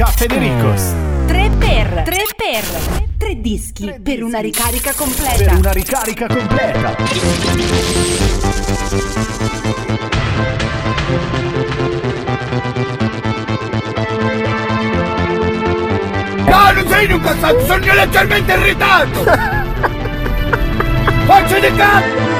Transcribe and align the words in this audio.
Caffè 0.00 0.24
De 0.24 0.38
Ricos. 0.38 0.94
3 1.26 1.50
per 1.58 2.02
3 2.06 2.16
per 2.34 2.64
3 3.18 3.34
dischi 3.38 3.94
per 4.02 4.22
una 4.22 4.38
ricarica 4.38 4.92
Per 4.92 4.96
completa. 4.96 5.54
una 5.54 5.72
ricarica 5.72 6.26
completa. 6.26 6.96
No, 16.46 16.72
non 16.72 16.88
sei 16.88 17.04
in 17.04 17.12
un 17.12 17.20
cazzo, 17.20 17.60
sono 17.66 17.92
leggermente 17.92 18.52
in 18.54 18.62
ritardo! 18.62 19.20
Faccio 21.26 21.60
di 21.60 21.76
cazzo! 21.76 22.39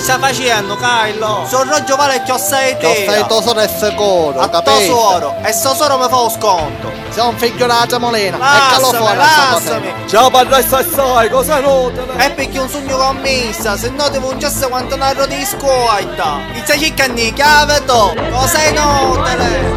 Sta 0.00 0.18
facendo, 0.18 0.76
Carlo? 0.76 1.46
Sono 1.48 1.70
roggio 1.70 1.96
vale 1.96 2.22
che 2.22 2.32
ho 2.32 2.38
sei 2.38 2.76
te. 2.78 3.04
sei 3.06 3.26
tesoro 3.26 3.60
e 3.60 3.68
sicuro, 3.68 4.48
capito? 4.48 4.80
soro. 4.80 5.34
E 5.42 5.52
sto 5.52 5.74
soro 5.74 5.98
mi 5.98 6.08
fa 6.08 6.16
lo 6.16 6.28
sconto. 6.30 6.90
Sei 7.10 7.26
un 7.26 7.36
figlio 7.36 7.66
della 7.66 7.86
gemolina, 7.86 8.36
eccolo 8.36 8.92
Lasciami, 8.92 8.96
fuori 8.96 9.16
lasciami. 9.16 9.94
Ciao 10.06 10.30
padressa 10.30 10.78
assai, 10.78 11.28
cosa 11.28 11.60
nota? 11.60 12.02
E 12.24 12.30
perché 12.30 12.58
un 12.58 12.68
sogno 12.68 12.96
commessa, 12.96 13.76
se 13.76 13.90
no 13.90 14.08
devo 14.08 14.30
un 14.30 14.38
gesso 14.38 14.68
quanto 14.68 14.96
narro 14.96 15.26
di 15.26 15.44
scuola. 15.44 16.38
Mi 16.52 16.60
stai 16.64 16.78
cercando 16.78 17.20
di 17.20 17.32
chiave 17.32 17.84
tu. 17.84 18.14
Cosa 18.30 18.58
è 18.58 18.72
notele? 18.72 19.74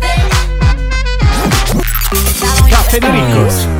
Caffè 2.70 3.00
Ricos. 3.00 3.68
3 3.68 3.73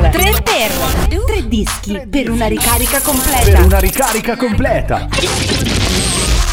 per 0.00 0.10
3 0.10 0.42
per 0.42 0.70
3 1.26 1.48
dischi 1.48 2.00
per 2.08 2.30
una 2.30 2.46
ricarica 2.46 2.98
Per 2.98 3.02
completa. 3.02 3.62
una 3.64 3.78
ricarica 3.80 4.36
completa. 4.36 5.08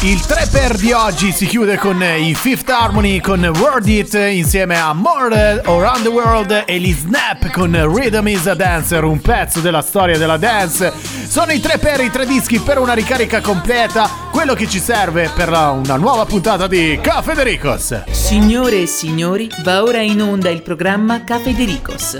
Il 0.00 0.20
3 0.20 0.48
per 0.50 0.76
di 0.76 0.92
oggi 0.92 1.30
si 1.32 1.46
chiude 1.46 1.78
con 1.78 2.02
i 2.02 2.34
Fifth 2.34 2.68
Harmony 2.68 3.20
con 3.20 3.44
Word 3.60 3.86
It 3.88 4.14
insieme 4.14 4.76
a 4.78 4.92
More 4.92 5.62
Around 5.64 6.02
the 6.02 6.08
World 6.08 6.64
e 6.66 6.78
gli 6.80 6.92
Snap 6.92 7.50
con 7.52 7.70
Rhythm 7.94 8.26
is 8.28 8.46
a 8.48 8.54
Dancer, 8.54 9.04
un 9.04 9.20
pezzo 9.20 9.60
della 9.60 9.80
storia 9.82 10.18
della 10.18 10.36
dance. 10.36 10.92
Sono 11.28 11.52
i 11.52 11.60
3 11.60 11.78
per 11.78 12.00
i 12.00 12.10
tre 12.10 12.26
dischi 12.26 12.58
per 12.58 12.78
una 12.78 12.94
ricarica 12.94 13.40
completa, 13.40 14.08
quello 14.32 14.54
che 14.54 14.68
ci 14.68 14.80
serve 14.80 15.30
per 15.34 15.48
una 15.50 15.96
nuova 15.96 16.24
puntata 16.26 16.66
di 16.66 16.98
Caffè 17.00 17.34
De 17.34 17.44
Ricos. 17.44 18.02
Signore 18.10 18.82
e 18.82 18.86
signori, 18.86 19.48
va 19.62 19.82
ora 19.84 20.00
in 20.00 20.20
onda 20.20 20.50
il 20.50 20.62
programma 20.62 21.22
Cafe 21.22 21.54
de 21.54 21.64
Ricos. 21.64 22.18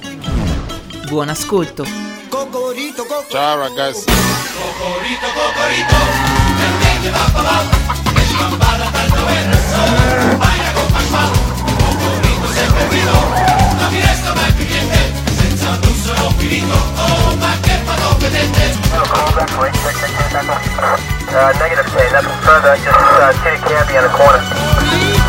Buon 1.09 1.29
ascolto. 1.29 1.85
Ciao 3.29 3.59
ragazzi. 3.59 4.05
Uh, 21.29 21.53
negative 21.59 21.87
10, 21.93 22.13
nothing 22.13 22.41
further, 22.43 22.77
just 22.77 22.89
uh, 22.89 23.33
Titty 23.45 23.59
Canby 23.63 23.97
on 23.97 24.03
the 24.05 24.11
corner. 24.11 25.26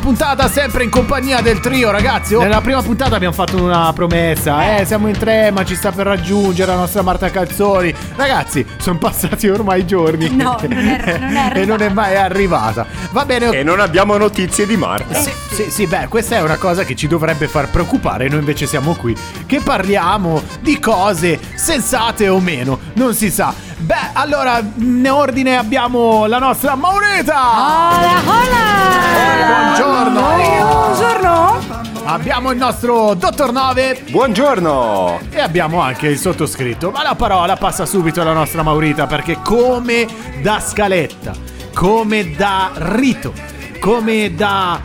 Puntata 0.00 0.48
sempre 0.48 0.82
in 0.82 0.90
compagnia 0.90 1.40
del 1.40 1.60
trio, 1.60 1.90
ragazzi. 1.90 2.34
Oh, 2.34 2.40
Nella 2.40 2.60
prima 2.60 2.82
puntata 2.82 3.14
abbiamo 3.14 3.34
fatto 3.34 3.62
una 3.62 3.92
promessa. 3.92 4.78
Eh, 4.78 4.84
siamo 4.84 5.08
in 5.08 5.16
tre, 5.16 5.50
ma 5.50 5.64
ci 5.64 5.74
sta 5.76 5.92
per 5.92 6.06
raggiungere 6.06 6.72
la 6.72 6.78
nostra 6.78 7.02
Marta 7.02 7.30
Calzoni. 7.30 7.94
Ragazzi, 8.16 8.64
sono 8.78 8.98
passati 8.98 9.48
ormai 9.48 9.86
giorni. 9.86 10.34
No, 10.34 10.56
non 10.62 10.72
è- 10.78 11.18
non 11.18 11.36
è 11.36 11.52
e 11.60 11.64
non 11.64 11.82
è 11.82 11.88
mai 11.90 12.16
arrivata. 12.16 12.86
Va 13.10 13.24
bene. 13.24 13.50
E 13.50 13.62
non 13.62 13.78
abbiamo 13.80 14.16
notizie 14.16 14.66
di 14.66 14.76
Marta. 14.76 15.14
Sì, 15.20 15.30
sì, 15.50 15.70
sì, 15.70 15.86
beh, 15.86 16.08
questa 16.08 16.36
è 16.36 16.42
una 16.42 16.56
cosa 16.56 16.84
che 16.84 16.96
ci 16.96 17.06
dovrebbe 17.06 17.46
far 17.46 17.68
preoccupare. 17.68 18.28
Noi 18.28 18.38
invece 18.40 18.66
siamo 18.66 18.94
qui 18.94 19.14
che 19.46 19.60
parliamo 19.60 20.42
di 20.60 20.78
cose 20.80 21.38
sensate 21.54 22.28
o 22.28 22.40
meno, 22.40 22.78
non 22.94 23.14
si 23.14 23.30
sa. 23.30 23.52
Beh, 23.80 24.10
allora, 24.12 24.60
in 24.76 25.08
ordine 25.10 25.56
abbiamo 25.56 26.26
la 26.26 26.38
nostra 26.38 26.74
Maureta. 26.74 27.34
Hola, 27.34 28.20
hola! 28.26 29.74
Buongiorno. 29.74 30.20
Buongiorno! 30.20 31.58
Abbiamo 32.04 32.50
il 32.50 32.58
nostro 32.58 33.14
Dottor 33.14 33.52
9 33.52 34.04
Buongiorno! 34.10 35.20
e 35.30 35.40
abbiamo 35.40 35.80
anche 35.80 36.08
il 36.08 36.18
sottoscritto. 36.18 36.90
Ma 36.90 37.02
la 37.02 37.14
parola 37.14 37.56
passa 37.56 37.86
subito 37.86 38.20
alla 38.20 38.32
nostra 38.34 38.62
Maurita 38.62 39.06
perché 39.06 39.38
come 39.42 40.06
da 40.42 40.60
scaletta, 40.60 41.32
come 41.74 42.34
da 42.36 42.72
rito, 42.74 43.32
come 43.80 44.34
da 44.34 44.80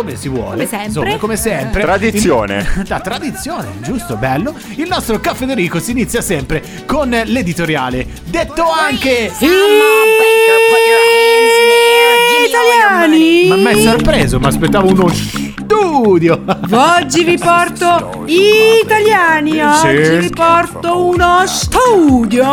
come 0.00 0.16
si 0.16 0.28
vuole, 0.28 0.52
Come 0.54 0.66
sempre. 0.66 0.86
insomma, 0.86 1.16
come 1.18 1.36
sempre. 1.36 1.82
Tradizione. 1.82 2.66
Il- 2.78 2.82
da 2.88 3.00
tradizione, 3.00 3.68
giusto, 3.80 4.16
bello. 4.16 4.54
Il 4.76 4.88
nostro 4.88 5.20
caffè 5.20 5.38
Federico 5.40 5.78
si 5.80 5.90
inizia 5.92 6.20
sempre 6.20 6.62
con 6.86 7.08
l'editoriale, 7.08 8.06
detto 8.24 8.70
anche 8.70 9.30
Italiani! 12.50 13.46
Ma 13.48 13.54
mi 13.56 13.66
hai 13.66 13.80
sorpreso, 13.82 14.40
mi 14.40 14.46
aspettavo 14.46 14.88
uno 14.88 15.08
studio. 15.08 16.42
Oggi 16.72 17.22
vi 17.22 17.38
porto 17.38 18.24
italiani, 18.26 19.60
oggi 19.62 20.18
vi 20.18 20.30
porto 20.30 21.06
uno 21.06 21.42
studio 21.46 22.44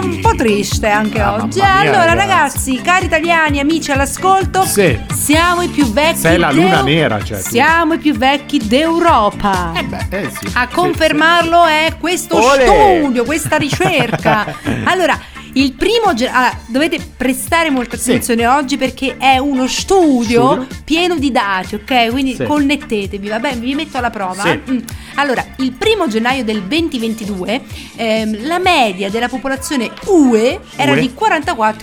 un 0.00 0.20
po' 0.20 0.34
triste 0.36 0.86
anche 0.88 1.20
Ah, 1.20 1.34
oggi. 1.42 1.58
mia, 1.58 1.74
allora 1.80 2.14
ragazzi. 2.14 2.80
cari 2.80 3.06
italiani, 3.06 3.58
amici 3.58 3.90
all'ascolto, 3.90 4.62
Sì. 4.64 4.96
siamo 5.12 5.62
i 5.62 5.68
più 5.68 5.90
vecchi 5.92 6.18
Sei 6.18 6.38
la 6.38 6.52
luna 6.52 6.82
nera, 6.82 7.20
cioè. 7.22 7.40
Siamo 7.40 7.94
i 7.94 7.98
più 7.98 8.14
vecchi 8.16 8.58
d'Europa. 8.64 9.72
Eh 9.74 9.82
beh, 9.82 10.06
eh 10.10 10.30
sì. 10.30 10.48
A 10.54 10.68
confermarlo 10.68 11.64
è 11.64 11.94
questo 11.98 12.36
Olè. 12.36 12.64
studio, 13.00 13.24
questa 13.24 13.56
ricerca. 13.56 14.46
allora, 14.84 15.18
il 15.56 15.72
primo 15.72 16.12
allora, 16.14 16.52
dovete 16.66 16.98
prestare 17.16 17.70
molta 17.70 17.96
Sì. 17.96 18.10
attenzione 18.10 18.46
oggi 18.46 18.76
perché 18.76 19.16
è 19.18 19.38
uno 19.38 19.66
studio, 19.66 20.50
Studio. 20.52 20.66
pieno 20.84 21.16
di 21.16 21.30
dati, 21.32 21.76
ok? 21.76 22.10
Quindi 22.10 22.34
Sì. 22.34 22.44
connettetevi, 22.44 23.28
va 23.28 23.38
bene? 23.38 23.56
Vi 23.60 23.74
metto 23.74 23.96
alla 23.96 24.10
prova. 24.10 24.42
Sì. 24.42 24.60
Mm. 24.70 24.78
Allora, 25.14 25.44
il 25.58 25.72
primo 25.72 26.08
gennaio 26.08 26.44
del 26.44 26.62
2022 26.62 27.62
ehm, 27.96 28.46
la 28.46 28.58
media 28.58 29.08
della 29.08 29.28
popolazione 29.28 29.90
UE 30.06 30.60
era 30.76 30.92
UE? 30.92 31.00
di 31.00 31.14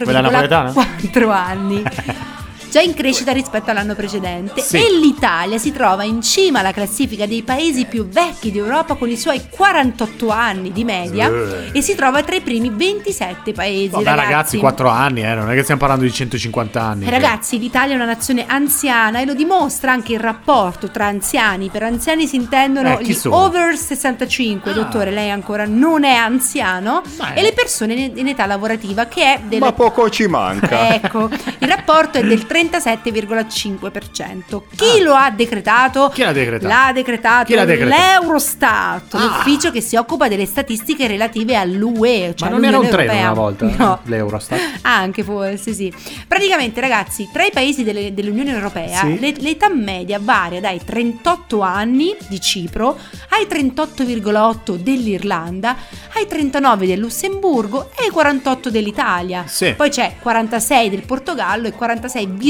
Quella 0.03 0.21
napoletana? 0.21 0.71
44,4 0.71 1.29
anni. 1.31 1.83
Già 2.73 2.81
in 2.81 2.95
crescita 2.95 3.31
rispetto 3.31 3.69
all'anno 3.69 3.93
precedente 3.93 4.59
Sì. 4.59 4.77
e 4.77 4.97
l'Italia 4.99 5.59
si 5.59 5.71
trova 5.71 6.01
in 6.05 6.23
cima 6.23 6.57
alla 6.61 6.71
classifica 6.71 7.27
dei 7.27 7.43
paesi 7.43 7.85
più 7.85 8.07
vecchi 8.07 8.51
d'Europa 8.51 8.95
con 8.95 9.09
i 9.09 9.15
suoi 9.15 9.39
48 9.47 10.29
anni 10.29 10.71
di 10.71 10.83
media 10.83 11.27
Sì. 11.27 11.77
e 11.77 11.81
si 11.83 11.93
trova 11.93 12.23
tra 12.23 12.33
i 12.35 12.41
primi 12.41 12.71
27 12.75 13.51
paesi. 13.51 13.89
Vabbè, 13.89 14.15
ragazzi, 14.15 14.57
4 14.57 14.89
anni, 14.89 15.21
eh, 15.21 15.35
non 15.35 15.51
è 15.51 15.53
che 15.53 15.61
stiamo 15.61 15.81
parlando 15.81 16.03
di 16.03 16.11
150 16.11 16.81
anni. 16.81 17.05
Eh, 17.05 17.11
Ragazzi, 17.11 17.59
l'Italia 17.59 17.93
è 17.93 17.95
una 17.95 18.05
nazione 18.05 18.45
anziana 18.47 19.19
e 19.19 19.25
lo 19.25 19.35
dimostra 19.35 19.91
anche 19.91 20.13
il 20.13 20.19
rapporto 20.19 20.89
tra 20.89 21.05
anziani. 21.05 21.69
Per 21.69 21.83
anziani 21.83 22.25
si 22.25 22.37
intendono 22.37 22.97
Eh, 22.97 23.03
gli 23.03 23.13
sono? 23.13 23.35
over 23.35 23.77
65, 23.77 24.71
Ah. 24.71 24.73
dottore, 24.73 25.11
lei 25.11 25.29
ancora 25.29 25.65
non 25.67 26.03
è 26.05 26.15
anziano, 26.15 27.03
Beh. 27.17 27.35
e 27.35 27.43
le 27.43 27.53
persone 27.53 27.93
in, 28.15 28.27
età 28.27 28.47
lavorativa 28.47 29.05
che 29.05 29.21
è 29.35 29.39
del 29.43 29.59
Ma 29.59 29.73
poco 29.73 30.09
ci 30.09 30.25
manca. 30.25 30.91
Ecco, 30.95 31.29
il 31.59 31.67
rapporto 31.67 32.17
è 32.17 32.23
del 32.23 32.45
37,5%. 32.69 34.61
Chi 34.75 35.01
lo 35.01 35.13
ha 35.13 35.29
decretato? 35.31 36.05
Ah. 36.05 36.09
Chi 36.11 36.21
l'ha 36.23 36.31
decretato? 36.31 36.67
L'ha 36.73 36.91
decretato 36.93 37.53
l'ha 37.55 37.65
decretato? 37.65 38.01
l'Eurostat, 38.21 39.13
Ah. 39.15 39.19
l'ufficio 39.19 39.71
che 39.71 39.81
si 39.81 39.95
occupa 39.95 40.27
delle 40.27 40.45
statistiche 40.45 41.07
relative 41.07 41.55
all'UE. 41.55 42.33
Cioè 42.35 42.49
Ma 42.49 42.55
non 42.55 42.65
era 42.65 42.79
un 42.79 42.87
treno 42.87 43.13
una 43.13 43.33
volta? 43.33 43.65
No. 43.77 43.99
L'Eurostat? 44.03 44.59
Anche 44.83 45.23
forse, 45.23 45.73
sì. 45.73 45.93
Praticamente, 46.27 46.79
ragazzi, 46.81 47.29
tra 47.31 47.43
i 47.45 47.51
paesi 47.51 47.83
delle- 47.83 48.13
dell'Unione 48.13 48.51
Europea 48.51 48.99
Sì. 48.99 49.19
le- 49.19 49.33
l'età 49.37 49.69
media 49.69 50.19
varia 50.21 50.59
dai 50.59 50.79
38 50.83 51.61
anni 51.61 52.15
di 52.27 52.39
Cipro 52.39 52.97
ai 53.29 53.45
38,8 53.47 54.75
dell'Irlanda, 54.77 55.75
ai 56.15 56.27
39 56.27 56.85
del 56.87 56.99
Lussemburgo 56.99 57.89
e 57.97 58.03
ai 58.05 58.09
48 58.09 58.69
dell'Italia. 58.69 59.43
Sì. 59.47 59.73
Poi 59.75 59.89
c'è 59.89 60.15
46 60.19 60.89
del 60.89 61.03
Portogallo 61.03 61.67
e 61.67 61.71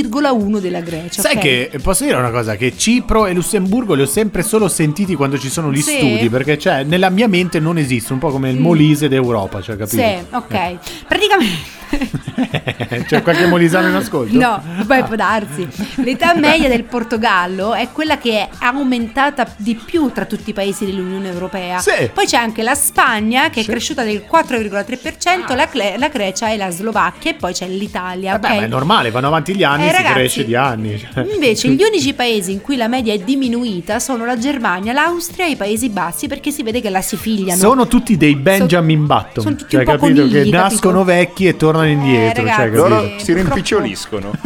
46,1 0.08 0.60
della 0.60 0.82
Grecia. 0.82 1.22
Sai 1.22 1.36
ok? 1.36 1.42
che 1.42 1.80
posso 1.82 2.04
dire 2.04 2.18
una 2.18 2.32
cosa? 2.32 2.56
Che 2.56 2.76
Cipro 2.78 3.26
e 3.26 3.34
Lussemburgo 3.34 3.94
li 3.94 4.02
ho 4.02 4.08
sempre 4.08 4.42
solo 4.44 4.68
sentiti 4.68 5.16
quando 5.16 5.38
ci 5.38 5.50
sono 5.50 5.72
gli 5.72 5.82
Sì. 5.82 5.98
studi. 5.98 6.30
Perché 6.30 6.58
cioè, 6.58 6.84
nella 6.84 7.10
mia 7.10 7.28
mente 7.28 7.60
non 7.60 7.78
esiste, 7.78 8.14
un 8.14 8.20
po' 8.20 8.30
come 8.32 8.50
il. 8.50 8.60
Molise 8.60 9.08
d'Europa, 9.08 9.62
cioè 9.62 9.76
capito? 9.76 10.02
Sì, 10.02 10.16
ok. 10.32 10.78
Praticamente 11.08 11.82
C'è 13.06 13.22
qualche 13.22 13.46
molisano 13.48 13.88
in 13.88 13.96
ascolto? 13.96 14.38
No, 14.38 14.62
poi 14.86 15.04
può 15.04 15.16
darsi. 15.16 15.68
L'età 15.96 16.34
media 16.36 16.70
del 16.70 16.84
Portogallo 16.84 17.74
è 17.74 17.90
quella 17.92 18.18
che 18.18 18.40
è 18.40 18.50
aumentata 18.60 19.48
di 19.58 19.76
più 19.76 20.12
tra 20.12 20.26
tutti 20.26 20.52
i 20.52 20.54
paesi 20.54 20.86
dell'Unione 20.86 21.30
Europea. 21.30 21.80
Sì. 21.80 22.10
Poi 22.14 22.26
c'è 22.26 22.38
anche 22.38 22.64
la 22.64 22.76
Spagna 22.76 23.50
che 23.50 23.62
è 23.62 23.64
cresciuta 23.64 24.04
del 24.04 24.24
4,3%, 24.30 25.56
la, 25.56 25.68
Cle- 25.68 25.98
la 25.98 26.08
Grecia 26.10 26.52
e 26.52 26.58
la 26.58 26.70
Slovacchia 26.70 27.32
e 27.32 27.34
poi 27.36 27.54
c'è 27.54 27.68
l'Italia. 27.68 28.32
Vabbè, 28.34 28.48
ok? 28.48 28.56
ma 28.58 28.64
è 28.64 28.68
normale, 28.68 29.12
vanno 29.12 29.28
avanti 29.28 29.56
gli 29.56 29.64
anni, 29.64 29.86
Eh, 29.86 29.90
si 29.90 29.96
ragazzi, 29.96 30.14
cresce 30.14 30.46
di 30.46 30.56
anni. 30.56 31.08
Invece 31.34 31.70
gli 31.70 31.84
unici 31.88 32.14
paesi 32.14 32.52
in 32.52 32.62
cui 32.62 32.76
la 32.76 32.88
media 32.88 33.14
è 33.14 33.20
diminuita 33.20 34.00
sono 34.00 34.26
la 34.26 34.38
Germania, 34.38 34.94
l'Austria 34.94 35.46
e 35.46 35.52
i 35.52 35.56
Paesi 35.56 35.90
Bassi 35.90 36.28
perché 36.28 36.52
si 36.52 36.64
vede 36.64 36.82
che 36.82 36.90
la 36.90 37.02
si 37.02 37.16
figliano. 37.18 37.60
Sono 37.60 37.88
tutti 37.88 38.18
dei 38.18 38.36
Benjamin 38.36 39.06
Button. 39.06 39.44
sono 39.44 39.56
tutti 39.56 39.72
cioè, 39.72 39.80
un 39.80 39.86
po' 39.86 39.92
capito? 39.94 40.22
conigli, 40.22 40.32
che 40.32 40.38
capito? 40.40 40.58
nascono 40.58 41.04
vecchi 41.04 41.48
e 41.48 41.56
tornano 41.58 41.83
indietro. 41.86 42.44
ragazzi, 42.44 42.62
cioè? 42.62 42.70
Loro 42.70 43.02
Sì, 43.18 43.26
si 43.26 43.34
rimpiccioliscono. 43.34 44.32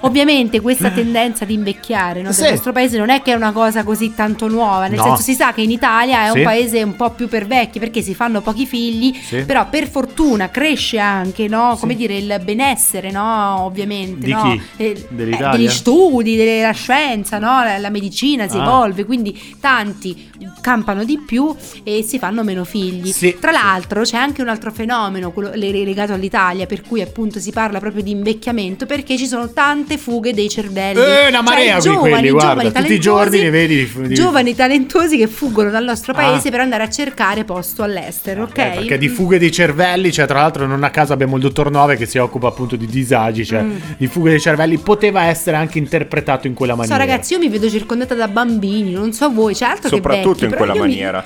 Ovviamente 0.00 0.60
questa 0.60 0.90
tendenza 0.90 1.44
di 1.44 1.54
invecchiare 1.54 2.22
no, 2.22 2.30
Sì. 2.30 2.48
nostro 2.50 2.70
paese 2.70 2.96
non 2.96 3.10
è 3.10 3.22
che 3.22 3.32
è 3.32 3.34
una 3.34 3.50
cosa 3.50 3.82
così 3.82 4.14
tanto 4.14 4.46
nuova, 4.46 4.86
nel 4.86 4.98
No. 4.98 5.02
senso 5.04 5.22
si 5.22 5.34
sa 5.34 5.52
che 5.52 5.62
in 5.62 5.70
Italia 5.70 6.26
è 6.26 6.30
Sì. 6.30 6.38
un 6.38 6.44
paese 6.44 6.82
un 6.82 6.94
po' 6.94 7.10
più 7.10 7.26
per 7.28 7.46
vecchi 7.46 7.80
perché 7.80 8.02
si 8.02 8.14
fanno 8.14 8.40
pochi 8.40 8.66
figli, 8.66 9.12
Sì. 9.20 9.42
però 9.44 9.68
per 9.68 9.88
fortuna 9.88 10.48
cresce 10.50 10.98
anche, 10.98 11.48
no, 11.48 11.76
come 11.80 11.96
dire, 11.96 12.16
il 12.18 12.40
benessere, 12.44 13.10
no, 13.10 13.62
ovviamente, 13.62 14.26
Di 14.26 14.32
no? 14.32 14.60
Eh, 14.76 15.06
Dell'Italia? 15.08 15.56
degli 15.58 15.68
studi, 15.68 16.36
della 16.36 16.70
scienza, 16.72 17.38
no? 17.38 17.64
la, 17.64 17.78
la 17.78 17.90
medicina 17.90 18.46
si 18.48 18.58
Ah. 18.58 18.62
evolve, 18.62 19.04
quindi 19.04 19.56
tanti 19.60 20.30
campano 20.60 21.02
di 21.04 21.18
più 21.18 21.52
e 21.82 22.02
si 22.06 22.18
fanno 22.18 22.44
meno 22.44 22.62
figli. 22.64 23.10
Sì, 23.10 23.36
Tra 23.40 23.52
sì. 23.52 23.58
l'altro 23.60 24.02
c'è 24.02 24.16
anche 24.18 24.40
un 24.42 24.48
altro 24.48 24.70
fenomeno 24.70 25.32
quello 25.32 25.50
le- 25.54 25.72
legato 25.72 26.12
all'Italia 26.26 26.66
per 26.66 26.82
cui 26.82 27.00
appunto 27.00 27.38
si 27.38 27.52
parla 27.52 27.78
proprio 27.78 28.02
di 28.02 28.10
invecchiamento 28.10 28.86
perché 28.86 29.16
ci 29.16 29.26
sono 29.26 29.50
tante 29.52 29.96
fughe 29.98 30.32
dei 30.34 30.48
cervelli. 30.48 30.98
Eh, 31.00 31.28
una 31.28 31.42
marea 31.42 31.78
qui 31.78 31.94
quelli, 31.94 32.30
guarda, 32.30 32.70
tutti 32.70 32.92
i 32.92 33.00
giorni 33.00 33.40
ne 33.40 33.50
vedi 33.50 33.88
di- 33.94 34.08
di- 34.08 34.14
Giovani 34.14 34.54
talentuosi 34.54 35.16
che 35.16 35.26
fuggono 35.28 35.70
dal 35.70 35.84
nostro 35.84 36.12
Ah. 36.12 36.16
paese 36.16 36.50
per 36.50 36.60
andare 36.60 36.82
a 36.82 36.88
cercare 36.90 37.44
posto 37.44 37.82
all'estero, 37.82 38.44
ok? 38.44 38.58
Eh, 38.58 38.70
perché 38.74 38.98
di 38.98 39.08
fughe 39.08 39.38
dei 39.38 39.52
cervelli, 39.52 40.12
cioè 40.12 40.26
tra 40.26 40.40
l'altro 40.40 40.66
non 40.66 40.82
a 40.84 40.90
caso 40.90 41.12
abbiamo 41.12 41.36
il 41.36 41.42
dottor 41.42 41.70
Nove 41.70 41.96
che 41.96 42.06
si 42.06 42.18
occupa 42.18 42.48
appunto 42.48 42.76
di 42.76 42.86
disagi, 42.86 43.44
cioè 43.46 43.62
Mm. 43.62 43.76
di 43.96 44.06
fughe 44.06 44.30
dei 44.30 44.40
cervelli, 44.40 44.78
poteva 44.78 45.24
essere 45.24 45.56
anche 45.56 45.78
interpretato 45.78 46.46
in 46.46 46.54
quella 46.54 46.72
So 46.72 46.78
maniera. 46.80 46.98
ragazzi, 46.98 47.32
io 47.34 47.38
mi 47.38 47.48
vedo 47.48 47.68
circondata 47.70 48.14
da 48.14 48.28
bambini, 48.28 48.92
non 48.92 49.12
so 49.12 49.30
voi, 49.30 49.54
c'è 49.54 49.64
altro 49.66 49.88
che 49.88 49.96
Soprattutto 49.96 50.30
vecchi, 50.32 50.44
in 50.46 50.54
quella 50.54 50.74
io 50.74 50.82
mi- 50.82 50.88
maniera. 50.88 51.24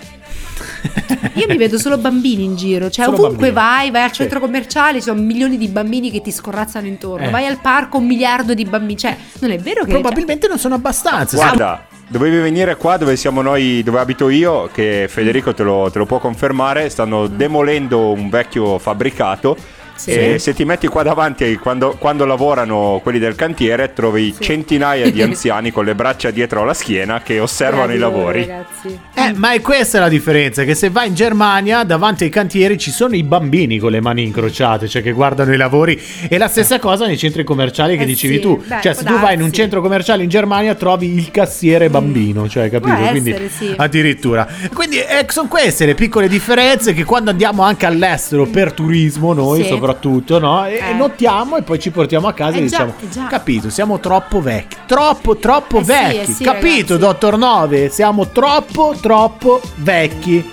Io 1.35 1.47
mi 1.49 1.57
vedo 1.57 1.79
solo 1.79 1.99
bambini 1.99 2.45
in 2.45 2.57
giro, 2.57 2.91
cioè 2.91 3.05
Solo 3.07 3.17
ovunque 3.19 3.51
bambini. 3.51 3.55
vai, 3.55 3.91
vai 3.91 4.03
al 4.03 4.13
centro 4.13 4.41
commerciale, 4.41 4.99
ci 4.99 5.05
sono 5.05 5.21
milioni 5.21 5.57
di 5.57 5.69
bambini 5.69 6.11
che 6.11 6.21
ti 6.21 6.31
scorrazzano 6.31 6.87
intorno, 6.87 7.27
Eh. 7.27 7.31
vai 7.31 7.47
al 7.47 7.59
parco, 7.61 7.99
un 7.99 8.07
miliardo 8.07 8.55
di 8.55 8.65
bambini, 8.65 8.99
cioè 8.99 9.17
non 9.41 9.51
è 9.51 9.59
vero 9.59 9.85
che... 9.85 9.91
Probabilmente 9.93 10.49
non 10.49 10.59
sono 10.59 10.75
abbastanza. 10.77 11.37
Guarda, 11.37 11.87
dovevi 12.09 12.39
venire 12.39 12.77
qua 12.77 12.97
dove 12.97 13.17
siamo 13.17 13.43
noi, 13.43 13.83
dove 13.83 13.99
abito 13.99 14.29
io, 14.29 14.69
che 14.73 15.07
Federico 15.09 15.55
te 15.55 15.63
lo, 15.63 15.89
te 15.91 15.99
lo 15.99 16.07
può 16.07 16.19
confermare. 16.19 16.89
Stanno 16.89 17.27
demolendo 17.27 18.13
un 18.13 18.29
vecchio 18.29 18.79
fabbricato. 18.79 19.57
Sì. 20.01 20.11
E 20.13 20.39
se 20.39 20.55
ti 20.55 20.65
metti 20.65 20.87
qua 20.89 21.03
davanti, 21.03 21.57
quando, 21.57 21.97
quando 21.99 22.25
lavorano 22.25 23.01
quelli 23.03 23.19
del 23.19 23.35
cantiere, 23.35 23.93
trovi 23.93 24.33
Sì. 24.37 24.43
centinaia 24.43 25.11
di 25.11 25.21
anziani 25.23 25.71
con 25.71 25.85
le 25.85 25.95
braccia 25.95 26.31
dietro 26.31 26.65
la 26.65 26.75
schiena 26.75 27.21
che 27.23 27.39
osservano 27.41 27.93
i 27.93 27.99
Bravi 27.99 28.13
voi, 28.15 28.23
lavori. 28.23 28.41
ragazzi. 28.47 28.99
Eh, 29.15 29.33
ma 29.35 29.53
è 29.53 29.61
questa 29.61 30.01
la 30.01 30.09
differenza, 30.09 30.65
che 30.65 30.75
se 30.75 30.89
vai 30.91 31.09
in 31.09 31.15
Germania 31.15 31.85
davanti 31.85 32.25
ai 32.25 32.31
cantieri 32.31 32.79
ci 32.79 32.91
sono 32.91 33.15
i 33.15 33.23
bambini 33.23 33.79
con 33.79 33.91
le 33.91 34.01
mani 34.01 34.23
incrociate, 34.23 34.89
cioè 34.89 35.03
che 35.03 35.13
guardano 35.13 35.53
i 35.53 35.57
lavori 35.57 36.01
e 36.29 36.39
la 36.39 36.49
stessa 36.49 36.79
cosa 36.79 37.07
nei 37.07 37.19
centri 37.19 37.45
commerciali 37.45 37.97
che 37.97 38.03
Eh 38.05 38.07
dicevi 38.07 38.35
sì, 38.37 38.41
tu, 38.41 38.63
beh, 38.67 38.79
cioè 38.83 38.95
se 38.95 39.05
tu 39.05 39.19
vai 39.19 39.35
in 39.35 39.43
un 39.43 39.53
centro 39.53 39.81
commerciale 39.83 40.23
in 40.23 40.29
Germania 40.29 40.75
trovi 40.75 41.13
il 41.15 41.31
cassiere 41.31 41.91
bambino, 41.91 42.49
cioè 42.49 42.71
capito? 42.71 42.95
Può 42.97 43.09
Quindi 43.11 43.31
essere, 43.31 43.49
sì. 43.51 43.75
addirittura. 43.77 44.47
Quindi 44.73 44.99
eh, 44.99 45.27
sono 45.29 45.49
queste 45.49 45.85
le 45.87 45.95
piccole 45.95 46.29
differenze 46.29 46.93
che 46.95 47.05
quando 47.05 47.31
andiamo 47.31 47.63
anche 47.63 47.87
all'estero 47.87 48.47
per 48.47 48.73
turismo 48.73 49.33
noi 49.33 49.63
Sì. 49.63 49.69
Soprattutto, 49.91 50.39
no? 50.39 50.67
E 50.67 50.77
Eh. 50.77 50.93
notiamo 50.95 51.57
e 51.57 51.63
poi 51.63 51.79
ci 51.79 51.91
portiamo 51.91 52.29
a 52.29 52.33
casa 52.33 52.57
Eh 52.59 52.63
e 52.65 52.67
già, 52.67 52.85
diciamo, 52.85 52.95
già. 53.11 53.27
capito, 53.27 53.71
siamo 53.71 53.99
troppo 53.99 54.41
vecchi, 54.41 54.77
troppo 54.87 55.37
troppo 55.37 55.79
Eh 55.79 55.85
sì, 55.85 55.87
vecchi, 55.91 56.17
eh 56.31 56.35
sì, 56.35 56.45
capito, 56.45 56.95
ragazzi. 56.95 56.99
dottor 56.99 57.39
Nove? 57.39 57.89
Siamo 57.89 58.29
troppo 58.29 58.95
troppo 59.01 59.61
vecchi. 59.77 60.53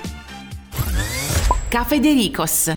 Cafedericos. 1.70 2.72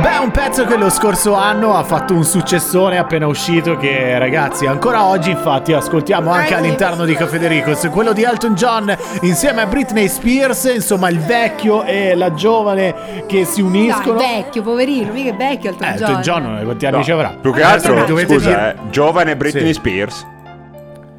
Beh, 0.00 0.16
un 0.22 0.30
pezzo 0.30 0.64
che 0.64 0.76
lo 0.76 0.90
scorso 0.90 1.34
anno 1.34 1.74
ha 1.76 1.82
fatto 1.82 2.14
un 2.14 2.22
successone 2.24 2.98
appena 2.98 3.26
uscito 3.26 3.76
che 3.76 4.16
ragazzi 4.18 4.64
ancora 4.66 5.04
oggi 5.06 5.30
infatti 5.30 5.72
ascoltiamo 5.72 6.30
anche 6.30 6.54
all'interno 6.54 7.04
di 7.04 7.14
Cafedericos, 7.14 7.88
quello 7.90 8.12
di 8.12 8.22
Elton 8.22 8.54
John 8.54 8.96
insieme 9.22 9.62
a 9.62 9.66
Britney 9.66 10.08
Spears, 10.08 10.70
insomma 10.72 11.08
il 11.08 11.18
vecchio 11.18 11.82
e 11.82 12.14
la 12.14 12.32
giovane 12.32 13.24
che 13.26 13.44
si 13.44 13.60
uniscono. 13.60 14.18
vecchio, 14.18 14.62
poverino, 14.62 15.12
mica 15.12 15.30
è 15.30 15.34
vecchio 15.34 15.70
Elton 15.70 15.88
Eh, 15.88 15.92
John. 15.94 16.08
Elton 16.08 16.22
John 16.22 16.60
quanti 16.64 16.86
anni 16.86 16.96
No, 16.98 17.02
ci 17.02 17.10
avrà? 17.10 17.36
Più 17.40 17.52
che 17.52 17.62
altro, 17.62 18.04
dovete 18.04 18.32
scusa, 18.34 18.48
dire- 18.48 18.70
eh, 18.70 18.90
giovane 18.90 19.36
Britney 19.36 19.66
Sì. 19.66 19.72
Spears. 19.72 20.26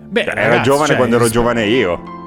Beh, 0.07 0.21
Era 0.23 0.33
ragazzi, 0.33 0.61
giovane 0.63 0.87
cioè, 0.87 0.95
quando 0.95 1.15
ero 1.17 1.27
giovane 1.29 1.65
io. 1.65 2.17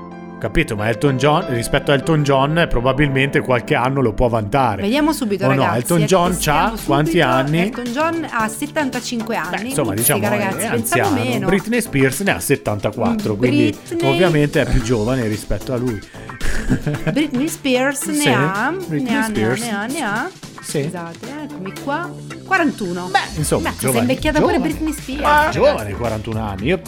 Capito, 0.43 0.75
ma 0.75 0.89
Elton 0.89 1.19
John 1.19 1.47
rispetto 1.51 1.93
a 1.93 1.95
Elton 1.95 2.25
John 2.25 2.67
probabilmente 2.69 3.39
qualche 3.43 3.77
anno 3.77 4.01
lo 4.01 4.13
può 4.13 4.27
vantare. 4.27 4.83
Vediamo 4.83 5.13
subito, 5.13 5.45
O 5.45 5.55
no, 5.55 5.55
ragazzi. 5.55 5.77
Elton 5.79 6.01
eh, 6.01 6.05
John 6.07 6.33
subito. 6.33 6.83
quanti 6.85 7.21
anni? 7.21 7.59
Elton 7.61 7.85
John 7.85 8.27
ha 8.29 8.49
75 8.49 9.37
anni. 9.37 9.57
Beh, 9.57 9.63
insomma, 9.69 9.93
Mizzica, 9.93 10.15
diciamo 10.19 10.37
ragazzi, 10.37 10.59
è 10.59 10.67
anziano. 10.67 11.15
meno. 11.15 11.47
Britney 11.47 11.81
Spears 11.81 12.21
ne 12.23 12.31
ha 12.33 12.41
74, 12.41 13.37
quindi 13.37 13.79
Britney. 13.87 14.11
ovviamente 14.13 14.63
è 14.63 14.69
più 14.69 14.83
giovane 14.83 15.29
rispetto 15.29 15.73
a 15.75 15.77
lui. 15.77 16.01
Britney 17.13 17.47
Spears 17.47 18.11
Sì, 18.11 18.25
ne 18.25 18.35
ha, 18.35 18.75
Britney 18.89 19.13
ne 19.13 19.19
ha, 19.19 19.23
Spears. 19.23 19.61
ne 19.63 19.71
ha, 19.73 19.87
ne 19.87 20.01
ha. 20.03 20.31
Sì. 20.61 20.83
Scusate, 20.83 21.19
eh, 21.39 21.45
eccomi 21.45 21.73
qua. 21.85 22.11
41. 22.45 23.07
Beh, 23.13 23.19
insomma, 23.37 23.69
Beh, 23.69 23.75
si 23.77 23.79
è 23.79 23.81
giovane, 23.87 24.01
invecchiata 24.01 24.39
giovane. 24.41 24.59
pure 24.59 24.69
Britney 24.71 24.93
Spears. 24.93 25.23
Ah, 25.25 25.51
giovane, 25.51 25.93
41 25.93 26.41
anni. 26.45 26.67
Io 26.67 26.81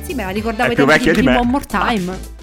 Sì, 0.00 0.14
me 0.14 0.24
la 0.24 0.30
ricordavo 0.30 0.70
ai 0.70 0.74
più 0.74 0.86
tempi 0.86 1.04
vecchia 1.04 1.20
di 1.20 1.28
me. 1.28 1.36
One 1.36 1.50
More 1.50 1.64
Time. 1.66 2.40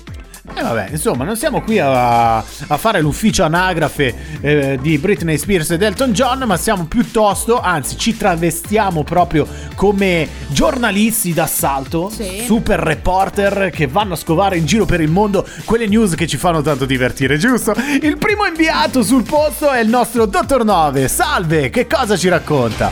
Eh 0.60 0.62
vabbè, 0.62 0.88
insomma, 0.92 1.24
non 1.24 1.38
siamo 1.38 1.62
qui 1.62 1.80
a, 1.80 2.36
a 2.40 2.78
fare 2.78 3.00
l'ufficio 3.00 3.44
anagrafe 3.44 4.14
eh, 4.42 4.78
di 4.82 4.98
Britney 4.98 5.38
Spears 5.38 5.70
ed 5.72 5.82
Elton 5.82 6.12
John, 6.12 6.44
ma 6.46 6.58
siamo 6.58 6.84
piuttosto, 6.84 7.62
anzi, 7.62 7.98
ci 7.98 8.18
travestiamo 8.18 9.06
proprio 9.06 9.48
come 9.76 10.28
giornalisti 10.50 11.32
d'assalto, 11.32 12.10
Sì. 12.10 12.44
super 12.46 12.78
reporter 12.78 13.70
che 13.74 13.88
vanno 13.88 14.16
a 14.16 14.18
scovare 14.18 14.58
in 14.58 14.66
giro 14.66 14.84
per 14.84 15.00
il 15.00 15.10
mondo 15.10 15.48
quelle 15.64 15.88
news 15.88 16.16
che 16.16 16.28
ci 16.28 16.36
fanno 16.36 16.62
tanto 16.62 16.84
divertire, 16.86 17.38
giusto? 17.38 17.74
Il 18.02 18.18
primo 18.18 18.46
inviato 18.46 19.02
sul 19.02 19.24
posto 19.24 19.70
è 19.72 19.80
il 19.80 19.88
nostro 19.88 20.26
Dottor 20.26 20.66
Nove. 20.66 21.08
Salve, 21.08 21.70
che 21.70 21.88
cosa 21.88 22.18
ci 22.18 22.28
racconta? 22.28 22.92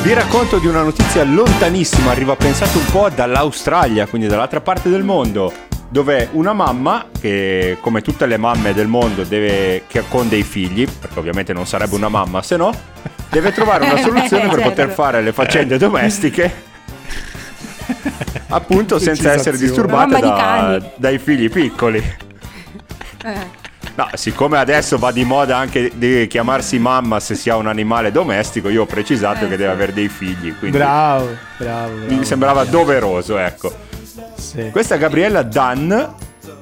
Vi 0.00 0.12
racconto 0.12 0.58
di 0.58 0.68
una 0.68 0.82
notizia 0.82 1.24
lontanissima, 1.24 2.12
arriva 2.12 2.36
pensate 2.36 2.78
un 2.78 2.84
po' 2.92 3.08
dall'Australia, 3.12 4.06
quindi 4.06 4.28
dall'altra 4.28 4.60
parte 4.60 4.88
del 4.90 5.02
mondo, 5.02 5.52
dove 5.94 6.28
una 6.32 6.52
mamma, 6.52 7.06
che 7.20 7.76
come 7.80 8.02
tutte 8.02 8.26
le 8.26 8.36
mamme 8.36 8.74
del 8.74 8.88
mondo 8.88 9.22
deve, 9.22 9.84
che 9.86 10.02
con 10.08 10.28
dei 10.28 10.42
figli, 10.42 10.88
perché 10.88 11.20
ovviamente 11.20 11.52
non 11.52 11.68
sarebbe 11.68 11.94
una 11.94 12.08
mamma 12.08 12.42
se 12.42 12.56
no, 12.56 12.74
deve 13.30 13.52
trovare 13.52 13.84
una 13.84 13.98
soluzione 14.02 14.48
per 14.48 14.54
Certo. 14.54 14.68
poter 14.70 14.90
fare 14.90 15.22
le 15.22 15.32
faccende 15.32 15.78
domestiche. 15.78 16.52
Appunto 18.48 18.98
senza 18.98 19.32
essere 19.34 19.56
disturbata 19.56 20.16
di 20.16 20.20
da- 20.22 20.82
dai 20.96 21.18
figli 21.20 21.48
piccoli. 21.48 21.98
Eh. 23.24 23.62
No, 23.94 24.08
siccome 24.14 24.58
adesso 24.58 24.98
va 24.98 25.12
di 25.12 25.22
moda 25.24 25.58
anche 25.58 25.92
di 25.94 26.26
chiamarsi 26.26 26.80
mamma 26.80 27.20
se 27.20 27.36
si 27.36 27.50
ha 27.50 27.56
un 27.56 27.68
animale 27.68 28.10
domestico, 28.10 28.68
io 28.68 28.82
ho 28.82 28.86
precisato 28.86 29.44
Eh, 29.44 29.48
che 29.48 29.56
deve 29.56 29.70
avere 29.70 29.92
dei 29.92 30.08
figli, 30.08 30.52
quindi 30.58 30.76
Bravo, 30.76 31.36
bravo. 31.56 31.94
bravo. 31.98 32.14
mi 32.16 32.24
sembrava 32.24 32.64
doveroso, 32.64 33.38
ecco. 33.38 33.92
Sì. 34.34 34.70
Questa 34.70 34.96
Gabriella 34.96 35.42
Dan, 35.42 36.14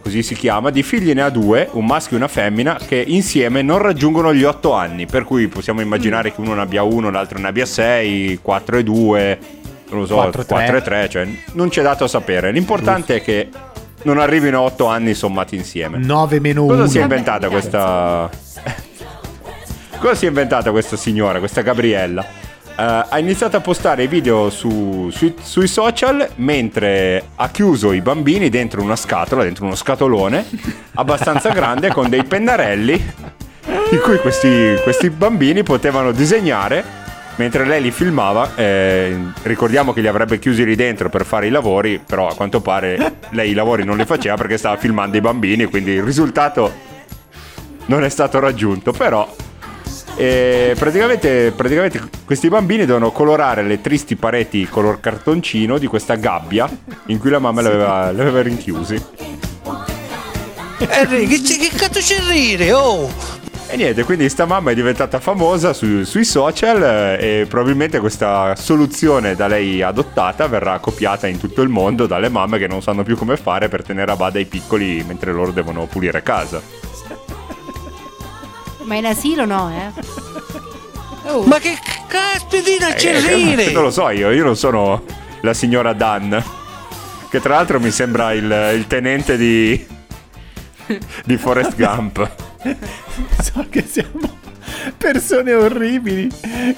così 0.03 0.23
si 0.23 0.35
chiama, 0.35 0.71
di 0.71 0.83
figli 0.83 1.13
ne 1.13 1.23
ha 1.23 1.31
due, 1.31 1.69
un 1.73 1.87
maschio 1.87 2.17
e 2.17 2.19
una 2.19 2.29
femmina, 2.29 2.79
che 2.87 3.03
insieme 3.07 3.63
non 3.63 3.79
raggiungono 3.79 4.33
gli 4.35 4.45
otto 4.45 4.73
anni, 4.73 5.07
per 5.07 5.25
cui 5.25 5.49
possiamo 5.49 5.81
immaginare 5.81 6.33
che 6.35 6.41
uno 6.41 6.55
ne 6.55 6.61
abbia 6.63 6.83
uno, 6.83 7.11
l'altro 7.11 7.39
ne 7.39 7.49
abbia 7.49 7.67
sei, 7.67 8.39
quattro 8.43 8.77
e 8.79 8.83
due, 8.83 9.39
non 9.91 10.01
lo 10.01 10.07
so, 10.07 10.15
Quattro 10.15 10.41
e 10.43 10.45
tre. 10.45 10.55
quattro 10.57 10.77
e 10.77 10.83
tre, 10.83 11.09
cioè 11.09 11.29
non 11.53 11.69
c'è 11.69 11.83
dato 11.83 12.05
a 12.05 12.09
sapere. 12.09 12.51
L'importante 12.51 13.17
è 13.17 13.23
che 13.23 13.49
non 14.03 14.19
arrivino 14.19 14.59
a 14.59 14.63
otto 14.63 14.87
anni 14.87 15.15
sommati 15.15 15.55
insieme. 15.57 15.99
9 15.99 16.41
meno 16.41 16.65
1. 16.65 16.75
Cosa 16.75 16.87
si 16.89 16.99
è 16.99 17.03
inventata 17.03 17.49
questa. 17.49 18.29
Cosa 19.99 20.15
si 20.17 20.25
è 20.25 20.29
inventata 20.29 20.71
questa 20.73 20.97
signora, 20.97 21.39
questa 21.39 21.61
Gabriella? 21.61 22.25
Eh, 22.77 23.07
ha 23.09 23.19
iniziato 23.19 23.57
a 23.57 23.61
postare 23.61 24.07
video 24.07 24.49
su- 24.51 25.11
sui, 25.11 25.35
sui 25.41 25.67
social 25.67 26.29
mentre 26.37 27.23
ha 27.37 27.49
chiuso 27.51 27.93
i 27.93 28.01
bambini 28.01 28.49
dentro 28.49 28.83
una 28.83 28.97
scatola, 28.97 29.43
dentro 29.43 29.67
uno 29.67 29.75
scatolone 29.75 30.45
abbastanza 30.95 31.51
grande 31.51 31.91
con 31.91 32.09
dei 32.09 32.25
pennarelli 32.25 33.13
in 33.91 34.01
cui 34.01 34.19
questi, 34.19 34.75
questi 34.83 35.11
bambini 35.11 35.63
potevano 35.63 36.13
disegnare 36.13 37.01
mentre 37.37 37.65
lei 37.65 37.83
li 37.83 37.91
filmava. 37.91 38.55
eh, 38.57 39.17
ricordiamo 39.43 39.93
che 39.93 40.01
li 40.01 40.09
avrebbe 40.09 40.39
chiusi 40.39 40.65
lì 40.65 40.75
dentro 40.75 41.09
per 41.09 41.25
fare 41.25 41.47
i 41.47 41.51
lavori, 41.51 42.01
però 42.05 42.29
a 42.29 42.35
quanto 42.35 42.61
pare 42.61 43.17
lei 43.31 43.51
i 43.51 43.55
lavori 43.55 43.85
non 43.85 43.97
li 43.97 44.05
faceva 44.05 44.37
perché 44.37 44.57
stava 44.57 44.77
filmando 44.77 45.17
i 45.17 45.21
bambini, 45.21 45.67
quindi 45.67 45.93
il 45.93 46.03
risultato 46.03 46.91
non 47.87 48.05
è 48.05 48.09
stato 48.09 48.39
raggiunto, 48.39 48.93
però 48.93 49.29
eh, 50.17 50.75
praticamente, 50.79 51.53
praticamente 51.55 52.01
questi 52.25 52.49
bambini 52.49 52.85
devono 52.85 53.11
colorare 53.11 53.63
le 53.63 53.81
tristi 53.81 54.17
pareti 54.17 54.67
color 54.69 55.01
cartoncino 55.01 55.79
di 55.79 55.87
questa 55.87 56.17
gabbia 56.17 56.69
in 57.07 57.19
cui 57.19 57.31
la 57.31 57.39
mamma 57.39 57.61
li 57.61 57.69
aveva, 57.69 58.11
li 58.11 58.21
aveva 58.21 58.43
rinchiusi. 58.43 59.03
Enrico, 60.79 61.43
che, 61.47 61.57
che 61.59 61.77
cazzo 61.77 62.01
c'è 62.01 62.17
a 62.17 62.31
rire? 62.31 62.73
Oh! 62.73 63.09
E 63.69 63.77
niente, 63.77 64.05
quindi 64.05 64.29
sta 64.29 64.45
mamma 64.45 64.73
è 64.73 64.75
diventata 64.75 65.19
famosa 65.19 65.73
su- 65.73 66.03
sui 66.03 66.27
social 66.27 66.83
eh, 66.83 67.41
e 67.41 67.47
probabilmente 67.47 68.01
questa 68.01 68.55
soluzione 68.55 69.35
da 69.35 69.47
lei 69.47 69.81
adottata 69.81 70.47
verrà 70.47 70.79
copiata 70.79 71.27
in 71.27 71.39
tutto 71.39 71.63
il 71.63 71.71
mondo 71.71 72.07
dalle 72.07 72.29
mamme 72.29 72.59
che 72.59 72.67
non 72.67 72.83
sanno 72.83 73.03
più 73.03 73.17
come 73.17 73.39
fare 73.39 73.69
per 73.69 73.83
tenere 73.83 74.13
a 74.13 74.17
bada 74.17 74.39
i 74.39 74.45
piccoli 74.45 75.03
mentre 75.07 75.33
loro 75.33 75.53
devono 75.53 75.87
pulire 75.87 76.23
casa. 76.23 76.61
Ma 78.85 78.95
in 78.97 79.07
asilo 79.07 79.45
no, 79.45 79.71
eh. 79.71 80.01
Oh. 81.25 81.45
Ma 81.45 81.59
che 81.59 81.79
caspitina 82.09 82.93
c'è 82.95 83.15
Eh, 83.15 83.71
non 83.73 83.85
lo 83.85 83.91
so 83.91 84.09
io, 84.11 84.31
io 84.33 84.43
non 84.45 84.57
sono 84.57 85.05
la 85.43 85.55
signora 85.55 85.93
Dan, 85.93 86.43
che 87.31 87.41
tra 87.41 87.55
l'altro 87.55 87.79
mi 87.81 87.91
sembra 87.91 88.33
il, 88.33 88.73
il 88.75 88.87
tenente 88.89 89.37
di, 89.37 89.87
di 91.25 91.37
Forrest 91.37 91.77
Gump. 91.77 92.31
So 93.43 93.67
che 93.69 93.85
siamo 93.87 94.39
persone 94.97 95.53
orribili 95.53 96.29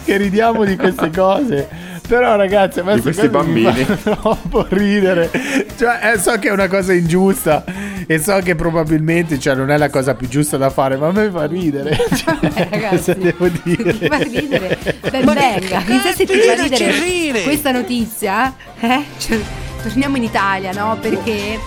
che 0.04 0.16
ridiamo 0.16 0.64
di 0.64 0.76
queste 0.76 1.10
cose. 1.10 1.68
Però 2.06 2.36
ragazzi, 2.36 2.80
a 2.80 2.84
me 2.84 2.96
Di 2.96 3.00
questi 3.02 3.28
cose 3.30 3.46
mi 3.48 3.62
bambini. 3.62 3.84
fanno 3.84 4.16
troppo 4.18 4.66
ridere. 4.70 5.30
Cioè, 5.76 6.12
eh, 6.14 6.18
so 6.18 6.38
che 6.38 6.48
è 6.48 6.52
una 6.52 6.68
cosa 6.68 6.92
ingiusta 6.92 7.64
e 8.06 8.18
so 8.18 8.38
che 8.42 8.54
probabilmente 8.54 9.38
cioè, 9.38 9.54
non 9.54 9.70
è 9.70 9.76
la 9.76 9.90
cosa 9.90 10.14
più 10.14 10.28
giusta 10.28 10.56
da 10.56 10.70
fare, 10.70 10.96
ma 10.96 11.08
a 11.08 11.12
me 11.12 11.30
fa 11.30 11.46
ridere. 11.46 11.96
Cioè, 12.14 12.38
Eh, 12.54 12.68
ragazzi, 12.70 12.96
cosa 12.96 13.14
devo 13.14 13.48
dire? 13.62 13.92
Mi 14.00 14.06
fa 14.08 14.16
ridere. 14.18 14.78
Ben 15.10 15.24
venga. 15.24 15.80
Chissà 15.82 16.12
se 16.14 16.24
ti 16.26 16.38
fa 16.38 16.54
ridere 16.62 16.90
rire? 17.00 17.42
questa 17.42 17.70
notizia. 17.72 18.54
Eh? 18.80 19.02
Cioè, 19.18 19.38
torniamo 19.82 20.16
in 20.16 20.22
Italia, 20.22 20.72
no? 20.72 20.96
Perché 21.00 21.58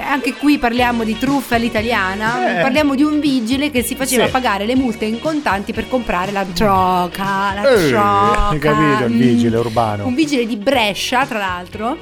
anche 0.00 0.34
qui 0.34 0.58
parliamo 0.58 1.04
di 1.04 1.16
truffa 1.18 1.56
all'italiana. 1.56 2.58
Eh. 2.58 2.62
Parliamo 2.62 2.94
di 2.94 3.02
un 3.02 3.20
vigile 3.20 3.70
che 3.70 3.82
si 3.82 3.94
faceva 3.94 4.26
Sì. 4.26 4.30
pagare 4.30 4.66
le 4.66 4.76
multe 4.76 5.04
in 5.06 5.18
contanti 5.20 5.72
per 5.72 5.88
comprare 5.88 6.30
la 6.32 6.44
troca. 6.52 7.24
La 7.54 7.62
Eh, 7.74 7.94
hai 7.94 8.58
capito, 8.58 9.04
il 9.06 9.16
vigile 9.16 9.56
urbano. 9.56 10.06
Un 10.06 10.14
vigile 10.14 10.46
di 10.46 10.56
Brescia, 10.56 11.26
tra 11.26 11.38
l'altro. 11.38 11.96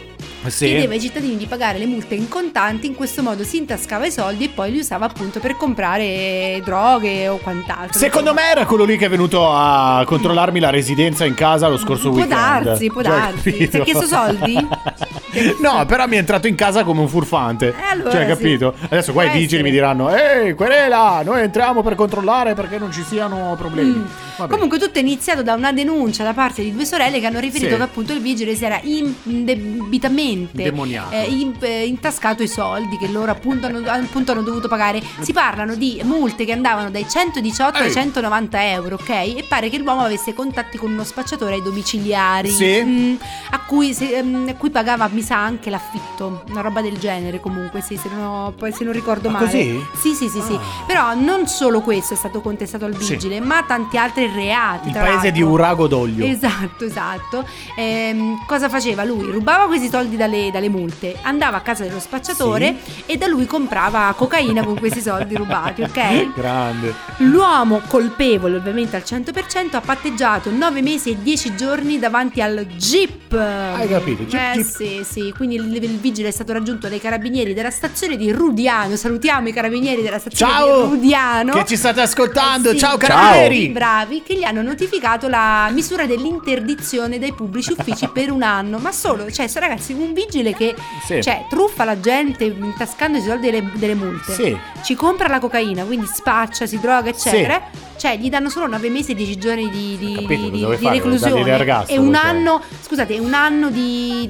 Sì. 0.46 0.66
Chiedeva 0.66 0.92
ai 0.94 1.00
cittadini 1.00 1.36
di 1.36 1.46
pagare 1.46 1.78
le 1.78 1.86
multe 1.86 2.14
in 2.14 2.28
contanti, 2.28 2.86
in 2.86 2.94
questo 2.94 3.22
modo 3.22 3.44
si 3.44 3.56
intascava 3.58 4.06
i 4.06 4.10
soldi 4.10 4.44
e 4.44 4.48
poi 4.48 4.72
li 4.72 4.78
usava 4.78 5.06
appunto 5.06 5.38
per 5.40 5.56
comprare 5.56 6.60
droghe 6.64 7.28
o 7.28 7.36
quant'altro. 7.38 7.98
Secondo 7.98 8.30
Insomma. 8.30 8.46
me 8.48 8.52
era 8.52 8.66
quello 8.66 8.84
lì 8.84 8.96
che 8.96 9.06
è 9.06 9.08
venuto 9.08 9.48
a 9.50 10.02
controllarmi 10.06 10.58
la 10.60 10.70
residenza 10.70 11.24
in 11.24 11.34
casa 11.34 11.68
lo 11.68 11.78
scorso 11.78 12.10
Può 12.10 12.18
weekend. 12.20 12.64
darsi, 12.64 12.86
può 12.90 13.02
Cioè, 13.02 13.10
darsi. 13.10 13.50
capito? 13.52 13.70
Ti 13.70 13.76
ha 13.78 13.82
chiesto 13.84 14.06
soldi? 14.06 14.68
No, 15.60 15.86
però 15.86 16.06
mi 16.06 16.16
è 16.16 16.18
entrato 16.18 16.46
in 16.46 16.54
casa 16.54 16.84
come 16.84 17.00
un 17.00 17.08
furfante. 17.08 17.68
Eh, 17.68 17.74
allora 17.92 18.10
cioè, 18.10 18.20
sì. 18.20 18.26
capito? 18.26 18.74
Adesso 18.90 19.12
qua 19.14 19.22
i 19.22 19.28
Può 19.28 19.32
vigili 19.38 19.46
essere. 19.46 19.62
mi 19.62 19.70
diranno: 19.70 20.14
Ehi, 20.14 20.52
querela, 20.52 21.22
noi 21.24 21.40
entriamo 21.40 21.82
per 21.82 21.94
controllare 21.94 22.52
perché 22.52 22.76
non 22.76 22.92
ci 22.92 23.02
siano 23.02 23.54
problemi. 23.56 24.04
Mm. 24.42 24.46
Comunque 24.50 24.78
tutto 24.78 24.98
è 24.98 25.00
iniziato 25.00 25.42
da 25.42 25.54
una 25.54 25.72
denuncia 25.72 26.22
da 26.22 26.34
parte 26.34 26.62
di 26.62 26.70
due 26.74 26.84
sorelle 26.84 27.18
che 27.18 27.24
hanno 27.24 27.38
riferito 27.40 27.70
Sì. 27.70 27.76
che 27.76 27.82
appunto 27.82 28.12
il 28.12 28.20
vigile 28.20 28.54
si 28.54 28.64
era 28.66 28.78
indebitamente 28.82 30.31
Demoniato. 30.52 31.14
eh, 31.14 31.24
in- 31.24 31.54
eh, 31.60 31.86
intascato 31.86 32.42
i 32.42 32.48
soldi 32.48 32.96
che 32.98 33.08
loro 33.08 33.30
appunto 33.30 33.66
hanno, 33.66 33.82
appunto 33.90 34.32
hanno 34.32 34.42
dovuto 34.42 34.68
pagare. 34.68 35.02
Si 35.20 35.32
parlano 35.32 35.74
di 35.74 36.00
multe 36.04 36.44
che 36.44 36.52
andavano 36.52 36.90
dai 36.90 37.06
118 37.08 37.78
ai 37.78 37.86
Ehi. 37.86 37.92
190 37.92 38.70
euro, 38.70 38.94
ok? 39.00 39.08
E 39.10 39.44
pare 39.48 39.68
che 39.68 39.78
l'uomo 39.78 40.02
avesse 40.02 40.34
contatti 40.34 40.76
con 40.78 40.90
uno 40.92 41.04
spacciatore 41.04 41.54
ai 41.54 41.62
domiciliari 41.62 42.48
Sì. 42.50 42.82
mm, 42.84 43.14
a, 43.50 43.60
cui, 43.66 43.92
se- 43.94 44.16
ehm, 44.16 44.46
a 44.48 44.54
cui 44.54 44.70
pagava 44.70 45.08
mi 45.12 45.22
sa 45.22 45.36
anche 45.42 45.70
l'affitto, 45.70 46.44
una 46.48 46.60
roba 46.60 46.80
del 46.82 46.98
genere 46.98 47.40
comunque, 47.40 47.80
sì, 47.80 47.96
se 47.96 48.08
non, 48.12 48.24
ho- 48.24 48.50
poi 48.52 48.72
se 48.72 48.84
non 48.84 48.92
ricordo 48.92 49.28
Ah, 49.28 49.32
male. 49.32 49.44
così? 49.46 49.84
Sì, 50.00 50.14
sì, 50.14 50.28
sì, 50.28 50.40
sì. 50.40 50.58
Però 50.86 51.14
non 51.14 51.46
solo 51.46 51.80
questo 51.80 52.14
è 52.14 52.16
stato 52.16 52.40
contestato 52.40 52.84
al 52.84 52.96
Sì. 53.00 53.12
vigile, 53.14 53.40
ma 53.40 53.62
tanti 53.64 53.96
altri 53.96 54.30
reati. 54.34 54.88
Il 54.88 54.94
paese 54.94 55.10
l'altro. 55.12 55.30
di 55.30 55.42
Urago 55.42 55.86
d'Oglio. 55.86 56.24
Esatto, 56.24 56.84
esatto. 56.84 57.44
Ehm, 57.76 58.44
cosa 58.46 58.68
faceva 58.68 59.04
lui? 59.04 59.30
Rubava 59.30 59.66
questi 59.66 59.88
soldi 59.88 60.16
dalle, 60.22 60.50
dalle 60.52 60.68
multe, 60.68 61.16
andava 61.22 61.56
a 61.56 61.60
casa 61.60 61.84
dello 61.84 61.98
spacciatore 61.98 62.76
e 63.06 63.16
da 63.16 63.26
lui 63.26 63.46
comprava 63.46 64.14
cocaina 64.16 64.64
con 64.64 64.78
questi 64.78 65.00
soldi 65.00 65.34
rubati, 65.34 65.82
ok? 65.82 66.34
Grande. 66.34 66.94
L'uomo 67.18 67.80
colpevole, 67.86 68.56
ovviamente 68.56 68.96
al 68.96 69.02
100%, 69.04 69.76
ha 69.76 69.80
patteggiato 69.80 70.50
9 70.50 70.82
mesi 70.82 71.10
e 71.10 71.16
10 71.20 71.56
giorni 71.56 71.98
davanti 71.98 72.40
al 72.40 72.66
Jeep. 72.76 73.32
Hai 73.32 73.88
capito? 73.88 74.22
Jeep, 74.24 74.56
eh 74.56 74.62
Jeep. 74.62 74.66
sì, 74.66 75.00
sì. 75.04 75.32
Quindi 75.34 75.56
il, 75.56 75.74
il 75.74 75.98
vigile 75.98 76.28
è 76.28 76.32
stato 76.32 76.52
raggiunto 76.52 76.88
dai 76.88 77.00
carabinieri 77.00 77.54
della 77.54 77.70
stazione 77.70 78.16
di 78.16 78.30
Rudiano. 78.30 78.96
Salutiamo 78.96 79.48
i 79.48 79.52
carabinieri 79.52 80.02
della 80.02 80.18
stazione 80.18 80.52
Ciao! 80.52 80.84
di 80.84 80.94
Rudiano. 80.94 81.52
Che 81.54 81.64
ci 81.66 81.76
state 81.76 82.00
ascoltando? 82.00 82.70
Eh 82.70 82.72
sì, 82.72 82.78
Ciao, 82.78 82.96
carabinieri! 82.96 83.68
Bravi, 83.68 84.22
che 84.22 84.36
gli 84.36 84.44
hanno 84.44 84.62
notificato 84.62 85.28
la 85.28 85.68
misura 85.72 86.06
dell'interdizione 86.06 87.18
dai 87.18 87.32
pubblici 87.32 87.72
uffici 87.76 88.08
per 88.12 88.30
un 88.30 88.42
anno. 88.42 88.78
Ma 88.78 88.92
solo, 88.92 89.30
cioè, 89.30 89.48
ragazzi, 89.54 89.92
un 89.92 90.11
vigile 90.12 90.54
che 90.54 90.74
Sì. 91.04 91.22
cioè, 91.22 91.46
truffa 91.48 91.84
la 91.84 91.98
gente 92.00 92.44
intascando 92.44 93.18
i 93.18 93.22
soldi 93.22 93.50
delle, 93.50 93.70
delle 93.74 93.94
multe. 93.94 94.32
Sì. 94.32 94.56
Ci 94.82 94.94
compra 94.94 95.28
la 95.28 95.38
cocaina, 95.38 95.84
quindi 95.84 96.06
spaccia, 96.06 96.66
si 96.66 96.78
droga, 96.80 97.08
eccetera. 97.10 97.60
Cioè, 97.96 98.16
gli 98.16 98.28
danno 98.30 98.48
solo 98.48 98.66
9 98.66 98.88
mesi 98.90 99.12
e 99.12 99.14
10 99.14 99.38
giorni 99.38 99.70
di, 99.70 99.96
di, 99.98 100.14
Capito, 100.14 100.42
di- 100.48 100.50
di 100.50 100.76
fare? 100.76 100.94
reclusione. 100.96 101.84
E 101.86 101.98
un 101.98 102.14
anno, 102.14 102.60
scusate, 102.80 103.18
un 103.18 103.32
anno 103.34 103.70
di 103.70 104.26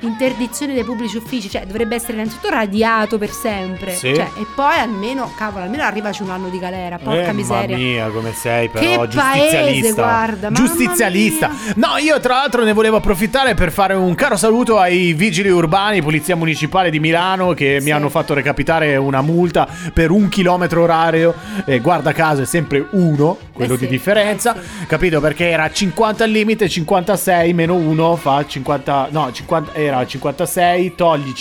interdizione 0.00 0.74
dai 0.74 0.84
pubblici 0.84 1.16
uffici. 1.16 1.48
Cioè, 1.50 1.66
dovrebbe 1.66 1.94
essere 1.96 2.14
innanzitutto 2.14 2.48
radiato 2.50 3.18
per 3.18 3.30
sempre. 3.30 3.92
Sì. 3.94 4.14
Cioè, 4.14 4.30
e 4.38 4.46
poi 4.54 4.78
almeno, 4.78 5.30
cavolo, 5.36 5.64
almeno 5.64 5.82
arrivaci 5.82 6.22
un 6.22 6.30
anno 6.30 6.48
di 6.48 6.58
galera. 6.58 6.98
Porca 6.98 7.28
Eh, 7.28 7.32
miseria. 7.32 7.76
Mamma 7.76 7.88
mia, 7.88 8.08
come 8.08 8.32
sei 8.32 8.68
però 8.68 8.84
Che 8.84 9.08
giustizialista. 9.08 9.62
paese, 9.62 9.92
guarda, 9.92 10.50
giustizialista. 10.50 11.50
No, 11.76 11.96
io 11.98 12.18
tra 12.20 12.34
l'altro 12.36 12.64
ne 12.64 12.72
volevo 12.72 12.96
approfittare 12.96 13.54
per 13.54 13.72
fare 13.72 13.94
un 13.94 14.14
caro 14.14 14.36
saluto 14.36 14.78
ai 14.78 15.12
vigili 15.12 15.48
urbani, 15.48 16.02
Polizia 16.02 16.36
Municipale 16.36 16.90
di 16.90 17.00
Milano 17.00 17.52
che 17.52 17.74
mi 17.76 17.86
Sì. 17.86 17.90
hanno 17.90 18.08
fatto 18.08 18.34
recapitare 18.34 18.96
una 18.96 19.20
multa 19.22 19.66
per 19.92 20.10
un 20.10 20.28
chilometro 20.28 20.82
orario. 20.82 21.34
E 21.64 21.80
guarda 21.80 22.12
caso 22.12 22.42
è 22.42 22.46
sempre 22.46 22.86
uno, 22.92 23.36
quello 23.58 23.74
Eh 23.74 23.78
di 23.78 23.84
sì, 23.84 23.90
differenza. 23.90 24.54
eh 24.56 24.60
sì. 24.80 24.86
Capito? 24.86 25.20
Perché 25.20 25.48
era 25.48 25.70
50 25.70 26.24
al 26.24 26.30
limite, 26.30 26.68
56 26.68 27.52
meno 27.52 27.74
1 27.74 28.16
fa 28.16 28.44
50. 28.46 29.08
No, 29.10 29.30
50, 29.32 29.74
era 29.74 30.06
56, 30.06 30.94
togli 30.94 31.32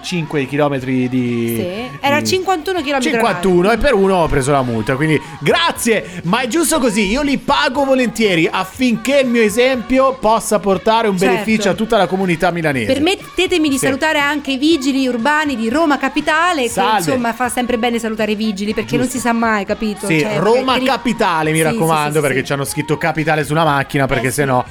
5 0.00 0.46
km 0.46 0.78
di. 0.78 1.08
Sì. 1.56 1.98
Era 2.00 2.20
di- 2.20 2.26
51 2.28 2.80
km 2.82 3.00
51 3.00 3.72
e 3.72 3.78
per 3.78 3.94
uno 3.94 4.16
ho 4.16 4.28
preso 4.28 4.52
la 4.52 4.62
multa. 4.62 4.96
Quindi 4.96 5.20
grazie, 5.40 6.20
ma 6.24 6.40
è 6.40 6.46
giusto 6.46 6.78
così. 6.78 7.06
Io 7.08 7.22
li 7.22 7.38
pago 7.38 7.84
volentieri 7.84 8.48
affinché 8.50 9.20
il 9.20 9.28
mio 9.28 9.42
esempio 9.42 10.16
possa 10.20 10.58
portare 10.58 11.08
un 11.08 11.18
Certo. 11.18 11.32
beneficio 11.34 11.70
a 11.70 11.74
tutta 11.74 11.96
la 11.96 12.06
comunità 12.06 12.50
milanese. 12.50 12.92
Permettetemi 12.92 13.68
di 13.68 13.78
Sì. 13.78 13.86
salutare 13.86 14.18
anche 14.18 14.52
i 14.52 14.56
vigili 14.58 15.06
urbani 15.06 15.56
di 15.56 15.68
Roma 15.68 15.98
Capitale, 15.98 16.68
Salve. 16.68 16.90
che 16.92 16.96
insomma 17.10 17.32
fa 17.32 17.48
sempre 17.48 17.78
bene 17.78 17.98
salutare 17.98 18.32
i 18.32 18.34
vigili 18.34 18.74
perché 18.74 18.96
non 18.96 19.08
si 19.08 19.18
sa 19.18 19.32
mai, 19.32 19.64
capito? 19.64 20.06
Sì, 20.06 20.20
Cioè, 20.20 20.38
Roma 20.38 20.76
i- 20.76 20.84
Capitale, 20.84 21.52
mi 21.52 21.61
Sì, 21.62 21.72
raccomando, 21.72 22.08
sì, 22.10 22.16
sì, 22.16 22.20
perché 22.20 22.38
sì. 22.40 22.44
ci 22.44 22.52
hanno 22.52 22.64
scritto 22.64 22.98
Capitale 22.98 23.44
sulla 23.44 23.64
macchina, 23.64 24.06
perché 24.06 24.26
Eh, 24.26 24.30
sì. 24.30 24.36
sennò 24.36 24.64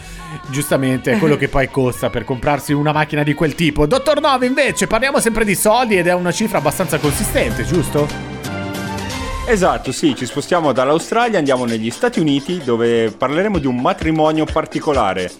giustamente 0.47 1.13
è 1.13 1.17
quello 1.17 1.35
che 1.37 1.47
poi 1.47 1.69
costa 1.69 2.09
per 2.09 2.23
comprarsi 2.23 2.73
una 2.73 2.91
macchina 2.91 3.23
di 3.23 3.33
quel 3.33 3.55
tipo. 3.55 3.85
Dottor 3.85 4.21
Nove, 4.21 4.45
invece, 4.45 4.87
parliamo 4.87 5.19
sempre 5.19 5.45
di 5.45 5.55
soldi 5.55 5.97
ed 5.97 6.07
è 6.07 6.13
una 6.13 6.31
cifra 6.31 6.57
abbastanza 6.59 6.97
consistente, 6.99 7.63
giusto? 7.65 8.07
Esatto, 9.47 9.91
sì, 9.91 10.15
ci 10.15 10.25
spostiamo 10.25 10.71
dall'Australia, 10.71 11.37
andiamo 11.37 11.65
negli 11.65 11.89
Stati 11.89 12.19
Uniti 12.19 12.61
dove 12.63 13.11
parleremo 13.11 13.57
di 13.57 13.67
un 13.67 13.81
matrimonio 13.81 14.45
particolare. 14.45 15.31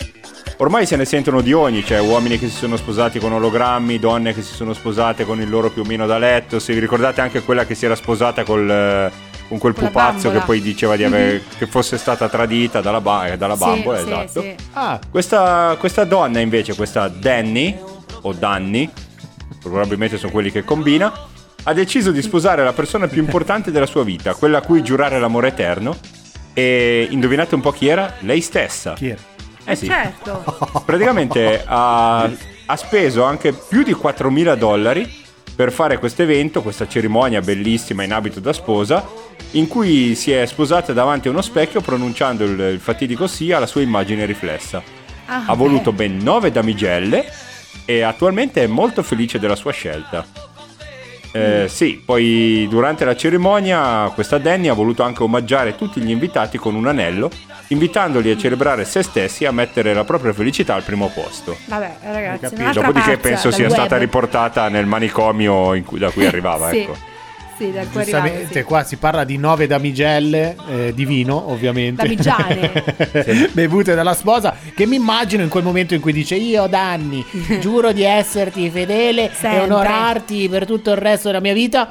Ormai 0.58 0.86
se 0.86 0.96
ne 0.96 1.06
sentono 1.06 1.42
di 1.42 1.54
ogni, 1.54 1.84
cioè 1.84 2.00
uomini 2.02 2.38
che 2.38 2.48
si 2.48 2.56
sono 2.56 2.76
sposati 2.78 3.20
con 3.20 3.32
ologrammi, 3.32 3.98
donne 4.00 4.34
che 4.34 4.42
si 4.42 4.54
sono 4.54 4.74
sposate 4.74 5.26
con 5.26 5.40
il 5.40 5.50
loro 5.50 5.70
piumino 5.70 6.06
da 6.06 6.18
letto, 6.18 6.60
se 6.60 6.74
vi 6.74 6.80
ricordate 6.80 7.22
anche 7.22 7.42
quella 7.42 7.66
che 7.66 7.74
si 7.74 7.86
era 7.86 7.96
sposata 7.96 8.44
col, 8.44 8.70
eh, 8.70 9.12
con 9.52 9.60
quel 9.60 9.74
Con 9.74 9.88
pupazzo 9.88 10.32
che 10.32 10.40
poi 10.40 10.62
diceva 10.62 10.96
di 10.96 11.04
aver, 11.04 11.42
che 11.60 11.68
fosse 11.68 11.98
stata 11.98 12.30
tradita 12.30 12.80
dalla, 12.80 13.02
ba- 13.02 13.36
dalla 13.36 13.58
Sì, 13.58 13.64
bambola, 13.66 13.98
sì, 13.98 14.04
esatto. 14.06 14.42
sì. 14.42 14.56
Ah, 14.72 14.98
Questa, 15.10 15.76
questa 15.78 16.06
donna 16.06 16.40
invece, 16.40 16.74
questa 16.74 17.10
Danny, 17.10 17.78
o 18.22 18.32
Danny, 18.32 18.90
probabilmente 19.62 20.18
sono 20.18 20.32
quelli 20.32 20.52
che 20.52 20.64
combina, 20.64 21.12
ha 21.64 21.74
deciso 21.74 22.12
di 22.12 22.22
sposare 22.22 22.64
la 22.64 22.72
persona 22.72 23.08
più 23.08 23.22
importante 23.22 23.72
della 23.72 23.86
sua 23.86 24.06
vita, 24.06 24.36
quella 24.36 24.60
a 24.60 24.62
cui 24.62 24.82
giurare 24.84 25.20
l'amore 25.20 25.50
eterno. 25.50 25.98
E 26.54 27.08
indovinate 27.10 27.54
un 27.54 27.60
po' 27.62 27.72
chi 27.72 27.88
era? 27.90 28.14
Lei 28.20 28.40
stessa. 28.40 28.94
Chi 28.94 29.10
era? 29.10 29.20
Eh 29.66 29.76
sì. 29.76 29.86
Certo. 29.88 30.44
Praticamente 30.86 31.62
ha, 31.66 32.22
ha 32.22 32.76
speso 32.78 33.24
anche 33.26 33.52
più 33.52 33.84
di 33.84 33.92
4.000 33.94 34.56
dollari 34.56 35.21
per 35.62 35.72
fare 35.72 36.00
questo 36.00 36.24
evento, 36.24 36.64
questa 36.64 36.88
cerimonia 36.88 37.40
bellissima 37.40 38.02
in 38.02 38.12
abito 38.12 38.40
da 38.40 38.52
sposa, 38.52 39.08
in 39.52 39.68
cui 39.68 40.16
si 40.16 40.32
è 40.32 40.44
sposata 40.48 40.92
davanti 40.92 41.28
a 41.28 41.32
uno 41.32 41.44
specchio 41.44 41.82
pronunciando 41.82 42.44
il, 42.46 42.60
il 42.60 42.80
fatidico 42.80 43.28
sì 43.28 43.52
alla 43.52 43.68
sua 43.68 43.82
immagine 43.82 44.26
riflessa. 44.26 44.82
Ah, 45.28 45.44
ha 45.46 45.54
voluto 45.54 45.92
beh. 45.92 46.08
ben 46.08 46.18
nove 46.18 46.52
damigelle 46.52 47.32
e 47.86 48.02
attualmente 48.02 48.64
è 48.64 48.66
molto 48.66 49.04
felice 49.04 49.38
della 49.38 49.56
sua 49.56 49.72
scelta. 49.72 50.26
Eh, 51.32 51.68
sì, 51.70 52.02
poi 52.04 52.66
durante 52.68 53.06
la 53.06 53.16
cerimonia 53.16 54.10
questa 54.16 54.40
Danny 54.40 54.68
ha 54.68 54.74
voluto 54.74 55.04
anche 55.04 55.22
omaggiare 55.22 55.76
tutti 55.76 56.02
gli 56.02 56.10
invitati 56.10 56.58
con 56.58 56.74
un 56.74 56.88
anello, 56.88 57.30
invitandoli 57.72 58.30
a 58.32 58.38
celebrare 58.38 58.86
se 58.86 59.02
stessi 59.02 59.44
e 59.44 59.48
a 59.48 59.52
mettere 59.52 59.94
la 59.94 60.04
propria 60.04 60.34
felicità 60.34 60.76
al 60.76 60.84
primo 60.84 61.10
posto. 61.10 61.58
Vabbè, 61.66 61.98
ragazzi, 62.04 62.56
Dopodiché 62.56 62.92
pazza 62.92 63.18
penso 63.18 63.52
sia 63.52 63.66
web. 63.68 63.74
stata 63.74 63.98
riportata 63.98 64.68
nel 64.68 64.86
manicomio 64.86 65.74
in 65.74 65.84
cui- 65.86 66.00
da 66.00 66.10
cui 66.10 66.26
arrivava. 66.28 66.70
Sì. 66.70 66.80
ecco. 66.80 67.10
Sì, 67.58 67.72
da 67.72 67.86
cui 67.86 68.02
arrivava, 68.02 68.30
sì. 68.50 68.64
qua 68.64 68.84
si 68.84 68.96
parla 68.98 69.24
di 69.24 69.38
nove 69.38 69.68
damigelle 69.68 70.56
eh, 70.68 70.94
di 70.96 71.06
vino, 71.06 71.52
ovviamente. 71.52 72.02
Damigiane. 72.02 73.50
Bevute 73.54 73.94
dalla 73.94 74.16
sposa, 74.16 74.56
che 74.76 74.88
mi 74.88 74.96
immagino 74.96 75.44
in 75.44 75.50
quel 75.50 75.64
momento 75.64 75.94
in 75.94 76.02
cui 76.02 76.12
dice 76.12 76.36
io 76.36 76.66
Danni, 76.66 77.24
giuro 77.62 77.92
di 77.92 78.02
esserti 78.04 78.68
fedele 78.72 79.26
e 79.26 79.32
Sempre. 79.34 79.62
onorarti 79.62 80.50
per 80.50 80.66
tutto 80.66 80.90
il 80.90 80.98
resto 80.98 81.28
della 81.28 81.40
mia 81.40 81.54
vita. 81.54 81.88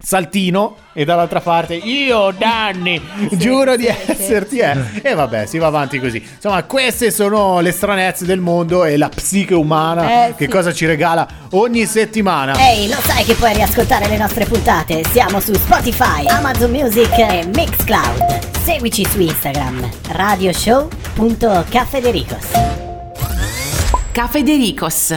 Saltino 0.00 0.76
e 0.92 1.04
dall'altra 1.04 1.40
parte 1.40 1.74
io 1.74 2.32
Danni 2.36 3.00
giuro 3.32 3.74
di 3.76 3.82
sì, 3.84 3.92
sì, 3.92 4.10
esserti 4.12 4.58
eh. 4.58 4.76
e 5.02 5.14
vabbè 5.14 5.44
si 5.46 5.58
va 5.58 5.66
avanti 5.66 5.98
così 5.98 6.24
insomma 6.34 6.62
queste 6.62 7.10
sono 7.10 7.58
le 7.60 7.72
stranezze 7.72 8.24
del 8.24 8.38
mondo 8.38 8.84
e 8.84 8.96
la 8.96 9.08
psiche 9.08 9.54
umana 9.54 10.28
Eh, 10.28 10.34
che 10.36 10.44
sì. 10.44 10.50
cosa 10.50 10.72
ci 10.72 10.86
regala 10.86 11.26
ogni 11.50 11.84
settimana 11.84 12.54
Ehi, 12.58 12.88
lo 12.88 12.94
sai 13.02 13.24
che 13.24 13.34
puoi 13.34 13.52
riascoltare 13.54 14.06
le 14.08 14.18
nostre 14.18 14.44
puntate? 14.44 15.02
Siamo 15.10 15.40
su 15.40 15.52
Spotify, 15.54 16.24
Amazon 16.28 16.70
Music 16.70 17.18
e 17.18 17.44
Mixcloud. 17.52 18.38
Seguici 18.64 19.04
su 19.04 19.20
Instagram, 19.20 19.88
radioshow.cafedericos. 20.12 22.46
Cafedericos. 24.12 25.16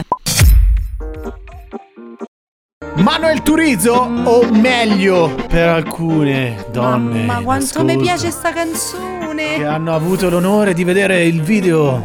Manuel 2.96 3.42
Turizo 3.42 3.92
o 4.24 4.44
meglio 4.50 5.34
per 5.48 5.68
alcune 5.68 6.66
donne 6.70 7.24
Mamma, 7.24 7.42
quanto 7.42 7.82
mi 7.84 7.96
piace 7.96 8.30
sta 8.30 8.52
canzone. 8.52 9.56
che 9.56 9.64
hanno 9.64 9.94
avuto 9.94 10.28
l'onore 10.28 10.74
di 10.74 10.84
vedere 10.84 11.24
il 11.24 11.40
video 11.42 12.04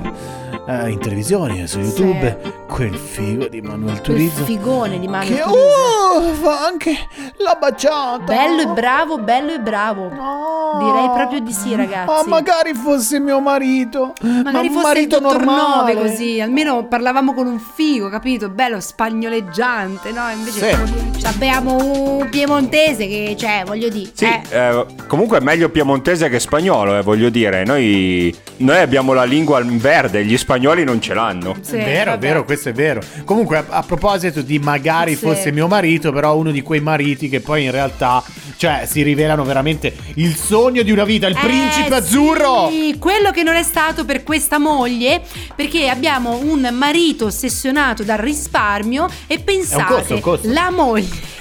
eh, 0.67 0.89
in 0.89 0.99
televisione 0.99 1.67
su 1.67 1.79
YouTube 1.79 2.37
quel 2.67 2.95
figo 2.95 3.47
di 3.47 3.61
Manuel 3.61 3.93
Quel 3.93 4.01
Turizo 4.01 4.43
figone 4.45 4.99
di 4.99 5.07
Manuel 5.07 5.27
che 5.35 5.41
Turizo. 5.41 5.59
oh, 5.59 6.26
fa 6.47 6.65
anche 6.65 6.95
la 7.39 7.57
baciata 7.59 8.23
Bello 8.23 8.61
e 8.61 8.67
bravo, 8.67 9.17
bello 9.17 9.53
e 9.53 9.59
bravo. 9.59 10.07
No. 10.09 10.79
Direi 10.79 11.09
proprio 11.13 11.39
di 11.41 11.51
sì, 11.51 11.75
ragazzi. 11.75 12.09
Oh, 12.09 12.23
magari 12.25 12.73
fosse 12.73 13.19
mio 13.19 13.39
marito 13.41 14.13
Magari 14.21 14.51
ma 14.53 14.59
un 14.61 14.67
fosse 14.69 14.81
marito 14.81 15.15
il 15.17 15.21
dottor 15.23 15.43
normale 15.43 15.95
così, 15.95 16.39
almeno 16.39 16.85
parlavamo 16.85 17.33
con 17.33 17.47
un 17.47 17.59
figo, 17.59 18.07
capito? 18.09 18.47
Bello 18.49 18.79
spagnoleggiante, 18.79 20.11
no? 20.11 20.29
Invece 20.29 20.75
Sì. 21.17 21.25
abbiamo 21.25 21.75
un 22.19 22.29
piemontese 22.29 23.07
che, 23.07 23.35
cioè, 23.37 23.63
voglio 23.65 23.89
dire, 23.89 24.11
Sì, 24.13 24.25
eh, 24.25 24.41
eh, 24.49 24.85
comunque 25.07 25.39
è 25.39 25.41
meglio 25.41 25.69
piemontese 25.69 26.29
che 26.29 26.39
spagnolo, 26.39 26.97
eh, 26.97 27.01
voglio 27.01 27.29
dire. 27.29 27.65
Noi, 27.65 28.33
noi 28.57 28.79
abbiamo 28.79 29.11
la 29.13 29.23
lingua 29.25 29.59
in 29.61 29.77
verde, 29.77 30.23
gli 30.23 30.37
spagnoli 30.37 30.83
non 30.85 31.01
ce 31.01 31.13
l'hanno. 31.13 31.55
sì, 31.61 31.75
È 31.75 31.83
vero, 31.83 32.11
è 32.11 32.13
vabbè. 32.13 32.27
vero, 32.27 32.43
questo 32.45 32.69
è 32.69 32.73
vero. 32.73 33.01
Comunque, 33.25 33.57
a, 33.57 33.63
a 33.69 33.83
proposito 33.83 34.41
di 34.41 34.59
magari 34.59 35.15
Sì. 35.15 35.25
fosse 35.25 35.51
mio 35.51 35.67
marito, 35.67 36.11
però 36.11 36.35
uno 36.37 36.51
di 36.51 36.61
quei 36.61 36.79
mariti 36.79 37.29
che 37.29 37.39
poi 37.41 37.63
in 37.65 37.71
realtà, 37.71 38.23
cioè, 38.57 38.85
si 38.87 39.01
rivelano 39.01 39.43
veramente 39.43 39.93
il 40.15 40.35
sogno 40.35 40.81
di 40.83 40.91
una 40.91 41.03
vita, 41.03 41.27
il 41.27 41.35
Eh, 41.35 41.39
principe 41.45 41.87
sì, 41.87 41.93
azzurro. 41.93 42.71
quello 42.99 43.31
che 43.31 43.43
non 43.43 43.55
è 43.55 43.63
stato 43.63 44.05
per 44.05 44.23
questa 44.23 44.57
moglie, 44.57 45.21
perché 45.55 45.89
abbiamo 45.89 46.37
un 46.41 46.69
marito 46.73 47.25
ossessionato 47.25 48.03
dal 48.03 48.17
risparmio 48.17 49.07
e 49.27 49.39
pensate, 49.39 49.93
costo, 49.93 50.19
costo. 50.19 50.51
la 50.51 50.69
moglie 50.71 51.35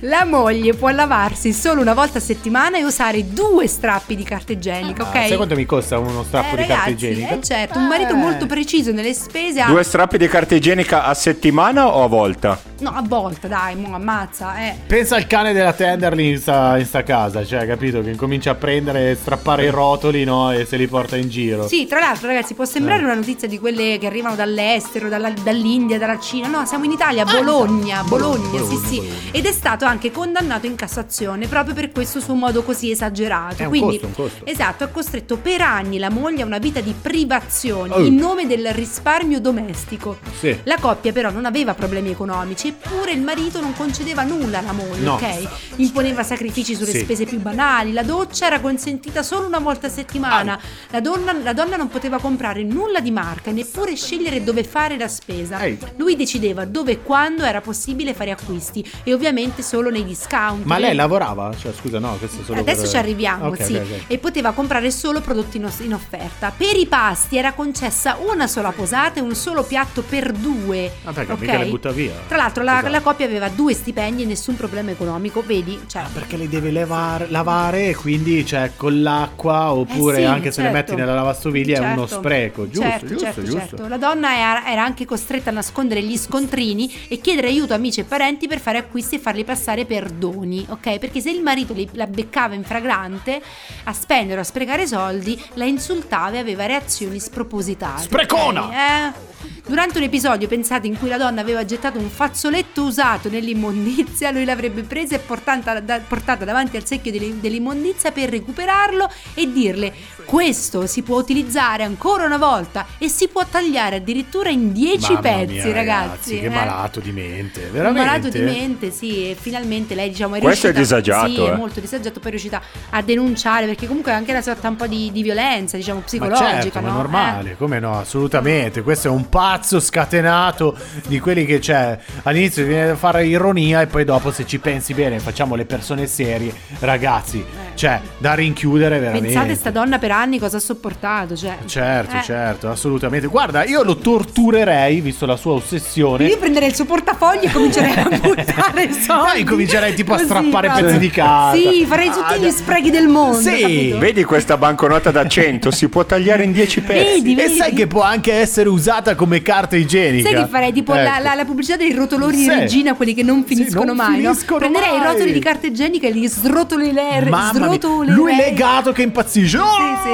La 0.00 0.24
moglie 0.24 0.72
può 0.74 0.88
lavarsi 0.90 1.52
solo 1.52 1.80
una 1.80 1.94
volta 1.94 2.18
a 2.18 2.20
settimana 2.20 2.78
e 2.78 2.84
usare 2.84 3.28
due 3.32 3.66
strappi 3.66 4.16
di 4.16 4.22
carta 4.24 4.52
igienica, 4.52 5.02
ok? 5.02 5.14
Ah, 5.14 5.26
sai 5.26 5.36
quanto 5.36 5.54
mi 5.54 5.64
costa 5.66 5.98
uno 5.98 6.24
strappo 6.24 6.54
Eh, 6.56 6.62
di 6.62 6.66
carta 6.66 6.84
ragazzi, 6.84 6.92
igienica? 7.06 7.34
eh, 7.34 7.42
certo, 7.42 7.78
un 7.78 7.86
marito 7.86 8.12
Eh. 8.12 8.16
molto 8.16 8.46
preciso 8.46 8.92
nelle 8.92 9.14
spese. 9.14 9.60
ha- 9.60 9.66
Due 9.68 9.82
strappi 9.82 10.16
di 10.18 10.26
carta 10.28 10.54
igienica 10.54 11.04
a 11.04 11.14
settimana 11.14 11.94
o 11.94 12.02
a 12.02 12.06
volta? 12.08 12.58
No, 12.80 12.90
a 12.90 13.02
volta, 13.06 13.46
dai, 13.46 13.76
mo 13.76 13.94
ammazza, 13.94 14.56
eh. 14.58 14.74
Pensa 14.86 15.14
al 15.16 15.26
cane 15.28 15.52
della 15.52 15.72
Tenderly 15.72 16.30
in 16.30 16.38
sta, 16.38 16.76
in 16.78 16.84
sta 16.86 17.02
casa, 17.04 17.44
cioè, 17.44 17.64
capito? 17.66 18.02
Che 18.02 18.10
incomincia 18.10 18.50
a 18.50 18.54
prendere 18.56 19.10
e 19.12 19.14
strappare 19.14 19.66
i 19.66 19.70
rotoli, 19.70 20.24
no? 20.24 20.50
E 20.50 20.64
se 20.64 20.76
li 20.76 20.88
porta 20.88 21.16
in 21.16 21.28
giro. 21.28 21.68
Sì, 21.68 21.86
tra 21.86 22.00
l'altro, 22.00 22.26
ragazzi, 22.26 22.54
può 22.54 22.64
sembrare 22.64 23.02
Eh. 23.02 23.04
una 23.04 23.14
notizia 23.14 23.46
di 23.46 23.58
quelle 23.60 23.98
che 23.98 24.06
arrivano 24.06 24.34
dall'estero, 24.34 25.08
dalla- 25.08 25.30
dall'India, 25.44 25.96
dalla 25.98 26.18
Cina. 26.18 26.48
No, 26.48 26.64
siamo 26.66 26.84
in 26.84 26.90
Italia, 26.90 27.24
Bologna, 27.24 28.02
Bologna, 28.02 28.48
Bologna, 28.48 28.68
sì, 28.68 28.86
sì. 28.88 28.96
Bologna. 28.96 29.14
Ed 29.42 29.48
è 29.48 29.52
stato 29.52 29.84
anche 29.86 30.12
condannato 30.12 30.66
in 30.66 30.76
Cassazione 30.76 31.48
proprio 31.48 31.74
per 31.74 31.90
questo 31.90 32.20
suo 32.20 32.34
modo 32.34 32.62
così 32.62 32.92
esagerato. 32.92 33.64
È 33.64 33.66
Quindi, 33.66 33.98
costo, 33.98 34.22
costo. 34.22 34.46
esatto, 34.46 34.84
ha 34.84 34.86
costretto 34.86 35.36
per 35.36 35.60
anni 35.62 35.98
la 35.98 36.10
moglie 36.10 36.42
a 36.42 36.46
una 36.46 36.58
vita 36.58 36.78
di 36.80 36.94
privazioni 36.96 37.92
Oh. 37.92 38.04
in 38.04 38.14
nome 38.14 38.46
del 38.46 38.72
risparmio 38.72 39.40
domestico. 39.40 40.18
Sì. 40.38 40.56
La 40.62 40.76
coppia 40.78 41.10
però 41.10 41.30
non 41.32 41.44
aveva 41.44 41.74
problemi 41.74 42.10
economici, 42.10 42.68
eppure 42.68 43.10
il 43.10 43.20
marito 43.20 43.60
non 43.60 43.74
concedeva 43.74 44.22
nulla 44.22 44.58
alla 44.60 44.70
moglie, 44.70 45.00
No. 45.00 45.14
ok? 45.14 45.48
Imponeva 45.78 46.22
sacrifici 46.22 46.76
sulle 46.76 46.92
Sì. 46.92 47.00
spese 47.00 47.24
più 47.24 47.40
banali, 47.40 47.92
la 47.92 48.04
doccia 48.04 48.46
era 48.46 48.60
consentita 48.60 49.24
solo 49.24 49.48
una 49.48 49.58
volta 49.58 49.88
a 49.88 49.90
settimana, 49.90 50.56
la, 50.90 51.00
donna, 51.00 51.32
la 51.32 51.52
donna 51.52 51.74
non 51.74 51.88
poteva 51.88 52.20
comprare 52.20 52.62
nulla 52.62 53.00
di 53.00 53.10
marca, 53.10 53.50
neppure 53.50 53.96
scegliere 53.96 54.44
dove 54.44 54.62
fare 54.62 54.96
la 54.96 55.08
spesa. 55.08 55.58
Ehi. 55.64 55.76
Lui 55.96 56.14
decideva 56.14 56.64
dove 56.64 56.92
e 56.92 57.02
quando 57.02 57.42
era 57.42 57.60
possibile 57.60 58.14
fare 58.14 58.30
acquisti 58.30 58.88
e 59.02 59.12
ovviamente 59.12 59.30
solo 59.62 59.90
nei 59.90 60.04
discount. 60.04 60.64
Ma 60.64 60.78
lei 60.78 60.94
lavorava? 60.94 61.52
Cioè, 61.58 61.72
scusa, 61.72 61.98
no, 61.98 62.16
questo 62.18 62.40
è 62.42 62.44
solo 62.44 62.60
Adesso 62.60 62.82
per- 62.82 62.90
ci 62.90 62.96
arriviamo, 62.96 63.46
Ok, 63.46 63.62
sì. 63.64 63.74
ok, 63.74 63.82
ok. 63.82 64.04
E 64.08 64.18
poteva 64.18 64.52
comprare 64.52 64.90
solo 64.90 65.20
prodotti 65.20 65.56
in, 65.56 65.94
offerta. 65.94 66.52
Per 66.56 66.76
i 66.76 66.86
pasti 66.86 67.36
era 67.36 67.52
concessa 67.52 68.16
una 68.30 68.46
sola 68.46 68.70
posata 68.72 69.20
e 69.20 69.22
un 69.22 69.34
solo 69.34 69.62
piatto 69.62 70.02
per 70.02 70.32
due. 70.32 70.90
Ah, 71.04 71.12
perché 71.12 71.32
ok? 71.32 71.40
mica 71.40 71.58
le 71.58 71.66
butta 71.66 71.90
via. 71.90 72.12
Tra 72.28 72.36
l'altro 72.36 72.62
la, 72.62 72.72
Esatto. 72.78 72.92
la 72.92 73.00
coppia 73.00 73.26
aveva 73.26 73.48
due 73.48 73.74
stipendi 73.74 74.22
e 74.22 74.26
nessun 74.26 74.56
problema 74.56 74.90
economico, 74.90 75.42
vedi? 75.44 75.80
Cioè, 75.86 76.02
Perché 76.12 76.36
le 76.36 76.48
deve 76.48 76.70
levar- 76.70 77.30
lavare 77.30 77.88
e 77.88 77.94
quindi 77.94 78.44
cioè 78.44 78.72
con 78.76 79.00
l'acqua 79.02 79.72
oppure 79.72 80.18
Eh 80.18 80.20
sì, 80.20 80.24
anche 80.26 80.50
se 80.52 80.62
le 80.62 80.70
certo. 80.70 80.92
metti 80.92 80.94
nella 81.00 81.14
lavastoviglie 81.14 81.76
è 81.76 81.78
uno 81.78 82.06
Certo. 82.06 82.14
spreco. 82.16 82.68
Giusto, 82.68 82.88
certo, 82.88 83.06
giusto, 83.06 83.24
certo, 83.24 83.42
giusto. 83.42 83.58
certo. 83.76 83.88
La 83.88 83.96
donna 83.96 84.36
era, 84.36 84.66
era 84.70 84.84
anche 84.84 85.04
costretta 85.04 85.50
a 85.50 85.52
nascondere 85.52 86.02
gli 86.02 86.16
scontrini 86.16 86.90
e 87.08 87.18
chiedere 87.20 87.48
aiuto 87.48 87.72
a 87.72 87.76
amici 87.76 88.00
e 88.00 88.04
parenti 88.04 88.46
per 88.48 88.60
fare 88.60 88.78
acquisti 88.78 89.16
e 89.16 89.18
farli 89.22 89.44
passare 89.44 89.84
per 89.86 90.10
doni, 90.10 90.66
ok? 90.68 90.98
Perché 90.98 91.20
se 91.20 91.30
il 91.30 91.40
marito 91.40 91.74
la 91.92 92.06
beccava 92.06 92.54
in 92.54 92.64
fragrante 92.64 93.40
a 93.84 93.92
spendere 93.92 94.38
o 94.38 94.42
a 94.42 94.44
sprecare 94.44 94.86
soldi, 94.86 95.40
la 95.54 95.64
insultava 95.64 96.36
e 96.36 96.38
aveva 96.40 96.66
reazioni 96.66 97.18
spropositate. 97.18 98.02
Sprecona! 98.02 98.64
ok? 98.66 98.72
Eh? 98.72 99.31
Durante 99.64 99.98
un 99.98 100.04
episodio, 100.04 100.48
pensate, 100.48 100.88
in 100.88 100.98
cui 100.98 101.08
la 101.08 101.16
donna 101.16 101.40
aveva 101.40 101.64
gettato 101.64 101.96
un 101.96 102.08
fazzoletto 102.10 102.82
usato 102.82 103.28
nell'immondizia, 103.30 104.32
lui 104.32 104.44
l'avrebbe 104.44 104.82
presa 104.82 105.14
e 105.14 105.18
portata, 105.20 105.78
da- 105.78 106.00
portata 106.00 106.44
davanti 106.44 106.76
al 106.76 106.84
secchio 106.84 107.12
dell'i- 107.12 107.38
dell'immondizia 107.40 108.10
per 108.10 108.28
recuperarlo 108.28 109.08
e 109.34 109.52
dirle 109.52 109.92
questo 110.24 110.86
si 110.86 111.02
può 111.02 111.16
utilizzare 111.18 111.84
ancora 111.84 112.24
una 112.24 112.38
volta 112.38 112.86
e 112.98 113.08
si 113.08 113.28
può 113.28 113.44
tagliare 113.48 113.96
addirittura 113.96 114.48
in 114.50 114.72
10 114.72 115.12
Mamma 115.14 115.20
pezzi, 115.20 115.52
mia, 115.52 115.72
ragazzi. 115.72 116.38
Che 116.40 116.46
eh. 116.46 116.48
malato 116.50 117.00
di 117.00 117.12
mente, 117.12 117.68
veramente. 117.70 118.06
malato 118.06 118.28
di 118.30 118.40
mente, 118.40 118.90
sì, 118.90 119.30
e 119.30 119.36
finalmente 119.38 119.94
lei 119.94 120.08
diciamo 120.10 120.34
è 120.34 120.40
Questo 120.40 120.66
è 120.68 120.72
riuscita 120.72 120.98
disagiato, 121.00 121.28
Sì, 121.34 121.40
è 121.40 121.52
eh. 121.52 121.56
molto 121.56 121.78
disagiato, 121.80 122.18
poi 122.18 122.28
è 122.28 122.30
riuscita 122.30 122.60
a 122.90 123.00
denunciare 123.02 123.66
perché 123.66 123.86
comunque 123.86 124.10
anche 124.12 124.32
la 124.32 124.42
sorta 124.42 124.68
un 124.68 124.76
po' 124.76 124.86
di, 124.88 125.10
di 125.12 125.22
violenza, 125.22 125.76
diciamo, 125.76 126.00
Ma 126.00 126.04
psicologica, 126.04 126.60
certo, 126.62 126.80
ma 126.80 126.88
no? 126.88 126.94
è 126.94 126.96
normale, 126.96 127.50
Eh. 127.52 127.56
come 127.56 127.78
no, 127.78 127.98
assolutamente. 127.98 128.82
Questo 128.82 129.06
è 129.08 129.10
un 129.10 129.28
pazzo 129.52 129.80
scatenato 129.80 130.74
di 131.06 131.20
quelli 131.20 131.44
che 131.44 131.58
c'è. 131.58 131.98
All'inizio 132.22 132.64
viene 132.64 132.92
a 132.92 132.96
fare 132.96 133.26
ironia 133.26 133.82
e 133.82 133.86
poi 133.86 134.02
dopo 134.04 134.30
se 134.30 134.46
ci 134.46 134.58
pensi 134.58 134.94
bene, 134.94 135.18
facciamo 135.18 135.56
le 135.56 135.66
persone 135.66 136.06
serie, 136.06 136.54
ragazzi. 136.78 137.44
Cioè, 137.74 138.00
da 138.18 138.34
rinchiudere 138.34 138.98
veramente. 138.98 139.28
Pensate 139.28 139.54
sta 139.54 139.70
donna 139.70 139.98
per 139.98 140.10
anni 140.10 140.38
cosa 140.38 140.56
ha 140.56 140.60
sopportato, 140.60 141.36
cioè. 141.36 141.56
Certo, 141.66 142.16
Eh. 142.16 142.22
certo, 142.22 142.68
assolutamente. 142.68 143.26
Guarda, 143.26 143.64
io 143.64 143.82
lo 143.82 143.96
torturerei, 143.96 145.00
visto 145.00 145.26
la 145.26 145.36
sua 145.36 145.52
ossessione. 145.52 146.26
Io 146.26 146.38
prenderei 146.38 146.68
il 146.68 146.74
suo 146.74 146.84
portafoglio 146.84 147.42
e 147.42 147.50
comincerei 147.52 147.92
a 147.94 148.08
buttare 148.20 148.84
i 148.84 148.92
soldi. 148.92 149.30
Poi 149.32 149.44
comincerei 149.44 149.94
tipo 149.94 150.12
a 150.12 150.16
Così, 150.16 150.28
strappare 150.28 150.66
proprio. 150.68 150.86
pezzi 150.88 150.98
di 150.98 151.10
carta. 151.10 151.56
Sì, 151.58 151.84
farei 151.86 152.10
tutti 152.10 152.40
gli 152.40 152.50
sprechi 152.50 152.90
del 152.90 153.08
mondo. 153.08 153.38
Sì. 153.40 153.60
capito? 153.60 153.98
Vedi 153.98 154.24
questa 154.24 154.56
banconota 154.56 155.10
da 155.10 155.26
100? 155.26 155.70
Si 155.70 155.88
può 155.88 156.04
tagliare 156.04 156.44
in 156.44 156.52
10 156.52 156.80
pezzi. 156.80 157.20
Vedi, 157.22 157.32
E 157.32 157.34
vedi. 157.34 157.56
sai 157.56 157.72
che 157.72 157.86
può 157.86 158.02
anche 158.02 158.32
essere 158.32 158.68
usata 158.68 159.14
come 159.14 159.42
carta 159.42 159.76
igienica. 159.76 160.28
Sai 160.30 160.42
che 160.42 160.48
farei 160.48 160.72
tipo 160.72 160.92
la, 160.94 161.16
Ecco. 161.16 161.22
la- 161.22 161.34
la 161.34 161.44
pubblicità 161.44 161.76
dei 161.76 161.92
rotolori 161.92 162.36
Sì. 162.36 162.42
di 162.42 162.48
regina, 162.48 162.94
quelli 162.94 163.14
che 163.14 163.22
non 163.22 163.44
finiscono 163.44 163.86
non 163.86 163.96
mai, 163.96 164.20
finiscono 164.20 164.60
no? 164.66 164.70
Prenderei 164.70 164.98
mai. 164.98 165.06
i 165.08 165.12
rotoli 165.12 165.32
di 165.32 165.40
carta 165.40 165.66
igienica 165.66 166.06
e 166.06 166.10
li 166.12 166.26
srotolerei. 166.28 167.28
Mamma 167.28 167.68
srotolerei. 167.78 168.14
lui 168.14 168.36
legato 168.36 168.92
che 168.92 169.02
impazzisce. 169.02 169.58
Oh, 169.58 169.64
Sì, 169.64 169.82
sì. 170.02 170.08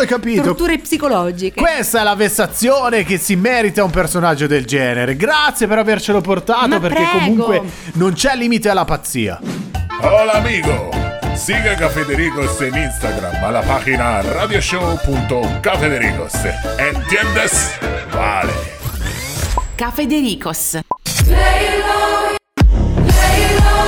hai 0.00 0.06
capito? 0.06 0.42
Torture 0.42 0.78
psicologiche. 0.78 1.60
Questa 1.60 2.00
è 2.00 2.04
la 2.04 2.14
vessazione 2.14 3.04
che 3.04 3.18
si 3.18 3.36
merita 3.36 3.84
un 3.84 3.90
personaggio 3.90 4.46
del 4.46 4.64
genere. 4.64 5.16
Grazie 5.16 5.66
per 5.66 5.78
avercelo 5.78 6.20
portato 6.20 6.68
Ma 6.68 6.80
perché 6.80 7.02
prego. 7.02 7.18
comunque 7.18 7.62
non 7.94 8.12
c'è 8.14 8.34
limite 8.36 8.68
alla 8.68 8.84
pazzia. 8.84 9.40
Hola 10.00 10.32
amigo, 10.32 10.90
sigue 11.34 11.74
Cafedericos 11.76 12.60
en 12.60 12.74
Instagram 12.74 13.42
a 13.44 13.50
la 13.50 13.60
página 13.60 14.20
radioshow.cafedericos. 14.20 16.32
¿Entiendes? 16.76 17.78
Vale. 18.10 18.52
Cafedericos. 19.76 20.78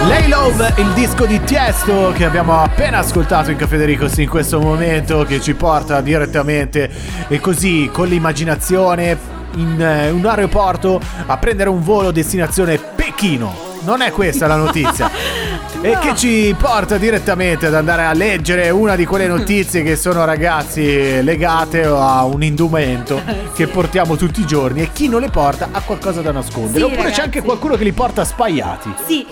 Lay 0.07 0.29
Love, 0.29 0.75
il 0.77 0.93
disco 0.93 1.27
di 1.27 1.41
Tiesto 1.41 2.13
che 2.15 2.25
abbiamo 2.25 2.61
appena 2.61 2.99
ascoltato 2.99 3.51
in 3.51 3.57
Caffè 3.57 3.77
in 3.87 4.29
questo 4.29 4.61
momento 4.61 5.25
che 5.25 5.41
ci 5.41 5.55
porta 5.55 6.01
direttamente 6.01 6.89
e 7.29 7.41
così 7.41 7.89
con 7.93 8.07
l'immaginazione 8.07 9.19
in 9.57 9.81
eh, 9.81 10.11
un 10.11 10.25
aeroporto 10.25 11.01
a 11.27 11.37
prendere 11.39 11.69
un 11.71 11.83
volo 11.83 12.11
destinazione 12.11 12.79
Pechino. 12.79 13.65
Non 13.83 14.01
è 14.01 14.11
questa 14.11 14.47
la 14.47 14.57
notizia. 14.57 15.11
E 15.83 15.99
che 16.01 16.17
ci 16.17 16.55
porta 16.59 16.97
direttamente 16.97 17.67
ad 17.67 17.75
andare 17.75 18.07
a 18.07 18.13
leggere 18.13 18.71
una 18.71 18.97
di 18.97 19.05
quelle 19.05 19.29
notizie 19.29 19.83
che 19.83 19.95
sono 19.95 20.25
ragazzi 20.25 21.23
legate 21.23 21.85
a 21.85 22.25
un 22.25 22.43
indumento 22.43 23.21
che 23.55 23.69
portiamo 23.69 24.17
tutti 24.17 24.41
i 24.41 24.47
giorni 24.47 24.81
e 24.81 24.91
chi 24.93 25.09
non 25.09 25.21
le 25.21 25.29
porta 25.29 25.69
ha 25.71 25.81
qualcosa 25.83 26.23
da 26.23 26.33
nascondere. 26.33 26.79
Sì, 26.79 26.83
Oppure 26.83 26.97
ragazzi. 27.03 27.17
c'è 27.17 27.23
anche 27.27 27.43
qualcuno 27.43 27.77
che 27.77 27.85
li 27.85 27.93
porta 27.93 28.25
spaiati. 28.25 28.95
Sì, 29.07 29.27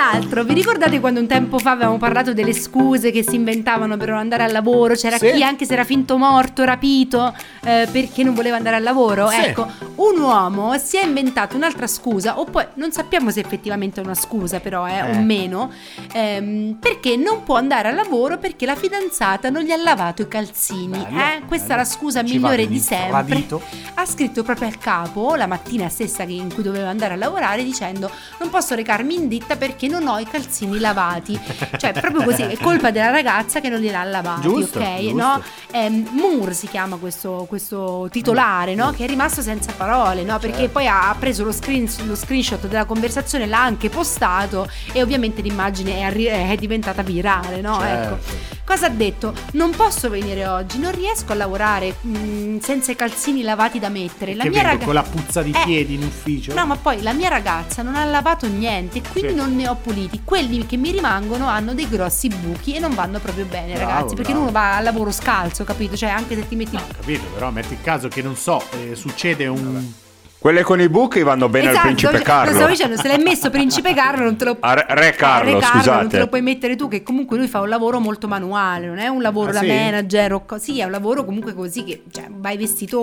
l'altro, 0.00 0.44
vi 0.44 0.54
ricordate 0.54 0.98
quando 0.98 1.20
un 1.20 1.26
tempo 1.26 1.58
fa 1.58 1.72
avevamo 1.72 1.98
parlato 1.98 2.32
delle 2.32 2.54
scuse 2.54 3.10
che 3.10 3.22
si 3.22 3.34
inventavano 3.34 3.96
per 3.98 4.08
non 4.08 4.18
andare 4.18 4.44
al 4.44 4.52
lavoro? 4.52 4.94
C'era 4.94 5.18
Sì. 5.18 5.32
chi 5.32 5.42
anche 5.42 5.66
si 5.66 5.72
era 5.74 5.84
finto 5.84 6.16
morto, 6.16 6.64
rapito, 6.64 7.34
eh, 7.64 7.86
perché 7.90 8.22
non 8.22 8.34
voleva 8.34 8.56
andare 8.56 8.76
al 8.76 8.82
lavoro? 8.82 9.28
Sì. 9.28 9.36
Ecco, 9.40 9.66
un 9.96 10.18
uomo 10.20 10.76
si 10.78 10.96
è 10.96 11.04
inventato 11.04 11.56
un'altra 11.56 11.86
scusa, 11.86 12.38
o 12.38 12.44
poi 12.44 12.64
non 12.74 12.92
sappiamo 12.92 13.30
se 13.30 13.40
effettivamente 13.40 14.00
è 14.00 14.04
una 14.04 14.14
scusa, 14.14 14.58
però, 14.60 14.86
eh, 14.88 14.94
Eh. 14.96 15.16
o 15.16 15.20
meno, 15.20 15.70
ehm, 16.12 16.78
perché 16.80 17.16
non 17.16 17.42
può 17.42 17.56
andare 17.56 17.88
al 17.88 17.94
lavoro 17.94 18.38
perché 18.38 18.64
la 18.64 18.76
fidanzata 18.76 19.50
non 19.50 19.62
gli 19.62 19.70
ha 19.70 19.76
lavato 19.76 20.22
i 20.22 20.28
calzini. 20.28 20.88
Bello, 21.08 21.20
eh? 21.20 21.42
Questa 21.46 21.74
è 21.74 21.76
la 21.76 21.84
scusa 21.84 22.24
Ci 22.24 22.34
migliore 22.38 22.66
di 22.66 22.78
sempre 22.78 23.58
ha 23.94 24.06
scritto 24.06 24.42
proprio 24.42 24.66
al 24.68 24.78
capo 24.78 25.34
la 25.34 25.46
mattina 25.46 25.88
stessa 25.88 26.22
in 26.22 26.52
cui 26.52 26.62
doveva 26.62 26.88
andare 26.88 27.14
a 27.14 27.16
lavorare 27.16 27.62
dicendo 27.62 28.10
non 28.38 28.48
posso 28.50 28.74
recarmi 28.74 29.14
in 29.14 29.28
ditta 29.28 29.56
perché 29.56 29.88
non 29.90 30.06
ho 30.06 30.18
i 30.18 30.24
calzini 30.24 30.78
lavati 30.78 31.38
cioè 31.76 31.92
proprio 31.92 32.22
così 32.24 32.42
è 32.42 32.56
colpa 32.58 32.90
della 32.90 33.10
ragazza 33.10 33.60
che 33.60 33.68
non 33.68 33.80
li 33.80 33.92
ha 33.94 34.02
lavati 34.04 34.40
Giusto, 34.42 34.78
ok 34.78 34.98
giusto. 35.00 35.16
no 35.16 35.42
Ehm, 35.72 36.08
Moore 36.12 36.52
si 36.52 36.66
chiama 36.66 36.96
questo, 36.96 37.46
questo 37.48 38.08
titolare 38.10 38.74
no? 38.74 38.90
che 38.90 39.04
è 39.04 39.06
rimasto 39.06 39.40
senza 39.42 39.72
parole 39.76 40.22
no? 40.24 40.38
perché 40.38 40.56
Certo. 40.60 40.72
poi 40.72 40.86
ha 40.88 41.14
preso 41.18 41.44
lo, 41.44 41.52
screen- 41.52 41.88
lo 42.06 42.16
screenshot 42.16 42.66
della 42.66 42.84
conversazione 42.86 43.46
l'ha 43.46 43.62
anche 43.62 43.88
postato 43.88 44.68
e 44.92 45.00
ovviamente 45.02 45.42
l'immagine 45.42 45.98
è, 45.98 46.02
arri- 46.02 46.24
è 46.26 46.56
diventata 46.58 47.02
virale 47.02 47.60
no? 47.60 47.78
Certo. 47.80 48.14
ecco 48.14 48.48
Cosa 48.70 48.86
ha 48.86 48.90
detto? 48.90 49.34
Non 49.54 49.70
posso 49.74 50.08
venire 50.08 50.46
oggi, 50.46 50.78
non 50.78 50.92
riesco 50.92 51.32
a 51.32 51.34
lavorare 51.34 51.96
mm, 52.06 52.58
senza 52.58 52.92
i 52.92 52.94
calzini 52.94 53.42
lavati 53.42 53.80
da 53.80 53.88
mettere. 53.88 54.36
La 54.36 54.44
che 54.44 54.48
mia 54.50 54.58
vengo 54.62 54.72
raga- 54.74 54.84
con 54.84 54.94
la 54.94 55.02
puzza 55.02 55.42
di 55.42 55.50
Eh, 55.50 55.62
piedi 55.64 55.94
in 55.94 56.04
ufficio. 56.04 56.54
No, 56.54 56.66
ma 56.66 56.76
poi 56.76 57.02
la 57.02 57.12
mia 57.12 57.28
ragazza 57.28 57.82
non 57.82 57.96
ha 57.96 58.04
lavato 58.04 58.46
niente, 58.46 59.02
quindi 59.10 59.30
Sì. 59.30 59.34
non 59.36 59.56
ne 59.56 59.66
ho 59.66 59.74
puliti. 59.80 60.22
Quelli 60.24 60.66
che 60.66 60.76
mi 60.76 60.90
rimangono 60.90 61.46
hanno 61.46 61.74
dei 61.74 61.88
grossi 61.88 62.28
buchi 62.28 62.74
e 62.76 62.78
non 62.78 62.94
vanno 62.94 63.18
proprio 63.18 63.44
bene, 63.46 63.74
Bravo, 63.74 63.90
ragazzi. 63.90 64.14
Perché 64.14 64.30
bravo. 64.30 64.46
uno 64.46 64.52
va 64.52 64.76
al 64.76 64.84
lavoro 64.84 65.10
scalzo, 65.10 65.64
capito? 65.64 65.96
Cioè, 65.96 66.10
anche 66.10 66.34
se 66.34 66.46
ti 66.46 66.56
metti. 66.56 66.76
Capito, 66.76 67.24
però 67.34 67.50
metti 67.50 67.74
in 67.74 67.82
caso 67.82 68.08
che 68.08 68.22
non 68.22 68.36
so, 68.36 68.62
eh, 68.72 68.94
succede 68.94 69.46
un 69.46 69.92
Quelle 70.40 70.62
con 70.62 70.80
i 70.80 70.88
buchi 70.88 71.20
vanno 71.22 71.50
bene 71.50 71.68
al 71.68 71.80
principe 71.82 72.16
Lo 72.16 72.22
Carlo. 72.24 72.54
stavo 72.54 72.70
dicendo, 72.70 72.96
se 72.96 73.06
l'hai 73.08 73.18
messo 73.22 73.50
principe 73.50 73.92
Carlo, 73.92 74.24
non 74.24 74.36
te 74.36 74.46
lo 74.46 74.56
A 74.60 74.72
Re, 74.72 74.86
Re 74.88 75.10
Carlo, 75.12 75.52
Re 75.52 75.58
Carlo, 75.60 75.78
scusate. 75.80 76.00
non 76.00 76.08
te 76.08 76.18
lo 76.18 76.26
puoi 76.28 76.40
mettere 76.40 76.76
tu, 76.76 76.88
che 76.88 77.02
comunque 77.02 77.36
lui 77.36 77.46
fa 77.46 77.60
un 77.60 77.68
lavoro 77.68 78.00
molto 78.00 78.26
manuale, 78.26 78.86
non 78.86 78.96
è 78.96 79.06
un 79.08 79.20
lavoro 79.20 79.50
Ah, 79.50 79.52
da 79.52 79.58
sì? 79.60 79.66
manager 79.66 80.32
o 80.32 80.44
così, 80.46 80.80
è 80.80 80.84
un 80.84 80.92
lavoro 80.92 81.26
comunque 81.26 81.52
così 81.52 81.84
che 81.84 82.04
cioè, 82.10 82.28
vai 82.30 82.56
vestito 82.56 82.98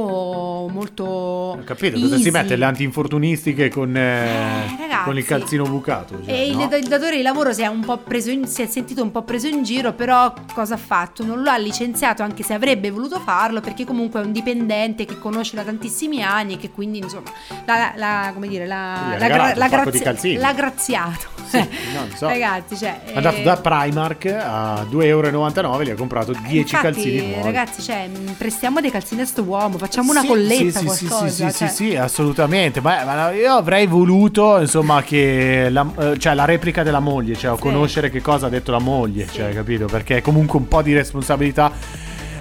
molto. 0.74 1.04
Ho 1.06 1.64
capito, 1.64 2.00
cosa 2.00 2.16
si 2.16 2.22
easy. 2.24 2.32
mette? 2.32 2.56
Le 2.56 2.66
antinfortunistiche 2.66 3.70
con, 3.70 3.96
eh, 3.96 4.66
ragazzi. 4.80 5.04
con 5.04 5.18
il 5.20 5.26
calzino 5.26 5.64
bucato. 5.66 6.20
cioè, 6.26 6.34
E 6.34 6.48
il, 6.48 6.58
no? 6.58 6.76
il 6.76 6.88
datore 6.88 7.18
di 7.18 7.22
lavoro 7.22 7.54
si 7.54 7.62
è, 7.62 7.68
un 7.68 7.82
po' 7.86 7.98
preso 7.98 8.32
in- 8.32 8.48
si 8.48 8.64
è 8.64 8.66
sentito 8.66 9.04
un 9.04 9.12
po' 9.12 9.22
preso 9.22 9.46
in 9.46 9.62
giro, 9.62 9.94
però 9.94 10.34
cosa 10.56 10.74
ha 10.74 10.78
fatto? 10.78 11.24
Non 11.24 11.44
lo 11.44 11.52
ha 11.52 11.58
licenziato 11.58 12.24
anche 12.24 12.42
se 12.42 12.56
avrebbe 12.56 12.90
voluto 12.90 13.20
farlo, 13.20 13.62
perché 13.62 13.86
comunque 13.86 14.22
è 14.22 14.26
un 14.26 14.32
dipendente 14.32 15.06
che 15.06 15.20
conosce 15.20 15.56
da 15.56 15.62
tantissimi 15.62 16.24
anni 16.24 16.54
e 16.54 16.58
che 16.58 16.72
quindi 16.72 16.98
insomma 16.98 17.26
la, 17.66 17.94
la- 17.96 18.32
come 18.34 18.48
dire, 18.48 18.66
la, 18.66 19.12
ha 19.14 19.18
la, 19.18 19.28
regalato 19.28 19.90
di 19.90 20.00
grazia- 20.00 20.04
calzini. 20.04 20.36
l'ha 20.38 20.54
graziato. 20.54 21.36
Sì, 21.48 21.58
no, 21.60 22.08
so. 22.16 22.28
Ragazzi, 22.28 22.76
cioè, 22.78 23.00
È 23.06 23.16
andato 23.16 23.38
eh, 23.38 23.44
da 23.44 23.56
Primark 23.58 24.26
a 24.26 24.86
2,99 24.92 25.04
euro 25.06 25.80
e 25.80 25.86
gli 25.86 25.90
ha 25.90 25.96
comprato 25.96 26.34
10 26.34 26.58
Infatti, 26.58 26.82
calzini 26.82 27.28
nuovi. 27.28 27.44
ragazzi, 27.44 27.82
cioè, 27.82 28.08
mh, 28.08 28.32
prestiamo 28.38 28.82
dei 28.82 28.92
calzini 28.92 29.22
a 29.22 29.26
sto 29.26 29.44
uomo, 29.44 29.78
facciamo 29.78 30.12
una 30.12 30.22
Sì, 30.22 30.28
colletta, 30.28 30.80
sì, 30.80 30.90
sì, 30.90 31.06
qualcosa. 31.08 31.28
Sì, 31.28 31.34
sì, 31.34 31.58
cioè. 31.58 31.68
sì, 31.70 31.74
sì, 31.92 31.96
assolutamente. 31.96 32.82
Ma, 32.82 33.04
ma 33.06 33.32
io 33.32 33.54
avrei 33.54 33.88
voluto, 33.88 34.60
insomma, 34.60 35.02
che 35.04 35.68
la, 35.70 35.86
eh, 36.00 36.18
cioè, 36.20 36.34
la 36.34 36.46
replica 36.46 36.84
della 36.84 37.00
moglie, 37.00 37.36
cioè, 37.38 37.56
Sì. 37.56 37.62
conoscere 37.62 38.10
che 38.10 38.22
cosa 38.22 38.48
ha 38.48 38.50
detto 38.50 38.72
la 38.72 38.80
moglie, 38.80 39.28
cioè, 39.32 39.54
capito? 39.54 39.86
Perché 39.86 40.22
comunque 40.22 40.60
un 40.60 40.68
po' 40.68 40.82
di 40.82 40.94
responsabilità, 40.94 41.72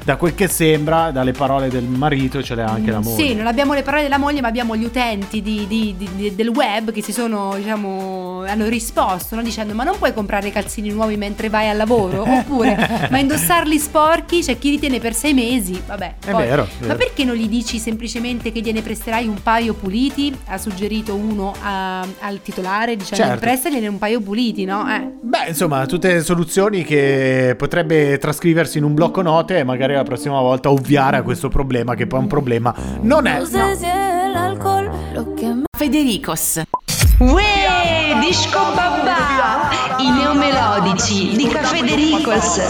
da 0.07 0.15
quel 0.15 0.37
che 0.37 0.47
sembra, 0.47 1.11
dalle 1.11 1.33
parole 1.33 1.67
del 1.69 1.83
marito, 1.83 2.41
ce 2.41 2.55
l'ha 2.55 2.67
anche 2.67 2.93
la 2.93 3.01
moglie. 3.01 3.27
Sì, 3.27 3.35
non 3.35 3.49
abbiamo 3.49 3.75
le 3.75 3.83
parole 3.83 4.05
della 4.05 4.19
moglie, 4.19 4.41
ma 4.41 4.47
abbiamo 4.47 4.77
gli 4.77 4.85
utenti 4.85 5.43
di- 5.43 5.67
di- 5.67 5.97
di- 5.99 6.09
di- 6.15 6.35
del 6.37 6.47
web 6.47 6.93
che 6.93 7.03
si 7.03 7.11
sono, 7.13 7.55
diciamo, 7.57 8.36
hanno 8.47 8.67
risposto 8.69 9.35
no? 9.35 9.43
dicendo: 9.43 9.75
Ma 9.75 9.85
non 9.85 9.97
puoi 9.99 10.13
comprare 10.13 10.49
i 10.49 10.53
calzini 10.53 10.91
nuovi 10.91 11.17
mentre 11.17 11.49
vai 11.49 11.69
al 11.69 11.77
lavoro? 11.77 12.23
Oppure, 12.29 13.09
ma 13.11 13.19
indossarli 13.19 13.79
sporchi? 13.79 14.41
C'è 14.41 14.59
chi 14.59 14.71
li 14.71 14.79
tiene 14.79 14.99
per 15.01 15.15
sei 15.15 15.35
mesi. 15.35 15.81
Vabbè, 15.87 16.15
È 16.25 16.33
vero, 16.33 16.65
è 16.65 16.67
Ma 16.81 16.87
vero. 16.87 16.97
perché 16.97 17.25
non 17.25 17.35
gli 17.37 17.49
dici 17.49 17.79
semplicemente 17.79 18.53
che 18.53 18.61
gliene 18.61 18.83
presterai 18.83 19.27
un 19.27 19.43
paio 19.43 19.75
puliti? 19.75 20.37
Ha 20.47 20.59
suggerito 20.59 21.15
uno 21.15 21.53
a- 21.63 22.01
al 22.01 22.41
titolare 22.43 22.97
dicendo: 22.97 23.25
Certo. 23.25 23.41
Prestagliene 23.41 23.87
un 23.87 23.99
paio 23.99 24.21
puliti, 24.21 24.65
no? 24.65 24.87
Eh. 24.89 25.11
Beh, 25.23 25.49
insomma, 25.49 25.85
tutte 25.87 26.23
soluzioni 26.23 26.85
che 26.85 27.55
potrebbe 27.57 28.19
trascriversi 28.19 28.79
in 28.79 28.85
un 28.85 28.95
blocco 28.95 29.23
note 29.23 29.59
e 29.59 29.65
magari 29.65 29.95
la 29.95 30.03
prossima 30.05 30.41
volta 30.41 30.71
ovviare 30.71 31.17
a 31.19 31.23
questo 31.23 31.49
problema, 31.49 31.95
che 31.95 32.07
poi 32.07 32.21
un 32.21 32.27
problema 32.27 32.75
non 33.01 33.27
è. 33.27 33.41
Federicos. 35.77 36.63
Uè, 37.19 38.19
disco 38.21 38.59
babà, 38.75 39.71
i 39.97 40.11
neomelodici 40.11 41.35
di 41.35 41.49
Caffè 41.49 41.81
De 41.81 41.95
Ricos. 41.95 42.61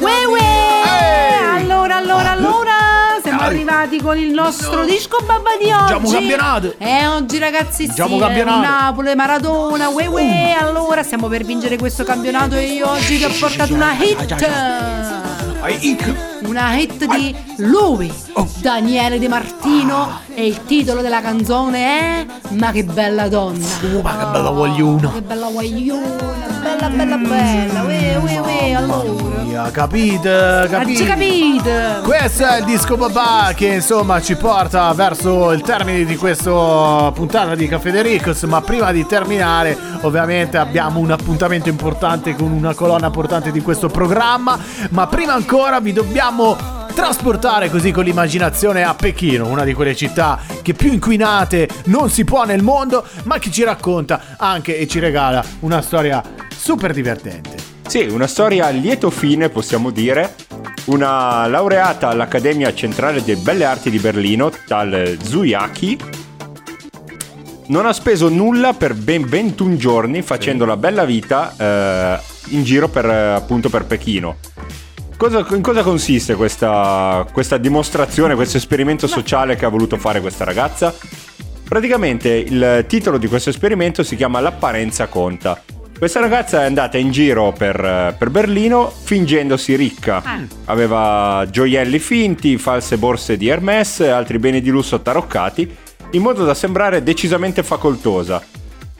Uè, 0.00 0.24
uè! 0.24 1.58
Allora, 1.58 1.96
allora, 1.96 2.30
allora, 2.30 2.72
siamo 3.22 3.42
arrivati 3.42 4.00
con 4.00 4.16
il 4.16 4.30
nostro 4.30 4.86
disco 4.86 5.18
babba 5.26 5.50
di 5.60 5.70
oggi. 5.70 5.82
Facciamo 5.82 6.10
campionato. 6.10 6.74
E 6.78 7.06
oggi, 7.06 7.38
ragazzi, 7.38 7.86
Facciamo 7.86 8.16
sì, 8.16 8.22
è 8.22 8.26
campionato. 8.26 8.60
Napoli, 8.60 9.14
Maradona, 9.14 9.88
uè, 9.90 10.06
uè. 10.06 10.56
Allora, 10.58 11.02
stiamo 11.02 11.28
per 11.28 11.44
vincere 11.44 11.76
questo 11.76 12.02
campionato 12.02 12.54
e 12.54 12.64
io 12.72 12.88
oggi 12.88 13.16
vi 13.16 13.24
ho 13.24 13.30
portato 13.38 13.74
una 13.74 13.92
hit. 13.92 15.35
Una 16.44 16.76
hit 16.76 17.04
di 17.06 17.34
lui. 17.56 18.12
Daniele 18.60 19.18
De 19.18 19.28
Martino. 19.28 20.20
E 20.34 20.46
il 20.46 20.64
titolo 20.64 21.02
della 21.02 21.20
canzone 21.20 21.78
è 21.78 22.26
Ma 22.50 22.70
che 22.70 22.84
bella 22.84 23.28
donna. 23.28 23.66
Oh, 23.94 24.00
ma 24.00 24.16
che 24.16 24.26
bella 24.30 24.50
vogliono. 24.50 25.12
Che 25.12 25.22
bella 25.22 25.48
guagliona, 25.48 26.55
bella 26.76 26.88
bella 26.88 27.16
bella 27.16 27.82
ue 27.82 28.16
ue 28.16 28.38
ue, 28.38 28.74
allora. 28.74 29.70
Capite? 29.70 30.30
Hai 30.30 30.68
Capite? 30.68 31.04
capito? 31.06 31.70
Questo 32.02 32.46
è 32.46 32.58
il 32.58 32.64
disco 32.64 32.96
babà 32.96 33.52
che 33.54 33.66
insomma 33.66 34.20
ci 34.20 34.36
porta 34.36 34.92
verso 34.92 35.52
il 35.52 35.62
termine 35.62 36.04
di 36.04 36.16
questa 36.16 37.10
puntata 37.14 37.54
di 37.54 37.66
Caffè 37.66 37.90
De 37.90 38.02
Ricos, 38.02 38.42
ma 38.42 38.60
prima 38.60 38.92
di 38.92 39.06
terminare 39.06 39.76
ovviamente 40.02 40.58
abbiamo 40.58 41.00
un 41.00 41.10
appuntamento 41.10 41.70
importante 41.70 42.34
con 42.36 42.50
una 42.52 42.74
colonna 42.74 43.10
portante 43.10 43.50
di 43.50 43.62
questo 43.62 43.88
programma, 43.88 44.58
ma 44.90 45.06
prima 45.06 45.32
ancora 45.32 45.80
vi 45.80 45.92
dobbiamo 45.92 46.75
trasportare 46.96 47.68
così 47.68 47.90
con 47.90 48.04
l'immaginazione 48.04 48.82
a 48.82 48.94
Pechino, 48.94 49.48
una 49.48 49.64
di 49.64 49.74
quelle 49.74 49.94
città 49.94 50.40
che 50.62 50.72
più 50.72 50.90
inquinate 50.90 51.68
non 51.84 52.08
si 52.08 52.24
può 52.24 52.44
nel 52.46 52.62
mondo, 52.62 53.06
ma 53.24 53.38
che 53.38 53.50
ci 53.50 53.64
racconta 53.64 54.36
anche 54.38 54.78
e 54.78 54.86
ci 54.86 54.98
regala 54.98 55.44
una 55.60 55.82
storia 55.82 56.22
super 56.56 56.94
divertente. 56.94 57.56
Sì, 57.86 58.04
una 58.04 58.26
storia 58.26 58.64
a 58.64 58.70
lieto 58.70 59.10
fine, 59.10 59.50
possiamo 59.50 59.90
dire. 59.90 60.36
Una 60.86 61.46
laureata 61.48 62.08
all'Accademia 62.08 62.72
Centrale 62.72 63.22
delle 63.22 63.40
Belle 63.42 63.66
Arti 63.66 63.90
di 63.90 63.98
Berlino, 63.98 64.50
tal 64.66 65.18
Zuyaki, 65.22 65.98
non 67.66 67.84
ha 67.84 67.92
speso 67.92 68.30
nulla 68.30 68.72
per 68.72 68.94
ben 68.94 69.26
21 69.26 69.76
giorni 69.76 70.22
facendo 70.22 70.64
la 70.64 70.78
bella 70.78 71.04
vita 71.04 71.54
eh, 71.58 72.18
in 72.54 72.62
giro 72.62 72.88
per, 72.88 73.04
appunto 73.04 73.68
per 73.68 73.84
Pechino. 73.84 74.55
Cosa- 75.16 75.46
in 75.50 75.62
cosa 75.62 75.82
consiste 75.82 76.34
questa, 76.34 77.26
questa 77.32 77.56
dimostrazione, 77.56 78.34
questo 78.34 78.58
esperimento 78.58 79.06
sociale 79.06 79.56
che 79.56 79.64
ha 79.64 79.70
voluto 79.70 79.96
fare 79.96 80.20
questa 80.20 80.44
ragazza? 80.44 80.94
Praticamente 81.66 82.28
il 82.28 82.84
titolo 82.86 83.16
di 83.16 83.26
questo 83.26 83.48
esperimento 83.48 84.02
si 84.02 84.14
chiama 84.14 84.40
L'apparenza 84.40 85.06
conta. 85.06 85.62
Questa 85.98 86.20
ragazza 86.20 86.60
è 86.60 86.66
andata 86.66 86.98
in 86.98 87.10
giro 87.10 87.54
per, 87.56 88.14
per 88.18 88.28
Berlino 88.28 88.90
fingendosi 88.90 89.74
ricca. 89.74 90.22
Aveva 90.66 91.46
gioielli 91.50 91.98
finti, 91.98 92.58
false 92.58 92.98
borse 92.98 93.38
di 93.38 93.48
Hermès 93.48 94.00
e 94.00 94.10
altri 94.10 94.38
beni 94.38 94.60
di 94.60 94.68
lusso 94.68 95.00
taroccati, 95.00 95.74
in 96.10 96.20
modo 96.20 96.44
da 96.44 96.52
sembrare 96.52 97.02
decisamente 97.02 97.62
facoltosa. 97.62 98.42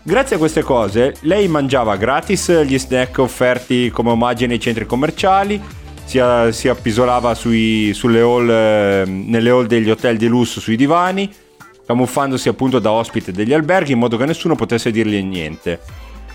Grazie 0.02 0.36
a 0.36 0.38
queste 0.38 0.62
cose, 0.62 1.16
lei 1.20 1.46
mangiava 1.48 1.96
gratis 1.96 2.62
gli 2.62 2.78
snack 2.78 3.18
offerti 3.18 3.90
come 3.90 4.10
omaggi 4.10 4.46
nei 4.46 4.60
centri 4.60 4.86
commerciali, 4.86 5.60
si, 6.06 6.18
a- 6.18 6.50
si 6.52 6.68
appisolava 6.68 7.34
sui- 7.34 7.92
hall, 8.20 8.48
eh, 8.48 9.04
nelle 9.06 9.50
hall 9.50 9.66
degli 9.66 9.90
hotel 9.90 10.16
di 10.16 10.26
lusso 10.28 10.60
sui 10.60 10.76
divani, 10.76 11.30
camuffandosi 11.84 12.48
appunto 12.48 12.78
da 12.78 12.90
ospite 12.92 13.30
degli 13.32 13.52
alberghi 13.52 13.92
in 13.92 13.98
modo 13.98 14.16
che 14.16 14.24
nessuno 14.24 14.54
potesse 14.54 14.90
dirgli 14.90 15.22
niente. 15.22 15.80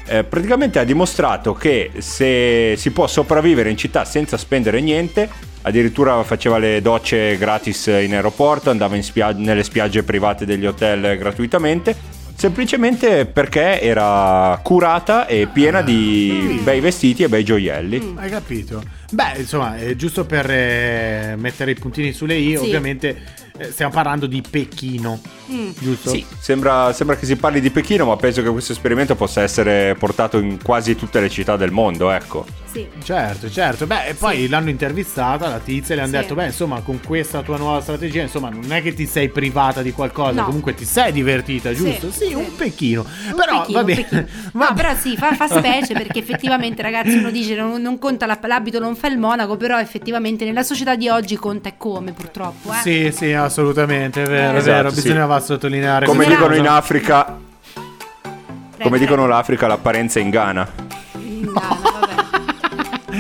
Eh, 0.07 0.23
praticamente 0.23 0.79
ha 0.79 0.84
dimostrato 0.84 1.53
che 1.53 1.91
se 1.97 2.75
si 2.77 2.91
può 2.91 3.07
sopravvivere 3.07 3.69
in 3.69 3.77
città 3.77 4.03
senza 4.03 4.36
spendere 4.38 4.81
niente, 4.81 5.29
addirittura 5.62 6.21
faceva 6.23 6.57
le 6.57 6.81
docce 6.81 7.38
gratis 7.38 7.86
in 7.88 8.13
aeroporto, 8.13 8.69
andava 8.69 8.95
in 8.95 9.03
spia- 9.03 9.31
nelle 9.31 9.63
spiagge 9.63 10.03
private 10.03 10.45
degli 10.45 10.65
hotel 10.65 11.17
gratuitamente, 11.17 11.95
semplicemente 12.41 13.27
perché 13.27 13.80
era 13.80 14.60
curata 14.63 15.27
e 15.27 15.45
piena 15.45 15.84
di 15.84 16.60
bei 16.63 16.80
vestiti 16.80 17.21
e 17.21 17.30
bei 17.30 17.43
gioielli. 17.43 18.15
Hai 18.17 18.32
capito? 18.32 18.82
Beh, 19.12 19.34
insomma, 19.38 19.77
eh, 19.77 19.95
giusto 19.95 20.25
per 20.25 20.49
eh, 20.49 21.36
mettere 21.38 21.69
i 21.69 21.75
puntini 21.75 22.12
sulle 22.13 22.34
i, 22.34 22.49
Sì. 22.49 22.56
ovviamente 22.56 23.15
eh, 23.60 23.65
stiamo 23.71 23.91
parlando 23.91 24.25
di 24.25 24.41
Pechino, 24.41 25.21
Mm. 25.51 25.69
giusto? 25.77 26.10
Sì, 26.10 26.25
sembra, 26.39 26.91
sembra 26.93 27.15
che 27.15 27.27
si 27.27 27.36
parli 27.36 27.62
di 27.62 27.69
Pechino, 27.69 28.06
ma 28.06 28.15
penso 28.15 28.41
che 28.41 28.49
questo 28.49 28.71
esperimento 28.71 29.13
possa 29.15 29.43
essere 29.43 29.95
portato 29.99 30.39
in 30.39 30.58
quasi 30.63 30.95
tutte 30.95 31.19
le 31.19 31.30
città 31.30 31.56
del 31.58 31.69
mondo, 31.69 32.10
ecco. 32.10 32.43
Sì. 32.71 32.88
Certo, 33.03 33.49
certo. 33.51 33.86
Beh, 33.86 34.05
e 34.07 34.13
poi 34.13 34.47
l'hanno 34.47 34.69
intervistata 34.69 35.49
la 35.49 35.60
tizia 35.60 35.93
e 35.93 35.97
le 35.97 36.03
hanno 36.03 36.12
Sì. 36.13 36.17
detto, 36.19 36.36
beh, 36.36 36.45
insomma, 36.45 36.79
con 36.81 36.99
questa 37.05 37.41
tua 37.41 37.57
nuova 37.57 37.81
strategia, 37.81 38.21
insomma, 38.21 38.49
non 38.49 38.71
è 38.71 38.81
che 38.81 38.93
ti 38.93 39.05
sei 39.05 39.27
privata 39.29 39.81
di 39.81 39.91
qualcosa, 39.91 40.39
No. 40.39 40.45
comunque 40.45 40.73
ti 40.73 40.86
sei 40.86 41.12
divertita, 41.12 41.69
Sì, 41.71 41.75
giusto? 41.75 42.12
Sì, 42.12 42.27
sì. 42.27 42.34
un 42.34 42.55
Pechino. 42.55 43.01
Un 43.01 43.36
Però, 43.36 43.60
pechino, 43.62 43.77
va 43.79 43.84
bene. 43.84 44.27
Va 44.53 44.67
No, 44.69 44.73
però 44.73 44.95
sì, 44.95 45.17
fa, 45.17 45.34
fa 45.36 45.47
specie 45.47 45.93
perché 45.93 46.19
effettivamente, 46.19 46.81
ragazzi, 46.81 47.17
uno 47.17 47.29
dice 47.29 47.55
non, 47.55 47.81
non 47.81 47.99
conta 47.99 48.25
la- 48.25 48.39
l'abito, 48.43 48.79
non 48.79 48.95
fa 48.95 49.07
il 49.07 49.17
monaco, 49.17 49.57
però 49.57 49.77
effettivamente 49.79 50.45
nella 50.45 50.63
società 50.63 50.95
di 50.95 51.10
oggi 51.10 51.36
conta 51.36 51.67
e 51.69 51.73
come, 51.77 52.13
purtroppo. 52.13 52.71
Eh? 52.71 52.77
Sì, 52.81 53.12
sì, 53.13 53.34
assolutamente, 53.34 54.23
è 54.23 54.27
vero, 54.27 54.53
è 54.53 54.57
Esatto, 54.60 54.71
vero, 54.75 54.89
sì. 54.91 55.01
bisognava 55.01 55.39
sottolineare 55.41 56.05
Come 56.05 56.25
dicono 56.25 56.53
in 56.55 56.62
cosa. 56.62 56.75
Africa, 56.75 57.38
Prego, 57.73 58.84
come 58.84 58.97
dicono 58.97 59.27
l'Africa, 59.27 59.67
l'apparenza 59.67 60.19
inganna. 60.19 60.67
Ingana, 61.15 61.60
vabbè. 61.60 61.90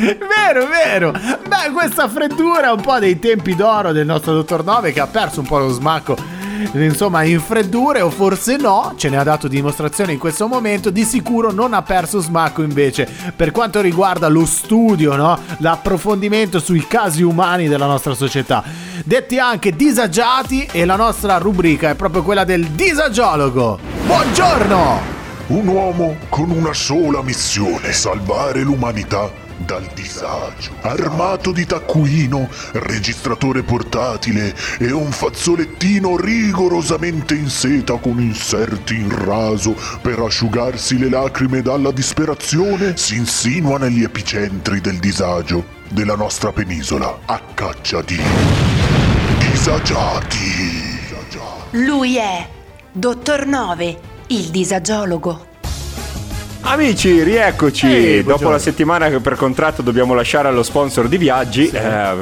Vero, 0.01 0.65
vero. 0.67 1.11
Beh, 1.11 1.71
questa 1.71 2.09
freddura 2.09 2.69
è 2.69 2.71
un 2.71 2.81
po' 2.81 2.97
dei 2.97 3.19
tempi 3.19 3.55
d'oro 3.55 3.91
del 3.91 4.05
nostro 4.05 4.33
dottor 4.33 4.63
Nove 4.63 4.91
che 4.91 4.99
ha 4.99 5.07
perso 5.07 5.41
un 5.41 5.45
po' 5.45 5.59
lo 5.59 5.69
smacco. 5.69 6.39
Insomma, 6.73 7.23
in 7.23 7.39
freddure 7.39 8.01
o 8.01 8.09
forse 8.09 8.55
no, 8.57 8.93
ce 8.95 9.09
ne 9.09 9.17
ha 9.17 9.23
dato 9.23 9.47
dimostrazione 9.47 10.13
in 10.13 10.19
questo 10.19 10.47
momento, 10.47 10.91
di 10.91 11.03
sicuro 11.03 11.51
non 11.51 11.73
ha 11.73 11.81
perso 11.81 12.19
smacco 12.19 12.61
invece 12.61 13.07
per 13.35 13.51
quanto 13.51 13.81
riguarda 13.81 14.27
lo 14.27 14.45
studio, 14.45 15.15
no? 15.15 15.39
L'approfondimento 15.57 16.59
sui 16.59 16.85
casi 16.87 17.23
umani 17.23 17.67
della 17.67 17.87
nostra 17.87 18.13
società. 18.13 18.63
Detti 19.03 19.39
anche 19.39 19.75
disagiati 19.75 20.67
e 20.71 20.85
la 20.85 20.95
nostra 20.95 21.37
rubrica 21.37 21.89
è 21.89 21.95
proprio 21.95 22.21
quella 22.21 22.43
del 22.43 22.67
disagiologo. 22.67 23.79
Buongiorno! 24.05 25.19
Un 25.47 25.67
uomo 25.67 26.15
con 26.29 26.51
una 26.51 26.73
sola 26.73 27.21
missione, 27.23 27.91
salvare 27.91 28.61
l'umanità 28.61 29.40
dal 29.65 29.85
disagio. 29.93 30.71
Armato 30.81 31.51
di 31.51 31.65
taccuino, 31.65 32.49
registratore 32.73 33.63
portatile 33.63 34.55
e 34.79 34.91
un 34.91 35.11
fazzolettino 35.11 36.17
rigorosamente 36.17 37.35
in 37.35 37.49
seta 37.49 37.97
con 37.97 38.19
inserti 38.19 38.95
in 38.95 39.09
raso 39.25 39.75
per 40.01 40.19
asciugarsi 40.19 40.97
le 40.97 41.09
lacrime 41.09 41.61
dalla 41.61 41.91
disperazione, 41.91 42.97
si 42.97 43.15
insinua 43.15 43.77
negli 43.77 44.03
epicentri 44.03 44.81
del 44.81 44.97
disagio 44.97 45.79
della 45.89 46.15
nostra 46.15 46.51
penisola 46.51 47.19
a 47.25 47.41
caccia 47.53 48.01
di 48.01 48.19
disagiati. 49.37 50.89
Lui 51.71 52.17
è 52.17 52.47
Dottor 52.91 53.45
Nove, 53.45 53.99
il 54.27 54.49
disagiologo. 54.49 55.50
Amici, 56.63 57.23
rieccoci. 57.23 57.87
Ehi, 57.87 58.15
Dopo 58.17 58.23
buongiorno. 58.23 58.51
la 58.51 58.59
settimana 58.59 59.09
che 59.09 59.19
per 59.19 59.35
contratto 59.35 59.81
dobbiamo 59.81 60.13
lasciare 60.13 60.47
allo 60.47 60.63
sponsor 60.63 61.07
di 61.07 61.17
viaggi, 61.17 61.67
eh, 61.69 62.13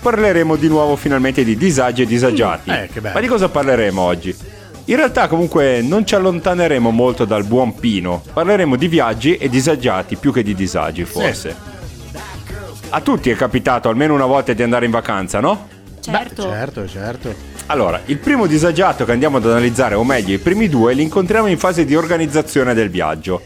parleremo 0.00 0.56
di 0.56 0.68
nuovo 0.68 0.96
finalmente 0.96 1.44
di 1.44 1.56
disagi 1.56 2.02
e 2.02 2.06
disagiati. 2.06 2.70
Eh, 2.70 2.88
che 2.92 3.00
bello. 3.00 3.14
Ma 3.14 3.20
di 3.20 3.26
cosa 3.26 3.48
parleremo 3.48 4.00
oggi? 4.00 4.34
In 4.86 4.96
realtà 4.96 5.28
comunque 5.28 5.80
non 5.82 6.04
ci 6.06 6.14
allontaneremo 6.14 6.90
molto 6.90 7.24
dal 7.24 7.44
buon 7.44 7.74
Pino. 7.76 8.22
Parleremo 8.32 8.76
di 8.76 8.88
viaggi 8.88 9.36
e 9.36 9.48
disagiati 9.48 10.16
più 10.16 10.32
che 10.32 10.42
di 10.42 10.54
disagi, 10.54 11.04
forse. 11.04 11.54
A 12.88 13.00
tutti 13.00 13.30
è 13.30 13.36
capitato 13.36 13.88
almeno 13.88 14.14
una 14.14 14.26
volta 14.26 14.52
di 14.52 14.62
andare 14.62 14.86
in 14.86 14.90
vacanza, 14.90 15.38
no? 15.38 15.68
Certo. 16.00 16.42
Certo, 16.42 16.88
certo. 16.88 17.34
Allora, 17.66 18.00
il 18.06 18.18
primo 18.18 18.46
disagiato 18.46 19.04
che 19.04 19.12
andiamo 19.12 19.36
ad 19.36 19.46
analizzare, 19.46 19.94
o 19.94 20.02
meglio 20.02 20.34
i 20.34 20.38
primi 20.38 20.68
due, 20.68 20.94
li 20.94 21.02
incontriamo 21.02 21.46
in 21.46 21.58
fase 21.58 21.84
di 21.84 21.94
organizzazione 21.94 22.74
del 22.74 22.90
viaggio. 22.90 23.40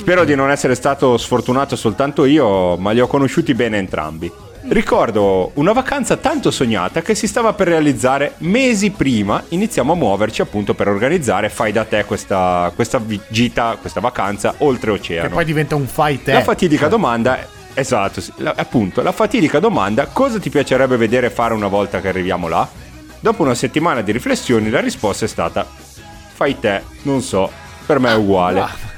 Spero 0.00 0.24
di 0.24 0.34
non 0.34 0.50
essere 0.50 0.74
stato 0.74 1.18
sfortunato 1.18 1.76
soltanto 1.76 2.24
io, 2.24 2.78
ma 2.78 2.92
li 2.92 3.00
ho 3.00 3.06
conosciuti 3.06 3.52
bene 3.52 3.76
entrambi. 3.76 4.32
Ricordo 4.68 5.50
una 5.56 5.72
vacanza 5.72 6.16
tanto 6.16 6.50
sognata 6.50 7.02
che 7.02 7.14
si 7.14 7.26
stava 7.26 7.52
per 7.52 7.68
realizzare 7.68 8.32
mesi 8.38 8.90
prima, 8.92 9.44
iniziamo 9.48 9.92
a 9.92 9.96
muoverci 9.96 10.40
appunto 10.40 10.72
per 10.72 10.88
organizzare, 10.88 11.50
fai 11.50 11.70
da 11.72 11.84
te 11.84 12.06
questa, 12.06 12.72
questa 12.74 12.98
gita, 13.28 13.76
questa 13.78 14.00
vacanza 14.00 14.52
Che 14.56 14.64
oltreoceano. 14.64 15.28
poi 15.28 15.44
diventa 15.44 15.74
un 15.74 15.86
fight 15.86 16.28
eh. 16.28 16.32
La 16.32 16.42
fatidica 16.42 16.88
domanda 16.88 17.38
è, 17.38 17.46
esatto, 17.74 18.22
la- 18.36 18.54
appunto, 18.56 19.02
la 19.02 19.12
fatidica 19.12 19.58
domanda, 19.60 20.06
cosa 20.06 20.38
ti 20.38 20.48
piacerebbe 20.48 20.96
vedere 20.96 21.28
fare 21.28 21.52
una 21.52 21.68
volta 21.68 22.00
che 22.00 22.08
arriviamo 22.08 22.48
là? 22.48 22.66
Dopo 23.20 23.42
una 23.42 23.54
settimana 23.54 24.00
di 24.00 24.12
riflessioni 24.12 24.70
la 24.70 24.80
risposta 24.80 25.26
è 25.26 25.28
stata, 25.28 25.66
fai 26.32 26.58
te, 26.58 26.82
non 27.02 27.20
so, 27.20 27.50
per 27.84 27.98
me 27.98 28.10
è 28.12 28.14
uguale. 28.16 28.88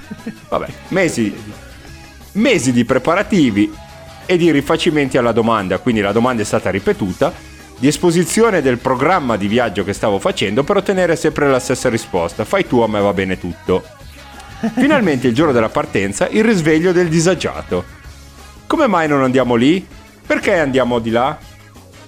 Vabbè, 0.49 0.67
mesi, 0.89 1.35
mesi 2.33 2.73
di 2.73 2.85
preparativi 2.85 3.73
e 4.27 4.37
di 4.37 4.51
rifacimenti 4.51 5.19
alla 5.19 5.33
domanda, 5.33 5.79
quindi 5.79 6.01
la 6.01 6.13
domanda 6.13 6.43
è 6.43 6.45
stata 6.45 6.71
ripetuta, 6.71 7.33
di 7.79 7.89
esposizione 7.89 8.63
del 8.63 8.79
programma 8.79 9.37
di 9.37 9.49
viaggio 9.49 9.83
che 9.83 9.93
stavo 9.93 10.19
facendo 10.19 10.63
per 10.63 10.77
ottenere 10.77 11.17
sempre 11.17 11.49
la 11.49 11.59
stessa 11.59 11.89
risposta, 11.89 12.45
fai 12.45 12.67
tu, 12.67 12.81
a 12.81 12.89
me 12.89 13.01
va 13.01 13.13
bene 13.13 13.39
tutto. 13.39 13.83
Finalmente 14.75 15.27
il 15.27 15.35
giorno 15.35 15.53
della 15.53 15.69
partenza, 15.69 16.29
il 16.29 16.45
risveglio 16.45 16.93
del 16.93 17.09
disagiato. 17.09 17.85
Come 18.69 18.87
mai 18.87 19.09
non 19.09 19.25
andiamo 19.25 19.57
lì? 19.57 19.85
Perché 20.25 20.59
andiamo 20.59 21.01
di 21.01 21.11
là? 21.11 21.37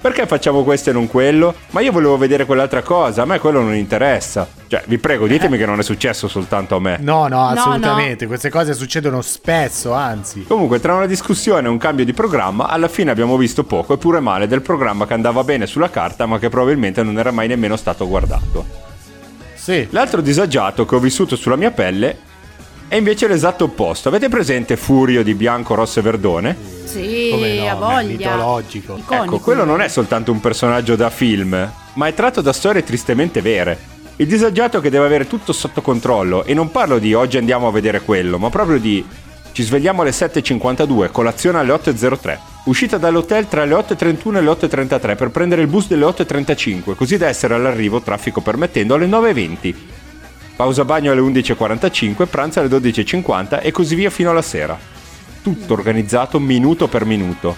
Perché 0.05 0.27
facciamo 0.27 0.64
questo 0.64 0.90
e 0.90 0.93
non 0.93 1.07
quello? 1.07 1.55
Ma 1.71 1.81
io 1.81 1.90
volevo 1.90 2.19
vedere 2.19 2.45
quell'altra 2.45 2.83
cosa, 2.83 3.23
a 3.23 3.25
me 3.25 3.38
quello 3.38 3.62
non 3.62 3.75
interessa. 3.75 4.47
Cioè, 4.67 4.83
vi 4.85 4.99
prego, 4.99 5.27
ditemi 5.27 5.57
che 5.57 5.64
non 5.64 5.79
è 5.79 5.83
successo 5.83 6.29
soltanto 6.29 6.77
a 6.77 6.79
me. 6.79 6.99
No, 7.01 7.27
no, 7.27 7.47
assolutamente. 7.47 8.27
Queste 8.27 8.51
cose 8.51 8.75
succedono 8.75 9.23
spesso, 9.23 9.95
anzi. 9.95 10.45
Comunque, 10.47 10.79
tra 10.79 10.93
una 10.93 11.07
discussione 11.07 11.69
e 11.69 11.71
un 11.71 11.79
cambio 11.79 12.05
di 12.05 12.12
programma, 12.12 12.67
alla 12.67 12.88
fine 12.88 13.12
abbiamo 13.12 13.38
visto 13.38 13.64
poco 13.64 13.95
e 13.95 13.97
pure 13.97 14.21
male 14.21 14.47
del 14.47 14.61
programma 14.61 15.07
che 15.07 15.14
andava 15.14 15.43
bene 15.43 15.67
sulla 15.67 15.88
carta, 15.88 16.27
ma 16.27 16.38
che 16.38 16.51
probabilmente 16.51 17.03
non 17.03 17.19
era 17.19 17.31
mai 17.31 17.49
nemmeno 17.49 17.75
stato 17.75 18.07
guardato. 18.07 18.67
Sì. 19.55 19.88
L'altro 19.88 20.21
disagiato 20.21 20.85
che 20.85 20.97
ho 20.97 21.01
vissuto 21.01 21.35
sulla 21.35 21.57
mia 21.57 21.71
pelle 21.71 22.19
è 22.88 22.97
invece 22.97 23.27
l'esatto 23.27 23.64
opposto. 23.64 24.09
Avete 24.09 24.29
presente 24.29 24.77
Furio 24.77 25.23
di 25.23 25.35
bianco, 25.35 25.75
rosso 25.75 25.99
e 25.99 26.03
verdone? 26.03 26.57
Sì, 26.85 27.29
Come 27.31 27.57
no, 27.57 27.68
a 27.68 27.75
voglia. 27.75 28.03
mitologico. 28.03 28.97
Iconico. 28.97 29.25
Ecco, 29.25 29.38
quello 29.40 29.64
non 29.64 29.81
è 29.81 29.88
soltanto 29.88 30.31
un 30.31 30.40
personaggio 30.40 30.97
da 30.97 31.11
film, 31.11 31.73
ma 31.94 32.07
è 32.07 32.14
tratto 32.14 32.40
da 32.40 32.53
storie 32.53 32.85
tristemente 32.85 33.40
vere. 33.40 33.92
Il 34.16 34.29
disagiato 34.29 34.81
che 34.81 34.90
deve 34.90 35.07
avere 35.07 35.27
tutto 35.27 35.53
sotto 35.53 35.83
controllo, 35.83 36.44
e 36.44 36.55
non 36.55 36.70
parlo 36.70 36.99
di 36.99 37.14
oggi 37.14 37.37
andiamo 37.37 37.66
a 37.66 37.73
vedere 37.73 38.01
quello, 38.01 38.38
ma 38.38 38.49
proprio 38.49 38.79
di 38.79 39.05
ci 39.51 39.62
svegliamo 39.62 40.03
alle 40.03 40.11
7.52, 40.11 41.11
colazione 41.12 41.59
alle 41.59 41.73
8.03. 41.73 42.38
Uscita 42.64 42.97
dall'hotel 42.99 43.47
tra 43.47 43.64
le 43.64 43.75
8.31 43.75 44.37
e 44.37 44.40
le 44.40 44.51
8.33 44.51 45.16
per 45.16 45.31
prendere 45.31 45.62
il 45.62 45.68
bus 45.68 45.87
delle 45.87 46.05
8.35, 46.05 46.94
così 46.97 47.16
da 47.16 47.29
essere 47.29 47.55
all'arrivo, 47.55 48.01
traffico 48.01 48.40
permettendo, 48.40 48.94
alle 48.94 49.07
9.20. 49.07 49.75
Pausa 50.57 50.85
bagno 50.85 51.11
alle 51.11 51.21
11.45, 51.21 52.27
pranzo 52.27 52.61
alle 52.61 52.69
12.50 52.69 53.61
e 53.61 53.73
così 53.73 53.97
via 53.97 54.11
fino 54.11 54.31
alla 54.31 54.43
sera. 54.43 54.79
Tutto 55.43 55.73
organizzato 55.73 56.38
minuto 56.38 56.87
per 56.87 57.05
minuto. 57.05 57.57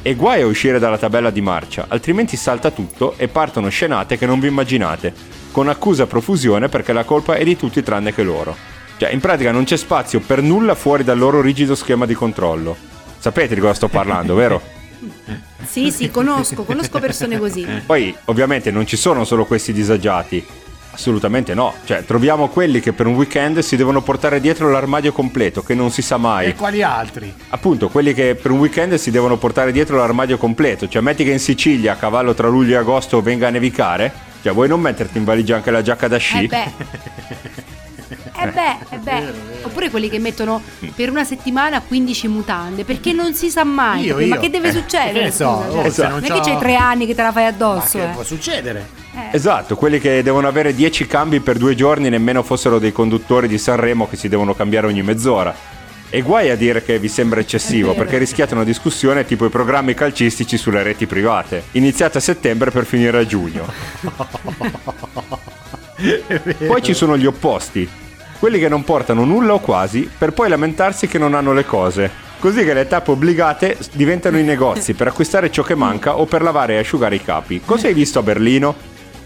E 0.00 0.14
guai 0.14 0.40
a 0.40 0.46
uscire 0.46 0.78
dalla 0.78 0.96
tabella 0.96 1.28
di 1.28 1.42
marcia, 1.42 1.84
altrimenti 1.88 2.36
salta 2.36 2.70
tutto 2.70 3.14
e 3.18 3.28
partono 3.28 3.68
scenate 3.68 4.16
che 4.16 4.24
non 4.24 4.40
vi 4.40 4.46
immaginate, 4.46 5.12
con 5.52 5.68
accusa 5.68 6.04
a 6.04 6.06
profusione 6.06 6.68
perché 6.68 6.94
la 6.94 7.04
colpa 7.04 7.34
è 7.34 7.44
di 7.44 7.56
tutti 7.56 7.82
tranne 7.82 8.14
che 8.14 8.22
loro. 8.22 8.56
Cioè, 8.96 9.10
in 9.10 9.20
pratica 9.20 9.52
non 9.52 9.64
c'è 9.64 9.76
spazio 9.76 10.20
per 10.20 10.40
nulla 10.40 10.74
fuori 10.74 11.04
dal 11.04 11.18
loro 11.18 11.42
rigido 11.42 11.74
schema 11.74 12.06
di 12.06 12.14
controllo. 12.14 12.74
Sapete 13.18 13.54
di 13.54 13.60
cosa 13.60 13.74
sto 13.74 13.88
parlando, 13.88 14.34
vero? 14.34 14.62
Sì, 15.66 15.90
sì, 15.90 16.10
conosco, 16.10 16.64
conosco 16.64 16.98
persone 16.98 17.38
così. 17.38 17.66
Poi, 17.84 18.14
ovviamente, 18.24 18.70
non 18.70 18.86
ci 18.86 18.96
sono 18.96 19.24
solo 19.24 19.44
questi 19.44 19.72
disagiati. 19.72 20.44
Assolutamente 20.98 21.54
no. 21.54 21.74
Cioè, 21.84 22.04
troviamo 22.04 22.48
quelli 22.48 22.80
che 22.80 22.92
per 22.92 23.06
un 23.06 23.14
weekend 23.14 23.60
si 23.60 23.76
devono 23.76 24.02
portare 24.02 24.40
dietro 24.40 24.68
l'armadio 24.68 25.12
completo, 25.12 25.62
che 25.62 25.74
non 25.74 25.92
si 25.92 26.02
sa 26.02 26.16
mai. 26.16 26.48
E 26.48 26.54
quali 26.56 26.82
altri? 26.82 27.32
Appunto, 27.50 27.88
quelli 27.88 28.12
che 28.12 28.34
per 28.34 28.50
un 28.50 28.58
weekend 28.58 28.94
si 28.96 29.12
devono 29.12 29.36
portare 29.36 29.70
dietro 29.70 29.96
l'armadio 29.96 30.38
completo. 30.38 30.88
Cioè, 30.88 31.00
metti 31.00 31.22
che 31.22 31.30
in 31.30 31.38
Sicilia, 31.38 31.92
a 31.92 31.96
cavallo 31.96 32.34
tra 32.34 32.48
luglio 32.48 32.74
e 32.74 32.78
agosto, 32.78 33.22
venga 33.22 33.46
a 33.46 33.50
nevicare. 33.50 34.12
Cioè, 34.42 34.52
vuoi 34.52 34.66
non 34.66 34.80
metterti 34.80 35.18
in 35.18 35.24
valigia 35.24 35.54
anche 35.54 35.70
la 35.70 35.82
giacca 35.82 36.08
da 36.08 36.16
sci? 36.16 36.44
Eh 36.44 36.46
beh. 36.48 37.76
Eh 38.40 38.48
beh, 38.50 38.76
eh 38.90 38.98
beh. 38.98 39.32
Oppure 39.62 39.90
quelli 39.90 40.08
che 40.08 40.18
mettono 40.18 40.62
per 40.94 41.10
una 41.10 41.24
settimana 41.24 41.80
15 41.80 42.28
mutande, 42.28 42.84
perché 42.84 43.12
non 43.12 43.34
si 43.34 43.50
sa 43.50 43.64
mai. 43.64 44.04
Io, 44.04 44.14
Ma 44.16 44.22
io. 44.22 44.38
che 44.38 44.48
deve 44.50 44.68
Eh, 44.68 44.72
succedere? 44.72 45.24
ne 45.24 45.30
so, 45.30 45.62
scusa, 45.66 45.78
oh, 45.78 45.82
cioè, 45.82 45.90
se 45.90 46.02
non 46.02 46.10
non 46.12 46.24
è 46.24 46.28
che 46.32 46.40
c'hai 46.40 46.58
tre 46.58 46.76
anni 46.76 47.06
che 47.06 47.14
te 47.14 47.22
la 47.22 47.32
fai 47.32 47.42
Ma 47.44 47.48
addosso. 47.48 47.98
che 47.98 48.04
eh. 48.04 48.08
può 48.12 48.22
succedere? 48.22 48.88
Esatto, 49.32 49.74
quelli 49.76 49.98
che 49.98 50.22
devono 50.22 50.46
avere 50.46 50.72
10 50.74 51.06
cambi 51.08 51.40
per 51.40 51.58
due 51.58 51.74
giorni 51.74 52.08
nemmeno 52.08 52.44
fossero 52.44 52.78
dei 52.78 52.92
conduttori 52.92 53.48
di 53.48 53.58
Sanremo 53.58 54.08
che 54.08 54.16
si 54.16 54.28
devono 54.28 54.54
cambiare 54.54 54.86
ogni 54.86 55.02
mezz'ora. 55.02 55.52
E 56.10 56.22
guai 56.22 56.48
a 56.50 56.56
dire 56.56 56.82
che 56.82 56.98
vi 56.98 57.08
sembra 57.08 57.40
eccessivo, 57.40 57.92
perché 57.94 58.16
rischiate 58.16 58.54
una 58.54 58.64
discussione 58.64 59.26
tipo 59.26 59.44
i 59.44 59.50
programmi 59.50 59.92
calcistici 59.92 60.56
sulle 60.56 60.82
reti 60.82 61.06
private, 61.06 61.64
iniziata 61.72 62.16
a 62.18 62.20
settembre 62.20 62.70
per 62.70 62.86
finire 62.86 63.18
a 63.18 63.26
giugno. 63.26 63.66
Poi 66.66 66.82
ci 66.82 66.94
sono 66.94 67.16
gli 67.18 67.26
opposti, 67.26 67.86
quelli 68.38 68.58
che 68.58 68.68
non 68.68 68.84
portano 68.84 69.24
nulla 69.24 69.54
o 69.54 69.58
quasi, 69.60 70.08
per 70.16 70.32
poi 70.32 70.48
lamentarsi 70.48 71.08
che 71.08 71.18
non 71.18 71.34
hanno 71.34 71.52
le 71.52 71.64
cose. 71.64 72.26
Così 72.38 72.64
che 72.64 72.72
le 72.72 72.86
tappe 72.86 73.10
obbligate 73.10 73.76
diventano 73.92 74.38
i 74.38 74.44
negozi 74.44 74.94
per 74.94 75.08
acquistare 75.08 75.50
ciò 75.50 75.62
che 75.62 75.74
manca 75.74 76.16
o 76.18 76.24
per 76.24 76.42
lavare 76.42 76.74
e 76.74 76.78
asciugare 76.78 77.16
i 77.16 77.22
capi. 77.24 77.60
Cosa 77.64 77.88
hai 77.88 77.94
visto 77.94 78.20
a 78.20 78.22
Berlino? 78.22 78.74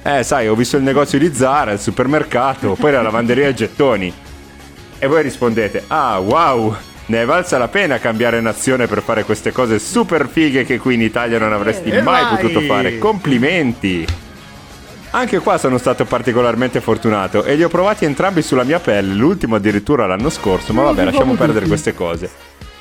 Eh, 0.02 0.22
sai, 0.22 0.48
ho 0.48 0.54
visto 0.54 0.78
il 0.78 0.82
negozio 0.82 1.18
di 1.18 1.32
Zara, 1.34 1.72
il 1.72 1.78
supermercato, 1.78 2.74
poi 2.74 2.90
la 2.92 3.02
lavanderia 3.02 3.48
e 3.48 3.54
gettoni. 3.54 4.12
E 4.98 5.06
voi 5.06 5.22
rispondete, 5.22 5.84
ah 5.88 6.18
wow, 6.18 6.74
ne 7.06 7.22
è 7.22 7.24
valsa 7.26 7.58
la 7.58 7.68
pena 7.68 7.98
cambiare 7.98 8.40
nazione 8.40 8.86
per 8.86 9.02
fare 9.02 9.24
queste 9.24 9.52
cose 9.52 9.78
super 9.78 10.26
fighe 10.28 10.64
che 10.64 10.78
qui 10.78 10.94
in 10.94 11.02
Italia 11.02 11.38
non 11.38 11.52
avresti 11.52 11.90
Eh, 11.90 12.00
mai 12.00 12.34
potuto 12.34 12.60
fare. 12.62 12.98
Complimenti! 12.98 14.06
Anche 15.14 15.40
qua 15.40 15.58
sono 15.58 15.76
stato 15.76 16.06
particolarmente 16.06 16.80
fortunato 16.80 17.44
e 17.44 17.54
li 17.54 17.62
ho 17.62 17.68
provati 17.68 18.06
entrambi 18.06 18.40
sulla 18.40 18.64
mia 18.64 18.80
pelle, 18.80 19.12
l'ultimo 19.12 19.56
addirittura 19.56 20.06
l'anno 20.06 20.30
scorso, 20.30 20.72
ma 20.72 20.84
vabbè, 20.84 21.04
lasciamo 21.04 21.34
perdere 21.34 21.66
queste 21.66 21.92
cose. 21.92 22.30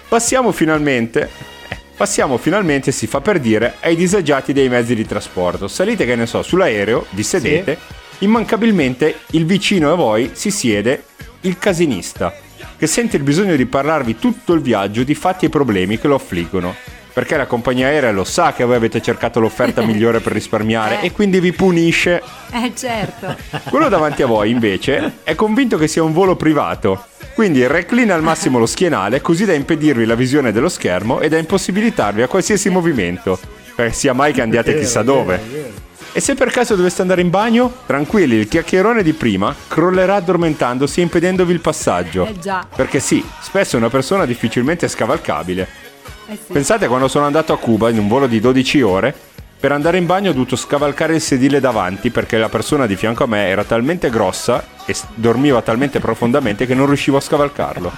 Passiamo 0.07 0.53
finalmente, 0.53 1.29
eh, 1.67 1.77
passiamo 1.93 2.37
finalmente, 2.37 2.93
si 2.93 3.05
fa 3.05 3.19
per 3.19 3.41
dire, 3.41 3.75
ai 3.81 3.97
disagiati 3.97 4.53
dei 4.53 4.69
mezzi 4.69 4.95
di 4.95 5.05
trasporto. 5.05 5.67
Salite, 5.67 6.05
che 6.05 6.15
ne 6.15 6.25
so, 6.25 6.41
sull'aereo, 6.41 7.07
vi 7.09 7.23
sedete, 7.23 7.77
immancabilmente 8.19 9.19
il 9.31 9.45
vicino 9.45 9.91
a 9.91 9.95
voi 9.95 10.31
si 10.31 10.51
siede 10.51 11.03
il 11.41 11.57
casinista, 11.57 12.33
che 12.77 12.87
sente 12.87 13.17
il 13.17 13.23
bisogno 13.23 13.57
di 13.57 13.65
parlarvi 13.65 14.17
tutto 14.17 14.53
il 14.53 14.61
viaggio 14.61 15.03
di 15.03 15.15
fatti 15.15 15.47
e 15.47 15.49
problemi 15.49 15.99
che 15.99 16.07
lo 16.07 16.15
affliggono. 16.15 16.73
Perché 17.13 17.35
la 17.35 17.45
compagnia 17.45 17.87
aerea 17.87 18.11
lo 18.11 18.23
sa 18.23 18.53
che 18.53 18.63
voi 18.63 18.75
avete 18.75 19.01
cercato 19.01 19.39
l'offerta 19.41 19.81
migliore 19.81 20.21
per 20.21 20.31
risparmiare 20.31 21.01
e 21.01 21.11
quindi 21.11 21.41
vi 21.41 21.51
punisce 21.51 22.21
Eh 22.51 22.71
certo. 22.73 23.35
quello 23.69 23.89
davanti 23.89 24.21
a 24.21 24.27
voi, 24.27 24.49
invece, 24.49 25.17
è 25.23 25.35
convinto 25.35 25.77
che 25.77 25.87
sia 25.87 26.03
un 26.03 26.13
volo 26.13 26.37
privato. 26.37 27.05
Quindi 27.33 27.65
reclina 27.67 28.15
al 28.15 28.21
massimo 28.21 28.59
lo 28.59 28.65
schienale 28.65 29.21
così 29.21 29.45
da 29.45 29.53
impedirvi 29.53 30.05
la 30.05 30.15
visione 30.15 30.51
dello 30.51 30.69
schermo 30.69 31.19
e 31.19 31.27
da 31.27 31.37
impossibilitarvi 31.37 32.21
a 32.21 32.27
qualsiasi 32.27 32.69
movimento. 32.69 33.39
Per 33.75 33.93
sia 33.93 34.13
mai 34.13 34.31
che 34.31 34.41
andiate 34.41 34.77
chissà 34.77 35.01
dove. 35.01 35.89
E 36.13 36.19
se 36.19 36.35
per 36.35 36.51
caso 36.51 36.75
doveste 36.75 37.01
andare 37.01 37.21
in 37.21 37.29
bagno, 37.29 37.73
tranquilli, 37.85 38.35
il 38.35 38.47
chiacchierone 38.47 39.01
di 39.01 39.13
prima 39.13 39.55
crollerà 39.67 40.15
addormentandosi 40.15 40.99
e 40.99 41.03
impedendovi 41.03 41.53
il 41.53 41.61
passaggio. 41.61 42.25
Eh 42.25 42.37
già. 42.37 42.67
Perché 42.73 42.99
sì, 42.99 43.25
spesso 43.39 43.75
è 43.75 43.79
una 43.79 43.89
persona 43.89 44.25
difficilmente 44.25 44.89
scavalcabile. 44.89 45.90
Eh. 46.31 46.39
Pensate 46.53 46.87
quando 46.87 47.09
sono 47.09 47.25
andato 47.25 47.51
a 47.51 47.57
Cuba 47.57 47.89
in 47.89 47.97
un 47.97 48.07
volo 48.07 48.25
di 48.25 48.39
12 48.39 48.81
ore, 48.81 49.13
per 49.59 49.73
andare 49.73 49.97
in 49.97 50.05
bagno 50.05 50.29
ho 50.29 50.33
dovuto 50.33 50.55
scavalcare 50.55 51.15
il 51.15 51.21
sedile 51.21 51.59
davanti 51.59 52.09
perché 52.09 52.37
la 52.37 52.47
persona 52.47 52.85
di 52.85 52.95
fianco 52.95 53.25
a 53.25 53.27
me 53.27 53.47
era 53.47 53.65
talmente 53.65 54.09
grossa 54.09 54.63
e 54.85 54.95
dormiva 55.13 55.61
talmente 55.61 55.99
profondamente 55.99 56.65
che 56.65 56.73
non 56.73 56.85
riuscivo 56.85 57.17
a 57.17 57.21
scavalcarlo. 57.21 57.91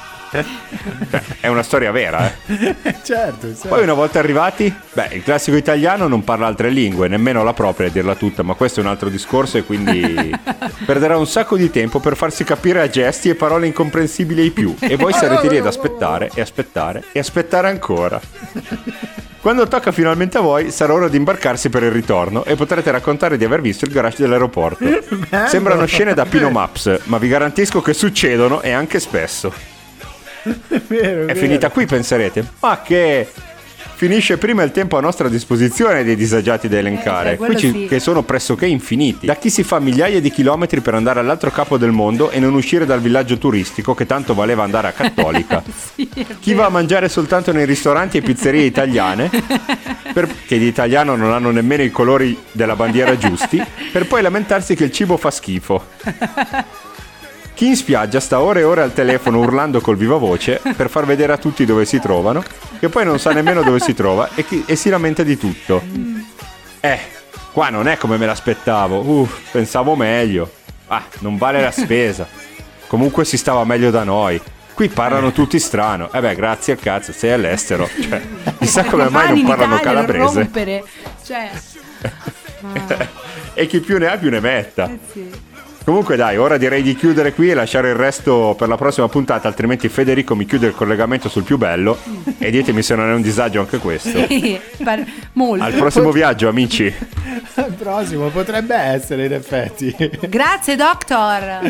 È 1.39 1.47
una 1.47 1.63
storia 1.63 1.91
vera, 1.91 2.31
eh. 2.47 2.75
certo, 3.03 3.47
certo. 3.47 3.67
Poi 3.67 3.83
una 3.83 3.93
volta 3.93 4.19
arrivati, 4.19 4.73
beh, 4.93 5.09
il 5.11 5.23
classico 5.23 5.57
italiano 5.57 6.07
non 6.07 6.23
parla 6.23 6.47
altre 6.47 6.69
lingue, 6.69 7.07
nemmeno 7.07 7.43
la 7.43 7.53
propria 7.53 7.87
a 7.87 7.91
dirla 7.91 8.15
tutta, 8.15 8.41
ma 8.41 8.53
questo 8.55 8.79
è 8.79 8.83
un 8.83 8.89
altro 8.89 9.09
discorso 9.09 9.57
e 9.57 9.63
quindi 9.63 10.33
perderà 10.85 11.17
un 11.17 11.27
sacco 11.27 11.55
di 11.55 11.69
tempo 11.69 11.99
per 11.99 12.15
farsi 12.15 12.43
capire 12.43 12.81
a 12.81 12.89
gesti 12.89 13.29
e 13.29 13.35
parole 13.35 13.67
incomprensibili 13.67 14.41
ai 14.41 14.51
più. 14.51 14.75
E 14.79 14.95
voi 14.95 15.13
sarete 15.13 15.49
lì 15.49 15.57
ad 15.57 15.67
aspettare 15.67 16.31
e 16.33 16.41
aspettare 16.41 17.03
e 17.11 17.19
aspettare 17.19 17.69
ancora. 17.69 18.19
Quando 19.43 19.67
tocca 19.67 19.91
finalmente 19.91 20.37
a 20.37 20.41
voi, 20.41 20.71
sarà 20.71 20.93
ora 20.93 21.09
di 21.09 21.17
imbarcarsi 21.17 21.67
per 21.69 21.83
il 21.83 21.91
ritorno 21.91 22.45
e 22.45 22.55
potrete 22.55 22.91
raccontare 22.91 23.35
di 23.35 23.43
aver 23.43 23.59
visto 23.59 23.83
il 23.83 23.91
garage 23.91 24.21
dell'aeroporto. 24.21 24.85
Sembrano 25.47 25.85
scene 25.85 26.13
da 26.13 26.25
Pino 26.25 26.49
Maps, 26.49 27.01
ma 27.03 27.17
vi 27.17 27.27
garantisco 27.27 27.81
che 27.81 27.93
succedono 27.93 28.61
e 28.61 28.71
anche 28.71 29.01
spesso. 29.01 29.72
È 30.43 31.33
finita 31.35 31.69
qui, 31.69 31.85
penserete? 31.85 32.45
Ma 32.59 32.81
che 32.83 33.27
finisce 33.95 34.37
prima 34.37 34.63
il 34.63 34.71
tempo 34.71 34.97
a 34.97 35.01
nostra 35.01 35.29
disposizione 35.29 36.03
dei 36.03 36.17
disagiati 36.17 36.67
da 36.67 36.77
elencare, 36.77 37.33
Eh, 37.33 37.37
quello 37.37 37.53
qui 37.53 37.61
ci- 37.61 37.71
sì. 37.71 37.85
che 37.87 37.99
sono 38.01 38.23
pressoché 38.23 38.65
infiniti. 38.65 39.25
Da 39.27 39.35
chi 39.35 39.49
si 39.49 39.63
fa 39.63 39.79
migliaia 39.79 40.19
di 40.19 40.29
chilometri 40.29 40.81
per 40.81 40.95
andare 40.95 41.21
all'altro 41.21 41.51
capo 41.51 41.77
del 41.77 41.91
mondo 41.91 42.29
e 42.29 42.39
non 42.39 42.53
uscire 42.53 42.85
dal 42.85 42.99
villaggio 42.99 43.37
turistico 43.37 43.93
che 43.93 44.05
tanto 44.05 44.33
valeva 44.33 44.63
andare 44.63 44.87
a 44.87 44.91
Cattolica. 44.91 45.63
Sì, 45.95 46.09
è 46.13 46.25
Chi 46.39 46.53
va 46.53 46.65
a 46.65 46.69
mangiare 46.69 47.07
soltanto 47.07 47.53
nei 47.53 47.65
ristoranti 47.65 48.17
e 48.17 48.21
pizzerie 48.21 48.65
italiane, 48.65 49.29
per- 50.13 50.27
che 50.45 50.57
di 50.57 50.65
italiano 50.67 51.15
non 51.15 51.31
hanno 51.31 51.51
nemmeno 51.51 51.83
i 51.83 51.91
colori 51.91 52.37
della 52.51 52.75
bandiera 52.75 53.17
giusti, 53.17 53.63
per 53.91 54.07
poi 54.07 54.21
lamentarsi 54.21 54.75
che 54.75 54.83
il 54.83 54.91
cibo 54.91 55.15
fa 55.15 55.31
schifo. 55.31 55.85
Chi 57.53 57.67
in 57.67 57.75
spiaggia 57.75 58.19
sta 58.19 58.41
ore 58.41 58.61
e 58.61 58.63
ore 58.63 58.81
al 58.81 58.93
telefono 58.93 59.39
urlando 59.39 59.79
col 59.79 59.95
viva 59.95 60.17
voce 60.17 60.59
per 60.75 60.89
far 60.89 61.05
vedere 61.05 61.33
a 61.33 61.37
tutti 61.37 61.65
dove 61.65 61.85
si 61.85 61.99
trovano, 61.99 62.43
che 62.79 62.89
poi 62.89 63.05
non 63.05 63.19
sa 63.19 63.31
nemmeno 63.31 63.61
dove 63.61 63.79
si 63.79 63.93
trova 63.93 64.29
e, 64.33 64.45
chi- 64.45 64.63
e 64.65 64.75
si 64.75 64.89
lamenta 64.89 65.21
di 65.23 65.37
tutto. 65.37 65.81
Eh, 66.79 66.99
qua 67.51 67.69
non 67.69 67.87
è 67.87 67.97
come 67.97 68.17
me 68.17 68.25
l'aspettavo. 68.25 68.99
Uff, 68.99 69.51
pensavo 69.51 69.95
meglio. 69.95 70.51
Ah, 70.87 71.03
non 71.19 71.37
vale 71.37 71.61
la 71.61 71.71
spesa. 71.71 72.27
Comunque 72.87 73.23
si 73.23 73.37
stava 73.37 73.63
meglio 73.65 73.91
da 73.91 74.03
noi. 74.03 74.41
Qui 74.73 74.89
parlano 74.89 75.31
tutti 75.31 75.59
strano. 75.59 76.11
Eh 76.11 76.19
beh, 76.19 76.35
grazie 76.35 76.73
al 76.73 76.79
cazzo, 76.79 77.11
sei 77.11 77.33
all'estero. 77.33 77.87
Cioè, 77.87 78.21
chissà 78.59 78.83
come 78.83 79.07
mai 79.09 79.29
non 79.29 79.43
parlano 79.45 79.79
calabrese. 79.79 80.49
Cioè, 81.23 81.51
e 83.53 83.67
chi 83.67 83.79
più 83.79 83.99
ne 83.99 84.07
ha 84.07 84.17
più 84.17 84.31
ne 84.31 84.39
metta. 84.39 84.89
Eh 84.89 84.99
sì. 85.11 85.29
Comunque 85.85 86.15
dai, 86.15 86.37
ora 86.37 86.55
direi 86.55 86.81
di 86.81 86.95
chiudere 86.95 87.33
qui 87.33 87.49
e 87.49 87.53
lasciare 87.53 87.89
il 87.89 87.95
resto 87.95 88.55
per 88.57 88.69
la 88.69 88.77
prossima 88.77 89.09
puntata, 89.09 89.49
altrimenti 89.49 89.89
Federico 89.89 90.33
mi 90.33 90.45
chiude 90.45 90.67
il 90.67 90.73
collegamento 90.73 91.27
sul 91.27 91.43
più 91.43 91.57
bello 91.57 91.97
e 92.37 92.51
ditemi 92.51 92.81
se 92.81 92.95
non 92.95 93.09
è 93.09 93.13
un 93.13 93.21
disagio 93.21 93.59
anche 93.59 93.79
questo. 93.79 94.25
Molto. 95.33 95.63
Al 95.63 95.73
prossimo 95.73 96.11
viaggio, 96.11 96.47
amici. 96.47 96.93
Al 97.55 97.73
prossimo 97.73 98.29
potrebbe 98.29 98.75
essere 98.75 99.25
in 99.25 99.33
effetti. 99.33 99.93
Grazie, 100.29 100.77
Doctor. 100.77 101.61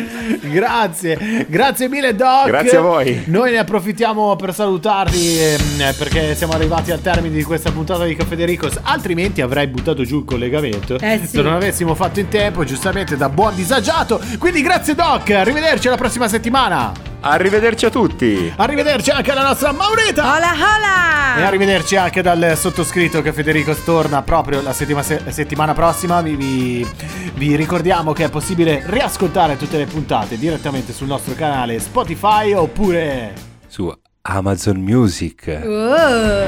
Grazie, 0.42 1.46
grazie 1.48 1.88
mille 1.88 2.14
Doc. 2.14 2.46
Grazie 2.46 2.76
a 2.76 2.80
voi. 2.80 3.22
Noi 3.26 3.50
ne 3.50 3.58
approfittiamo 3.58 4.36
per 4.36 4.54
salutarvi 4.54 5.38
ehm, 5.40 5.94
perché 5.98 6.36
siamo 6.36 6.52
arrivati 6.52 6.92
al 6.92 7.00
termine 7.00 7.34
di 7.34 7.42
questa 7.42 7.72
puntata 7.72 8.04
di 8.04 8.14
Caffè 8.14 8.36
Ricos, 8.44 8.78
altrimenti 8.80 9.40
avrei 9.40 9.66
buttato 9.66 10.04
giù 10.04 10.18
il 10.18 10.24
collegamento. 10.24 10.98
Eh 11.00 11.18
sì. 11.20 11.36
Se 11.36 11.42
non 11.42 11.54
avessimo 11.54 11.96
fatto 11.96 12.20
in 12.20 12.28
tempo, 12.28 12.62
giustamente 12.62 13.16
da 13.16 13.28
buon 13.28 13.54
disagiato. 13.56 14.03
Quindi 14.38 14.62
grazie 14.62 14.94
Doc, 14.94 15.30
arrivederci 15.30 15.86
alla 15.88 15.96
prossima 15.96 16.28
settimana. 16.28 16.92
Arrivederci 17.20 17.86
a 17.86 17.90
tutti. 17.90 18.52
Arrivederci 18.54 19.10
anche 19.10 19.30
alla 19.30 19.42
nostra 19.42 19.72
Maurita. 19.72 20.22
Hola, 20.34 20.52
hola. 20.52 21.36
E 21.38 21.42
arrivederci 21.42 21.96
anche 21.96 22.20
dal 22.20 22.52
sottoscritto 22.54 23.22
che 23.22 23.32
Federico 23.32 23.74
torna 23.74 24.20
proprio 24.20 24.60
la 24.60 24.74
settima- 24.74 25.02
se- 25.02 25.22
settimana 25.28 25.72
prossima. 25.72 26.20
Vi, 26.20 26.36
vi- 26.36 26.86
vi 27.34 27.56
ricordiamo 27.56 28.12
che 28.12 28.24
è 28.24 28.28
possibile 28.28 28.82
riascoltare 28.84 29.56
tutte 29.56 29.78
le 29.78 29.86
puntate 29.86 30.36
direttamente 30.36 30.92
sul 30.92 31.06
nostro 31.06 31.34
canale 31.34 31.80
Spotify 31.80 32.52
oppure... 32.52 33.32
Su 33.66 33.90
Amazon 34.20 34.76
Music. 34.76 35.46
Oh, 35.64 36.46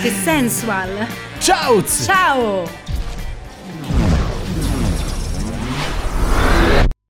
che 0.00 0.12
sensual. 0.22 1.06
Ciao! 1.38 1.84
Ciao. 1.84 2.79